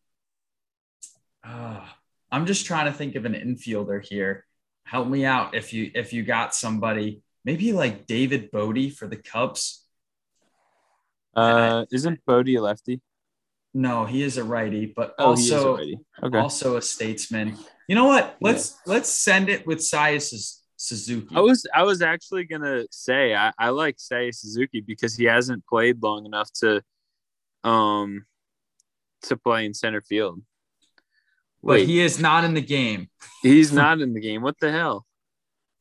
uh, 1.44 1.86
I'm 2.32 2.46
just 2.46 2.66
trying 2.66 2.86
to 2.86 2.92
think 2.94 3.16
of 3.16 3.26
an 3.26 3.34
infielder 3.34 4.04
here. 4.06 4.46
Help 4.86 5.08
me 5.08 5.26
out 5.26 5.56
if 5.56 5.74
you 5.74 5.92
if 5.96 6.14
you 6.14 6.24
got 6.24 6.56
somebody 6.56 7.22
maybe 7.44 7.72
like 7.74 8.06
David 8.08 8.52
Bote 8.52 8.92
for 8.94 9.08
the 9.08 9.16
Cubs. 9.18 9.86
Uh, 11.38 11.86
isn't 11.92 12.20
Bote 12.26 12.50
a 12.50 12.60
lefty? 12.60 13.00
No, 13.74 14.06
he 14.06 14.24
is 14.24 14.38
a 14.38 14.44
righty, 14.44 14.88
but 14.88 15.14
Oh, 15.20 15.36
he 15.36 15.44
is 15.44 15.52
also. 15.54 15.78
Okay. 16.24 16.38
also 16.38 16.78
a 16.78 16.82
statesman. 16.82 17.58
You 17.88 17.96
know 17.96 18.06
what? 18.06 18.36
Let's 18.42 18.78
let's 18.88 19.10
send 19.10 19.50
it 19.50 19.66
with 19.68 19.78
Seiya 19.80 20.20
Suzuki. 20.78 21.36
I 21.36 21.40
was 21.42 21.66
I 21.74 21.84
was 21.84 22.02
actually 22.02 22.46
gonna 22.46 22.86
say 22.92 23.36
I, 23.36 23.52
I 23.58 23.70
like 23.70 23.98
Seiya 23.98 24.34
Suzuki 24.34 24.82
because 24.82 25.16
he 25.16 25.26
hasn't 25.26 25.66
played 25.68 26.02
long 26.02 26.26
enough 26.26 26.52
to 26.62 26.82
um 27.64 28.26
to 29.24 29.38
play 29.38 29.66
in 29.66 29.74
center 29.74 30.02
field. 30.02 30.42
but 31.64 31.74
Wait, 31.74 31.88
he 31.88 32.00
is 32.00 32.20
not 32.20 32.44
in 32.44 32.54
the 32.56 32.62
game. 32.62 33.10
he's 33.44 33.72
not 33.84 34.02
in 34.02 34.14
the 34.14 34.22
game. 34.22 34.42
What 34.42 34.60
the 34.60 34.72
hell? 34.72 35.06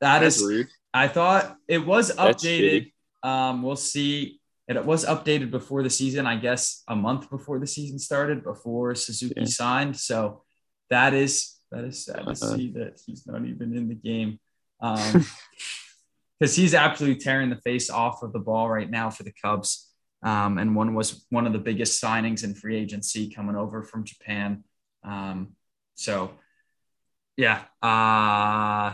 That 0.01 0.19
That's 0.19 0.37
is, 0.37 0.45
rude. 0.45 0.67
I 0.93 1.07
thought 1.07 1.55
it 1.67 1.85
was 1.85 2.15
updated. 2.15 2.91
Um, 3.23 3.63
we'll 3.63 3.75
see. 3.75 4.39
It 4.67 4.85
was 4.85 5.05
updated 5.05 5.49
before 5.49 5.81
the 5.81 5.89
season, 5.89 6.25
I 6.27 6.35
guess, 6.35 6.83
a 6.87 6.95
month 6.95 7.29
before 7.29 7.57
the 7.57 7.67
season 7.67 7.99
started, 7.99 8.43
before 8.43 8.95
Suzuki 8.95 9.41
Yeah. 9.41 9.45
signed. 9.45 9.97
So 9.97 10.43
that 10.89 11.13
is 11.13 11.55
that 11.71 11.83
is 11.85 12.03
sad 12.05 12.15
to 12.17 12.21
Uh-huh. 12.31 12.35
see 12.35 12.71
that 12.71 12.99
he's 13.05 13.25
not 13.27 13.45
even 13.45 13.75
in 13.75 13.87
the 13.87 13.95
game. 13.95 14.39
Um, 14.79 15.25
because 16.39 16.55
he's 16.55 16.75
absolutely 16.75 17.19
tearing 17.19 17.49
the 17.49 17.55
face 17.61 17.89
off 17.89 18.21
of 18.21 18.31
the 18.31 18.39
ball 18.39 18.69
right 18.69 18.89
now 18.91 19.09
for 19.09 19.23
the 19.23 19.33
Cubs. 19.43 19.91
Um, 20.21 20.59
and 20.59 20.75
one 20.75 20.93
was 20.93 21.25
one 21.31 21.47
of 21.47 21.53
the 21.53 21.57
biggest 21.59 21.99
signings 22.01 22.43
in 22.43 22.53
free 22.53 22.77
agency 22.77 23.27
coming 23.33 23.55
over 23.55 23.81
from 23.81 24.03
Japan. 24.03 24.63
Um, 25.03 25.55
so 25.95 26.33
yeah, 27.37 27.61
uh, 27.81 28.93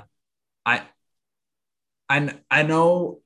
I, 0.65 0.83
I, 2.07 2.33
I 2.49 2.63
know. 2.63 3.22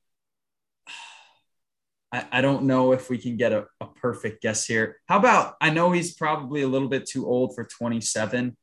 I, 2.11 2.25
I 2.31 2.41
don't 2.41 2.63
know 2.63 2.93
if 2.93 3.09
we 3.09 3.17
can 3.17 3.37
get 3.37 3.51
a, 3.51 3.65
a 3.81 3.87
perfect 3.87 4.41
guess 4.41 4.65
here. 4.65 4.97
How 5.07 5.17
about 5.17 5.55
I 5.59 5.69
know 5.69 5.91
he's 5.91 6.13
probably 6.13 6.61
a 6.61 6.67
little 6.67 6.87
bit 6.87 7.05
too 7.05 7.27
old 7.27 7.55
for 7.55 7.65
27 7.65 8.55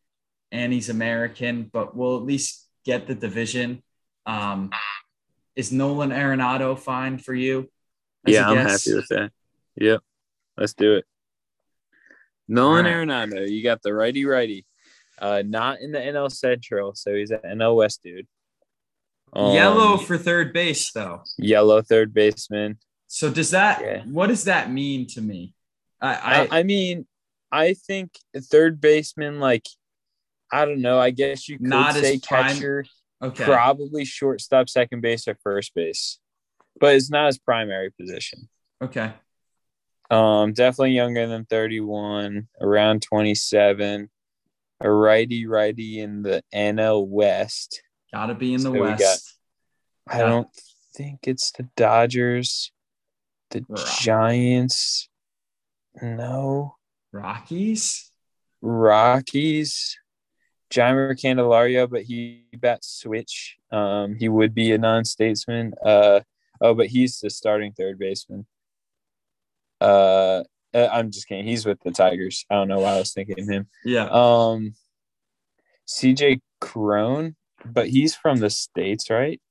and 0.52 0.72
he's 0.72 0.88
American, 0.88 1.70
but 1.72 1.96
we'll 1.96 2.16
at 2.16 2.22
least 2.22 2.68
get 2.84 3.06
the 3.06 3.14
division. 3.14 3.82
Um, 4.26 4.70
is 5.56 5.72
Nolan 5.72 6.10
Arenado 6.10 6.78
fine 6.78 7.18
for 7.18 7.34
you? 7.34 7.70
Yeah, 8.26 8.48
I'm 8.48 8.56
happy 8.56 8.94
with 8.94 9.08
that. 9.08 9.30
Yep. 9.76 10.00
Let's 10.56 10.74
do 10.74 10.94
it. 10.94 11.04
Nolan 12.48 12.86
All 12.86 12.92
right. 12.92 13.06
Arenado, 13.06 13.48
you 13.48 13.62
got 13.62 13.82
the 13.82 13.92
righty 13.92 14.24
righty. 14.24 14.66
Uh 15.18 15.42
not 15.46 15.80
in 15.80 15.92
the 15.92 15.98
NL 15.98 16.30
Central, 16.30 16.94
so 16.94 17.14
he's 17.14 17.30
an 17.30 17.40
NL 17.44 17.76
West 17.76 18.02
dude. 18.02 18.26
Um, 19.32 19.52
Yellow 19.52 19.96
for 19.96 20.16
third 20.16 20.52
base, 20.52 20.92
though. 20.92 21.22
yellow 21.38 21.82
third 21.82 22.14
baseman. 22.14 22.78
So 23.06 23.30
does 23.30 23.50
that? 23.52 23.80
Yeah. 23.80 24.02
What 24.04 24.28
does 24.28 24.44
that 24.44 24.70
mean 24.70 25.06
to 25.08 25.20
me? 25.20 25.54
I, 26.00 26.46
I, 26.50 26.58
I 26.60 26.62
mean, 26.64 27.06
I 27.52 27.74
think 27.74 28.18
third 28.36 28.80
baseman, 28.80 29.40
like, 29.40 29.66
I 30.52 30.64
don't 30.64 30.82
know. 30.82 30.98
I 30.98 31.10
guess 31.10 31.48
you 31.48 31.58
could 31.58 31.66
Not 31.68 31.94
say 31.94 32.18
catcher, 32.18 32.84
okay. 33.22 33.44
probably 33.44 34.04
shortstop, 34.04 34.68
second 34.68 35.00
base, 35.00 35.26
or 35.28 35.36
first 35.42 35.74
base, 35.74 36.18
but 36.78 36.94
it's 36.94 37.10
not 37.10 37.26
his 37.26 37.38
primary 37.38 37.90
position. 37.90 38.48
Okay. 38.82 39.12
Um, 40.10 40.52
definitely 40.52 40.92
younger 40.92 41.26
than 41.26 41.44
31, 41.46 42.48
around 42.60 43.02
27, 43.02 44.10
a 44.80 44.90
righty 44.90 45.46
righty 45.46 46.00
in 46.00 46.22
the 46.22 46.42
NL 46.54 47.06
West. 47.06 47.82
Got 48.12 48.26
to 48.26 48.34
be 48.34 48.52
in 48.52 48.58
the 48.58 48.64
So 48.64 48.70
we 48.72 48.78
got- 48.80 48.98
West. 49.00 49.30
I 50.06 50.18
don't 50.18 50.48
think 50.94 51.20
it's 51.22 51.50
the 51.52 51.66
Dodgers, 51.76 52.70
the. 53.50 53.64
Giants. 54.00 55.08
No. 56.00 56.76
Rockies. 57.12 58.10
Rockies, 58.64 59.98
Jeimer 60.72 61.12
Candelario, 61.20 61.88
but 61.88 62.02
he 62.02 62.46
bats 62.56 62.88
switch. 62.88 63.58
Um, 63.70 64.16
he 64.18 64.30
would 64.30 64.54
be 64.54 64.72
a 64.72 64.78
non-statesman. 64.78 65.74
Uh, 65.84 66.20
oh, 66.62 66.74
but 66.74 66.86
he's 66.86 67.20
the 67.20 67.28
starting 67.28 67.72
third 67.72 67.98
baseman. 67.98 68.46
Uh, 69.82 70.44
uh, 70.72 70.88
I'm 70.90 71.10
just 71.10 71.28
kidding. 71.28 71.46
He's 71.46 71.66
with 71.66 71.78
the 71.80 71.90
Tigers. 71.90 72.46
I 72.50 72.54
don't 72.54 72.68
know 72.68 72.80
why 72.80 72.94
I 72.94 72.98
was 72.98 73.12
thinking 73.12 73.38
of 73.38 73.46
him. 73.46 73.68
Yeah. 73.84 74.08
Um, 74.10 74.74
CJ 75.86 76.40
Cron, 76.62 77.36
but 77.66 77.88
he's 77.88 78.16
from 78.16 78.38
the 78.38 78.48
states, 78.48 79.10
right? 79.10 79.42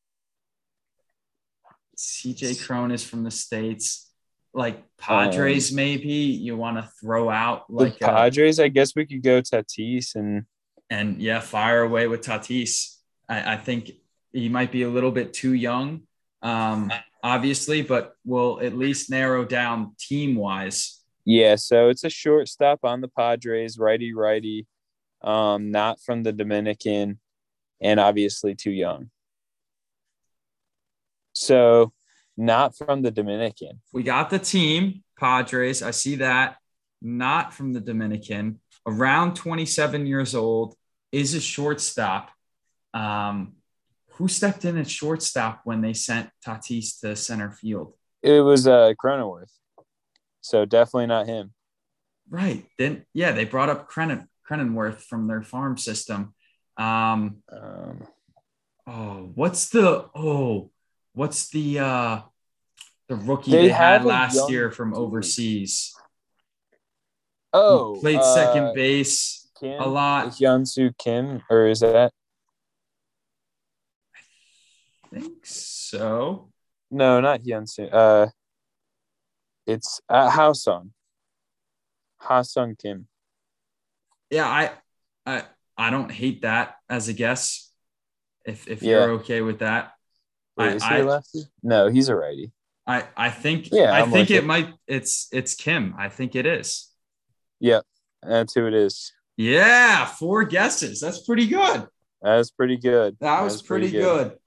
CJ 1.97 2.65
Cron 2.65 2.91
is 2.91 3.03
from 3.03 3.23
the 3.23 3.31
states. 3.31 4.09
Like 4.53 4.83
Padres, 4.99 5.71
maybe 5.71 6.13
you 6.13 6.55
want 6.55 6.77
to 6.77 6.87
throw 7.01 7.29
out 7.29 7.65
like 7.69 7.97
the 7.97 8.05
Padres. 8.05 8.59
I 8.59 8.67
guess 8.67 8.95
we 8.95 9.05
could 9.05 9.23
go 9.23 9.41
Tatis 9.41 10.15
and 10.15 10.45
and 10.89 11.21
yeah, 11.21 11.39
fire 11.39 11.81
away 11.81 12.07
with 12.07 12.21
Tatis. 12.21 12.97
I, 13.27 13.53
I 13.53 13.57
think 13.57 13.91
he 14.31 14.49
might 14.49 14.71
be 14.71 14.83
a 14.83 14.89
little 14.89 15.11
bit 15.11 15.33
too 15.33 15.53
young, 15.53 16.01
um, 16.41 16.91
obviously, 17.23 17.81
but 17.81 18.13
we'll 18.25 18.59
at 18.61 18.77
least 18.77 19.09
narrow 19.09 19.43
down 19.43 19.95
team 19.99 20.35
wise. 20.35 20.99
Yeah, 21.25 21.55
so 21.55 21.89
it's 21.89 22.03
a 22.03 22.09
shortstop 22.09 22.79
on 22.83 23.01
the 23.01 23.07
Padres, 23.07 23.77
righty 23.79 24.13
righty, 24.13 24.67
um, 25.21 25.71
not 25.71 26.01
from 26.01 26.23
the 26.23 26.33
Dominican, 26.33 27.19
and 27.81 27.99
obviously 27.99 28.55
too 28.55 28.71
young. 28.71 29.09
So, 31.33 31.93
not 32.37 32.77
from 32.77 33.01
the 33.01 33.11
Dominican. 33.11 33.81
We 33.91 34.03
got 34.03 34.29
the 34.29 34.39
team 34.39 35.03
Padres. 35.19 35.81
I 35.83 35.91
see 35.91 36.15
that. 36.17 36.57
not 37.01 37.53
from 37.53 37.73
the 37.73 37.81
Dominican, 37.81 38.59
around 38.87 39.35
27 39.35 40.05
years 40.07 40.33
old, 40.35 40.75
is 41.11 41.33
a 41.35 41.41
shortstop. 41.41 42.31
Um, 42.93 43.55
who 44.13 44.27
stepped 44.27 44.63
in 44.63 44.77
at 44.77 44.89
shortstop 44.89 45.61
when 45.65 45.81
they 45.81 45.93
sent 45.93 46.29
Tatis 46.45 46.99
to 47.01 47.15
center 47.15 47.51
field? 47.51 47.93
It 48.21 48.41
was 48.41 48.67
uh 48.67 48.93
Cronenworth. 49.03 49.51
So 50.41 50.65
definitely 50.65 51.07
not 51.07 51.27
him. 51.27 51.53
Right. 52.29 52.65
Then 52.77 53.05
yeah, 53.13 53.31
they 53.33 53.45
brought 53.45 53.69
up 53.69 53.87
Crennan 53.89 54.29
Cronenworth 54.49 55.01
from 55.01 55.27
their 55.27 55.41
farm 55.43 55.77
system. 55.77 56.33
Um, 56.77 57.43
Um, 57.51 58.07
oh, 58.87 59.31
what's 59.35 59.69
the 59.69 60.07
oh, 60.15 60.71
what's 61.13 61.49
the 61.49 61.79
uh 61.79 62.21
the 63.07 63.15
rookie 63.15 63.51
They 63.51 63.67
they, 63.67 63.69
had 63.69 64.05
last 64.05 64.35
young 64.35 64.49
year 64.49 64.71
from 64.71 64.93
overseas? 64.93 65.95
oh, 67.53 67.97
Played 68.01 68.19
uh, 68.19 68.35
second 68.35 68.73
base 68.75 69.49
Kim, 69.59 69.79
a 69.81 69.87
lot. 69.87 70.29
Hyunsu 70.29 70.97
Kim, 70.97 71.41
or 71.49 71.67
is 71.67 71.81
that 71.81 72.11
I 75.13 75.19
think 75.19 75.45
so. 75.45 76.49
no, 76.89 77.21
not 77.21 77.41
Hyunsu. 77.41 77.87
Uh, 77.93 78.27
it's 79.67 80.01
uh, 80.09 80.29
Ha-seong. 80.29 80.89
Ha-seong 82.17 82.77
Kim. 82.79 83.07
Yeah, 84.29 84.47
I 84.47 84.71
I 85.25 85.43
I 85.77 85.89
don't 85.89 86.11
hate 86.11 86.41
that 86.41 86.77
as 86.89 87.07
a 87.07 87.13
guess. 87.13 87.71
If 88.45 88.67
if 88.67 88.81
Yeah. 88.81 88.91
you're 89.05 89.11
okay 89.21 89.41
with 89.41 89.59
that. 89.59 89.92
Wait, 90.57 90.65
I- 90.71 90.75
is 90.75 90.83
he 90.83 90.89
I- 90.89 90.97
a 90.99 91.05
lefty? 91.05 91.39
No, 91.61 91.87
he's 91.89 92.09
a 92.09 92.15
righty. 92.15 92.51
I 92.85 93.07
I 93.15 93.29
think 93.29 93.71
Yeah, 93.71 93.93
I 93.93 94.01
I'm 94.01 94.11
think 94.11 94.29
it 94.29 94.37
it. 94.37 94.45
might 94.45 94.73
it's 94.87 95.27
it's 95.31 95.55
Kim. 95.55 95.95
I 95.97 96.09
think 96.09 96.35
it 96.35 96.45
is. 96.45 96.89
Yep, 97.61 97.85
that's 98.21 98.53
who 98.53 98.67
it 98.67 98.73
is. 98.73 99.13
Yeah, 99.37 100.05
four 100.05 100.43
guesses. 100.43 100.99
That's 100.99 101.21
pretty 101.23 101.47
good. 101.47 101.87
That's 102.21 102.51
pretty 102.51 102.77
good. 102.77 103.17
That 103.21 103.41
was 103.41 103.61
pretty, 103.61 103.89
good. 103.89 104.37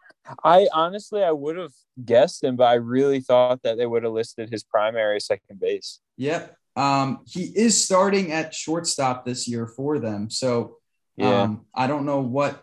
I 0.44 0.68
honestly, 0.72 1.22
I 1.22 1.30
would 1.32 1.56
have 1.56 1.72
guessed 2.04 2.42
him, 2.44 2.56
but 2.56 2.64
I 2.64 2.74
really 2.74 3.20
thought 3.20 3.62
that 3.62 3.76
they 3.78 3.86
would 3.86 4.02
have 4.02 4.12
listed 4.12 4.50
his 4.50 4.62
primary 4.64 5.20
second 5.20 5.60
base. 5.60 6.00
Yep. 6.16 6.56
Um, 6.76 7.20
he 7.26 7.44
is 7.44 7.82
starting 7.82 8.32
at 8.32 8.54
shortstop 8.54 9.24
this 9.24 9.48
year 9.48 9.66
for 9.66 9.98
them. 9.98 10.28
So 10.30 10.76
Yeah, 11.16 11.42
um, 11.42 11.66
I 11.74 11.86
don't 11.86 12.04
know 12.06 12.20
what 12.20 12.62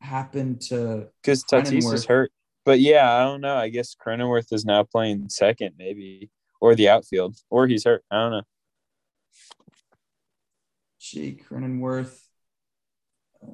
happened 0.00 0.62
to 0.68 1.08
because 1.22 1.44
Tatis 1.44 1.92
is 1.92 2.06
hurt. 2.06 2.32
But 2.70 2.78
yeah, 2.78 3.12
I 3.12 3.24
don't 3.24 3.40
know. 3.40 3.56
I 3.56 3.68
guess 3.68 3.96
Cronenworth 3.96 4.52
is 4.52 4.64
now 4.64 4.84
playing 4.84 5.28
second, 5.28 5.74
maybe, 5.76 6.30
or 6.60 6.76
the 6.76 6.88
outfield, 6.88 7.34
or 7.50 7.66
he's 7.66 7.82
hurt. 7.82 8.04
I 8.08 8.22
don't 8.22 8.30
know. 8.30 8.42
Jake 11.00 11.48
Cronenworth. 11.48 12.16
I 13.42 13.48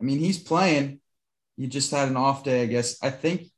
mean, 0.00 0.20
he's 0.20 0.38
playing. 0.38 1.00
He 1.58 1.66
just 1.66 1.90
had 1.90 2.08
an 2.08 2.16
off 2.16 2.44
day, 2.44 2.62
I 2.62 2.66
guess. 2.66 2.96
I 3.02 3.10
think 3.10 3.50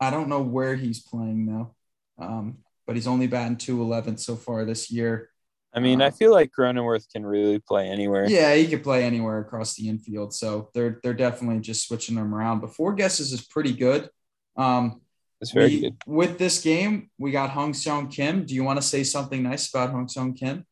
I 0.00 0.10
don't 0.10 0.28
know 0.28 0.42
where 0.42 0.74
he's 0.74 1.00
playing 1.00 1.46
though. 1.46 1.76
Um, 2.18 2.58
but 2.88 2.96
he's 2.96 3.06
only 3.06 3.28
batting 3.28 3.56
211 3.56 4.18
so 4.18 4.34
far 4.34 4.64
this 4.64 4.90
year. 4.90 5.30
I 5.74 5.80
mean, 5.80 6.02
I 6.02 6.10
feel 6.10 6.32
like 6.32 6.50
Cronenworth 6.56 7.10
can 7.10 7.24
really 7.24 7.58
play 7.58 7.88
anywhere. 7.88 8.28
Yeah, 8.28 8.54
he 8.54 8.66
could 8.68 8.82
play 8.82 9.04
anywhere 9.04 9.38
across 9.40 9.74
the 9.74 9.88
infield. 9.88 10.34
So 10.34 10.68
they're 10.74 11.00
they're 11.02 11.14
definitely 11.14 11.60
just 11.60 11.88
switching 11.88 12.16
them 12.16 12.34
around. 12.34 12.60
But 12.60 12.74
four 12.74 12.92
guesses 12.92 13.32
is 13.32 13.46
pretty 13.46 13.72
good. 13.72 14.10
Um, 14.56 15.00
It's 15.40 15.50
very 15.52 15.68
we- 15.68 15.80
good. 15.80 15.96
With 16.06 16.38
this 16.38 16.62
game, 16.62 17.10
we 17.18 17.30
got 17.30 17.50
Ha-seong 17.50 18.10
Kim. 18.12 18.44
Do 18.44 18.54
you 18.54 18.64
want 18.64 18.78
to 18.80 18.86
say 18.86 19.02
something 19.02 19.42
nice 19.42 19.68
about 19.70 19.90
Ha-seong 19.92 20.36
Kim? 20.38 20.66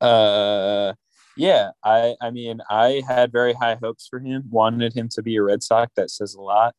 Uh, 0.00 0.94
yeah, 1.36 1.70
I 1.84 2.14
I 2.20 2.30
mean, 2.30 2.60
I 2.70 3.02
had 3.08 3.32
very 3.32 3.52
high 3.52 3.76
hopes 3.82 4.06
for 4.08 4.18
him. 4.18 4.44
Wanted 4.50 4.94
him 4.94 5.08
to 5.10 5.22
be 5.22 5.36
a 5.36 5.42
Red 5.42 5.62
Sox. 5.62 5.92
That 5.96 6.10
says 6.10 6.34
a 6.34 6.40
lot. 6.40 6.74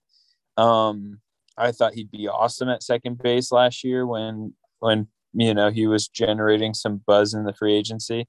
Um, 0.57 1.19
I 1.57 1.72
thought 1.72 1.94
he'd 1.94 2.11
be 2.11 2.27
awesome 2.27 2.69
at 2.69 2.84
second 2.84 3.22
base 3.22 3.52
last 3.52 3.84
year 3.84 4.06
when 4.07 4.53
when 4.80 5.07
you 5.36 5.53
know 5.53 5.70
he 5.70 5.86
was 5.86 6.07
generating 6.07 6.74
some 6.74 7.02
buzz 7.06 7.34
in 7.34 7.44
the 7.44 7.53
free 7.53 7.76
agency. 7.76 8.28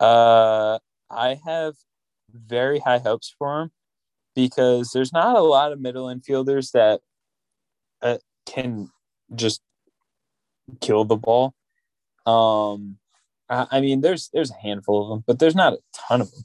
Uh, 0.00 0.78
I 1.10 1.38
have 1.44 1.74
very 2.32 2.80
high 2.80 2.98
hopes 2.98 3.34
for 3.38 3.62
him 3.62 3.70
because 4.34 4.92
there's 4.92 5.12
not 5.12 5.36
a 5.36 5.42
lot 5.42 5.72
of 5.72 5.80
middle 5.80 6.06
infielders 6.06 6.72
that 6.72 7.00
uh, 8.02 8.18
can 8.46 8.90
just 9.34 9.60
kill 10.80 11.04
the 11.04 11.16
ball. 11.16 11.54
Um, 12.26 12.98
I, 13.48 13.66
I 13.70 13.80
mean, 13.80 14.00
there's 14.00 14.30
there's 14.32 14.50
a 14.50 14.60
handful 14.62 15.02
of 15.02 15.08
them, 15.08 15.24
but 15.26 15.38
there's 15.38 15.56
not 15.56 15.74
a 15.74 15.78
ton 16.08 16.20
of 16.20 16.30
them. 16.30 16.44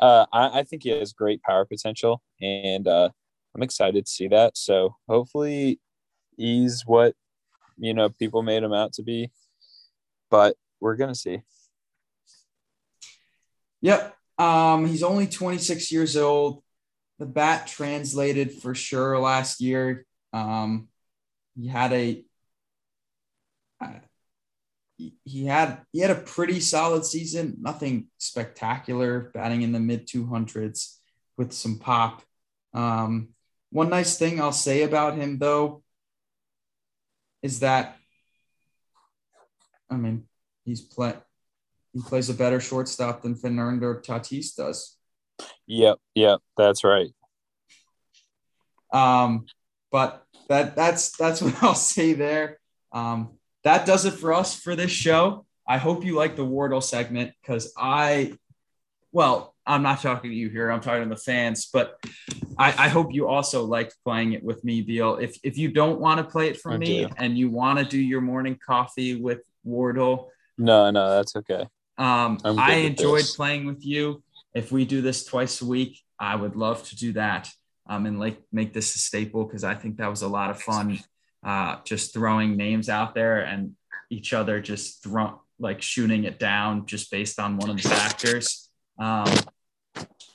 Uh, 0.00 0.26
I, 0.32 0.60
I 0.60 0.62
think 0.64 0.82
he 0.82 0.90
has 0.90 1.12
great 1.12 1.42
power 1.42 1.64
potential, 1.64 2.20
and 2.40 2.88
uh, 2.88 3.10
I'm 3.54 3.62
excited 3.62 4.06
to 4.06 4.10
see 4.10 4.28
that. 4.28 4.56
So 4.56 4.96
hopefully, 5.08 5.80
he's 6.36 6.82
what 6.86 7.14
you 7.78 7.94
know 7.94 8.08
people 8.08 8.42
made 8.42 8.62
him 8.62 8.72
out 8.72 8.94
to 8.94 9.02
be. 9.02 9.30
But 10.30 10.56
we're 10.80 10.96
gonna 10.96 11.14
see. 11.14 11.42
Yep. 13.80 14.16
Um, 14.38 14.86
he's 14.86 15.02
only 15.02 15.26
26 15.26 15.92
years 15.92 16.16
old. 16.16 16.62
The 17.18 17.26
bat 17.26 17.66
translated 17.66 18.52
for 18.52 18.74
sure 18.74 19.18
last 19.18 19.60
year. 19.60 20.06
Um, 20.32 20.88
he 21.54 21.68
had 21.68 21.92
a 21.92 22.24
uh, 23.80 24.00
he- 24.96 25.44
had 25.46 25.82
he 25.92 26.00
had 26.00 26.10
a 26.10 26.16
pretty 26.16 26.60
solid 26.60 27.04
season. 27.04 27.56
Nothing 27.60 28.08
spectacular, 28.18 29.30
batting 29.34 29.62
in 29.62 29.72
the 29.72 29.80
mid 29.80 30.08
200s 30.08 30.96
with 31.36 31.52
some 31.52 31.78
pop. 31.78 32.22
Um, 32.72 33.28
one 33.70 33.90
nice 33.90 34.18
thing 34.18 34.40
I'll 34.40 34.52
say 34.52 34.82
about 34.82 35.16
him 35.16 35.38
though 35.38 35.83
is 37.44 37.60
that 37.60 37.96
I 39.90 39.96
mean 39.96 40.24
he's 40.64 40.80
play 40.80 41.14
he 41.92 42.00
plays 42.00 42.28
a 42.30 42.34
better 42.34 42.58
shortstop 42.58 43.22
than 43.22 43.36
Fernando 43.36 43.94
Tatis 43.94 44.56
does. 44.56 44.96
Yep, 45.66 45.98
yep, 46.16 46.40
that's 46.56 46.82
right. 46.82 47.10
Um, 48.92 49.46
but 49.92 50.26
that 50.48 50.74
that's 50.74 51.16
that's 51.16 51.40
what 51.42 51.62
I'll 51.62 51.74
say 51.74 52.14
there. 52.14 52.58
Um, 52.90 53.38
that 53.62 53.86
does 53.86 54.06
it 54.06 54.14
for 54.14 54.32
us 54.32 54.58
for 54.58 54.74
this 54.74 54.90
show. 54.90 55.46
I 55.68 55.78
hope 55.78 56.04
you 56.04 56.14
like 56.16 56.36
the 56.36 56.44
Wardle 56.44 56.80
segment 56.80 57.32
because 57.40 57.72
I, 57.76 58.36
well, 59.12 59.53
I'm 59.66 59.82
not 59.82 60.02
talking 60.02 60.30
to 60.30 60.36
you 60.36 60.50
here. 60.50 60.70
I'm 60.70 60.80
talking 60.80 61.04
to 61.04 61.08
the 61.08 61.20
fans, 61.20 61.68
but 61.72 61.98
I, 62.58 62.86
I 62.86 62.88
hope 62.88 63.14
you 63.14 63.28
also 63.28 63.64
liked 63.64 63.96
playing 64.04 64.32
it 64.34 64.44
with 64.44 64.62
me, 64.64 64.82
Beal. 64.82 65.16
If 65.16 65.38
if 65.42 65.56
you 65.56 65.70
don't 65.70 66.00
want 66.00 66.18
to 66.18 66.24
play 66.24 66.48
it 66.48 66.60
for 66.60 66.72
I 66.72 66.76
me 66.76 67.04
do. 67.06 67.10
and 67.16 67.36
you 67.38 67.50
want 67.50 67.78
to 67.78 67.84
do 67.84 67.98
your 67.98 68.20
morning 68.20 68.58
coffee 68.64 69.20
with 69.20 69.40
Wardle, 69.64 70.30
No, 70.58 70.90
no, 70.90 71.10
that's 71.16 71.34
okay. 71.36 71.66
Um, 71.96 72.38
I 72.44 72.74
enjoyed 72.74 73.20
this. 73.20 73.36
playing 73.36 73.66
with 73.66 73.84
you. 73.84 74.22
If 74.54 74.70
we 74.70 74.84
do 74.84 75.00
this 75.00 75.24
twice 75.24 75.62
a 75.62 75.66
week, 75.66 76.00
I 76.18 76.36
would 76.36 76.56
love 76.56 76.86
to 76.88 76.96
do 76.96 77.12
that. 77.14 77.50
Um, 77.86 78.06
and 78.06 78.18
like 78.18 78.38
make 78.52 78.72
this 78.72 78.94
a 78.94 78.98
staple 78.98 79.44
because 79.44 79.64
I 79.64 79.74
think 79.74 79.96
that 79.98 80.08
was 80.08 80.22
a 80.22 80.28
lot 80.28 80.50
of 80.50 80.60
fun. 80.60 81.00
Uh, 81.44 81.76
just 81.84 82.14
throwing 82.14 82.56
names 82.56 82.88
out 82.88 83.14
there 83.14 83.40
and 83.40 83.74
each 84.10 84.32
other 84.32 84.60
just 84.60 85.02
throw 85.02 85.40
like 85.58 85.82
shooting 85.82 86.24
it 86.24 86.38
down 86.38 86.86
just 86.86 87.10
based 87.10 87.38
on 87.38 87.56
one 87.56 87.70
of 87.70 87.76
the 87.80 87.88
factors. 87.88 88.70
Um, 88.98 89.26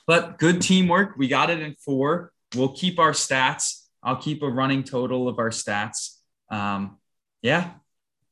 but 0.06 0.38
good 0.38 0.60
teamwork. 0.62 1.16
We 1.16 1.28
got 1.28 1.50
it 1.50 1.60
in 1.60 1.74
four. 1.74 2.32
We'll 2.54 2.72
keep 2.72 2.98
our 2.98 3.12
stats. 3.12 3.86
I'll 4.02 4.16
keep 4.16 4.42
a 4.42 4.48
running 4.48 4.82
total 4.82 5.28
of 5.28 5.38
our 5.38 5.50
stats. 5.50 6.16
Um, 6.50 6.98
yeah, 7.42 7.72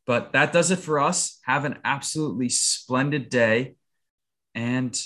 but 0.06 0.32
that 0.32 0.52
does 0.52 0.70
it 0.70 0.78
for 0.78 0.98
us. 1.00 1.38
Have 1.44 1.64
an 1.64 1.78
absolutely 1.84 2.48
splendid 2.48 3.28
day. 3.28 3.76
And 4.54 4.98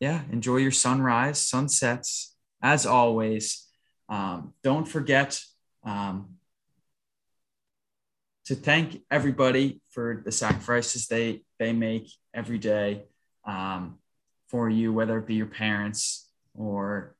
yeah, 0.00 0.22
enjoy 0.30 0.56
your 0.56 0.70
sunrise, 0.70 1.38
sunsets, 1.38 2.34
as 2.60 2.84
always. 2.84 3.66
Um, 4.08 4.52
don't 4.62 4.86
forget 4.86 5.40
um, 5.84 6.36
to 8.46 8.54
thank 8.54 9.00
everybody 9.10 9.80
for 9.90 10.22
the 10.24 10.32
sacrifices 10.32 11.06
they 11.06 11.42
they 11.58 11.72
make 11.72 12.10
every 12.34 12.58
day 12.58 13.04
um, 13.46 13.98
for 14.54 14.70
you, 14.70 14.92
whether 14.92 15.18
it 15.18 15.26
be 15.26 15.34
your 15.34 15.46
parents 15.46 16.30
or 16.54 17.16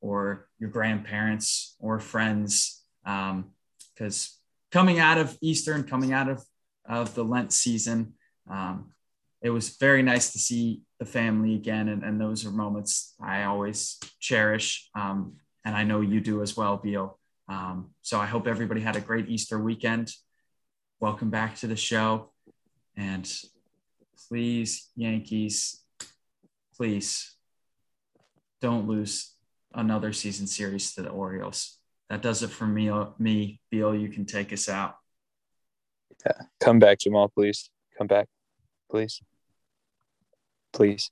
or 0.00 0.46
your 0.60 0.70
grandparents 0.70 1.74
or 1.80 1.98
friends. 1.98 2.84
Because 3.02 4.38
coming 4.70 5.00
out 5.00 5.18
of 5.18 5.36
Easter 5.40 5.72
and 5.72 5.90
coming 5.90 6.12
out 6.12 6.28
of, 6.28 6.44
of 6.88 7.12
the 7.16 7.24
Lent 7.24 7.52
season, 7.52 8.14
um, 8.48 8.92
it 9.42 9.50
was 9.50 9.78
very 9.78 10.00
nice 10.00 10.30
to 10.30 10.38
see 10.38 10.82
the 11.00 11.04
family 11.04 11.56
again. 11.56 11.88
And, 11.88 12.04
and 12.04 12.20
those 12.20 12.46
are 12.46 12.52
moments 12.52 13.16
I 13.20 13.42
always 13.42 13.98
cherish. 14.20 14.88
Um, 14.94 15.38
and 15.64 15.74
I 15.74 15.82
know 15.82 16.02
you 16.02 16.20
do 16.20 16.40
as 16.40 16.56
well, 16.56 16.76
Beal. 16.76 17.18
Um, 17.48 17.90
so 18.02 18.20
I 18.20 18.26
hope 18.26 18.46
everybody 18.46 18.80
had 18.80 18.94
a 18.94 19.00
great 19.00 19.28
Easter 19.28 19.58
weekend. 19.58 20.12
welcome 21.00 21.30
back 21.30 21.56
to 21.56 21.66
the 21.66 21.74
show. 21.74 22.30
And 22.96 23.28
please, 24.28 24.90
Yankees, 24.94 25.82
please 26.78 27.34
don't 28.60 28.86
lose 28.86 29.34
another 29.74 30.12
season 30.12 30.46
series 30.46 30.94
to 30.94 31.02
the 31.02 31.10
Orioles. 31.10 31.78
That 32.08 32.22
does 32.22 32.42
it 32.42 32.50
for 32.50 32.66
me. 32.66 32.88
Uh, 32.88 33.06
me, 33.18 33.60
Beal, 33.70 33.94
you 33.94 34.08
can 34.08 34.24
take 34.24 34.52
us 34.52 34.68
out. 34.68 34.94
Yeah. 36.24 36.46
Come 36.60 36.78
back, 36.78 37.00
Jamal, 37.00 37.28
please. 37.28 37.70
Come 37.98 38.06
back. 38.06 38.28
Please. 38.90 39.20
Please. 40.72 41.10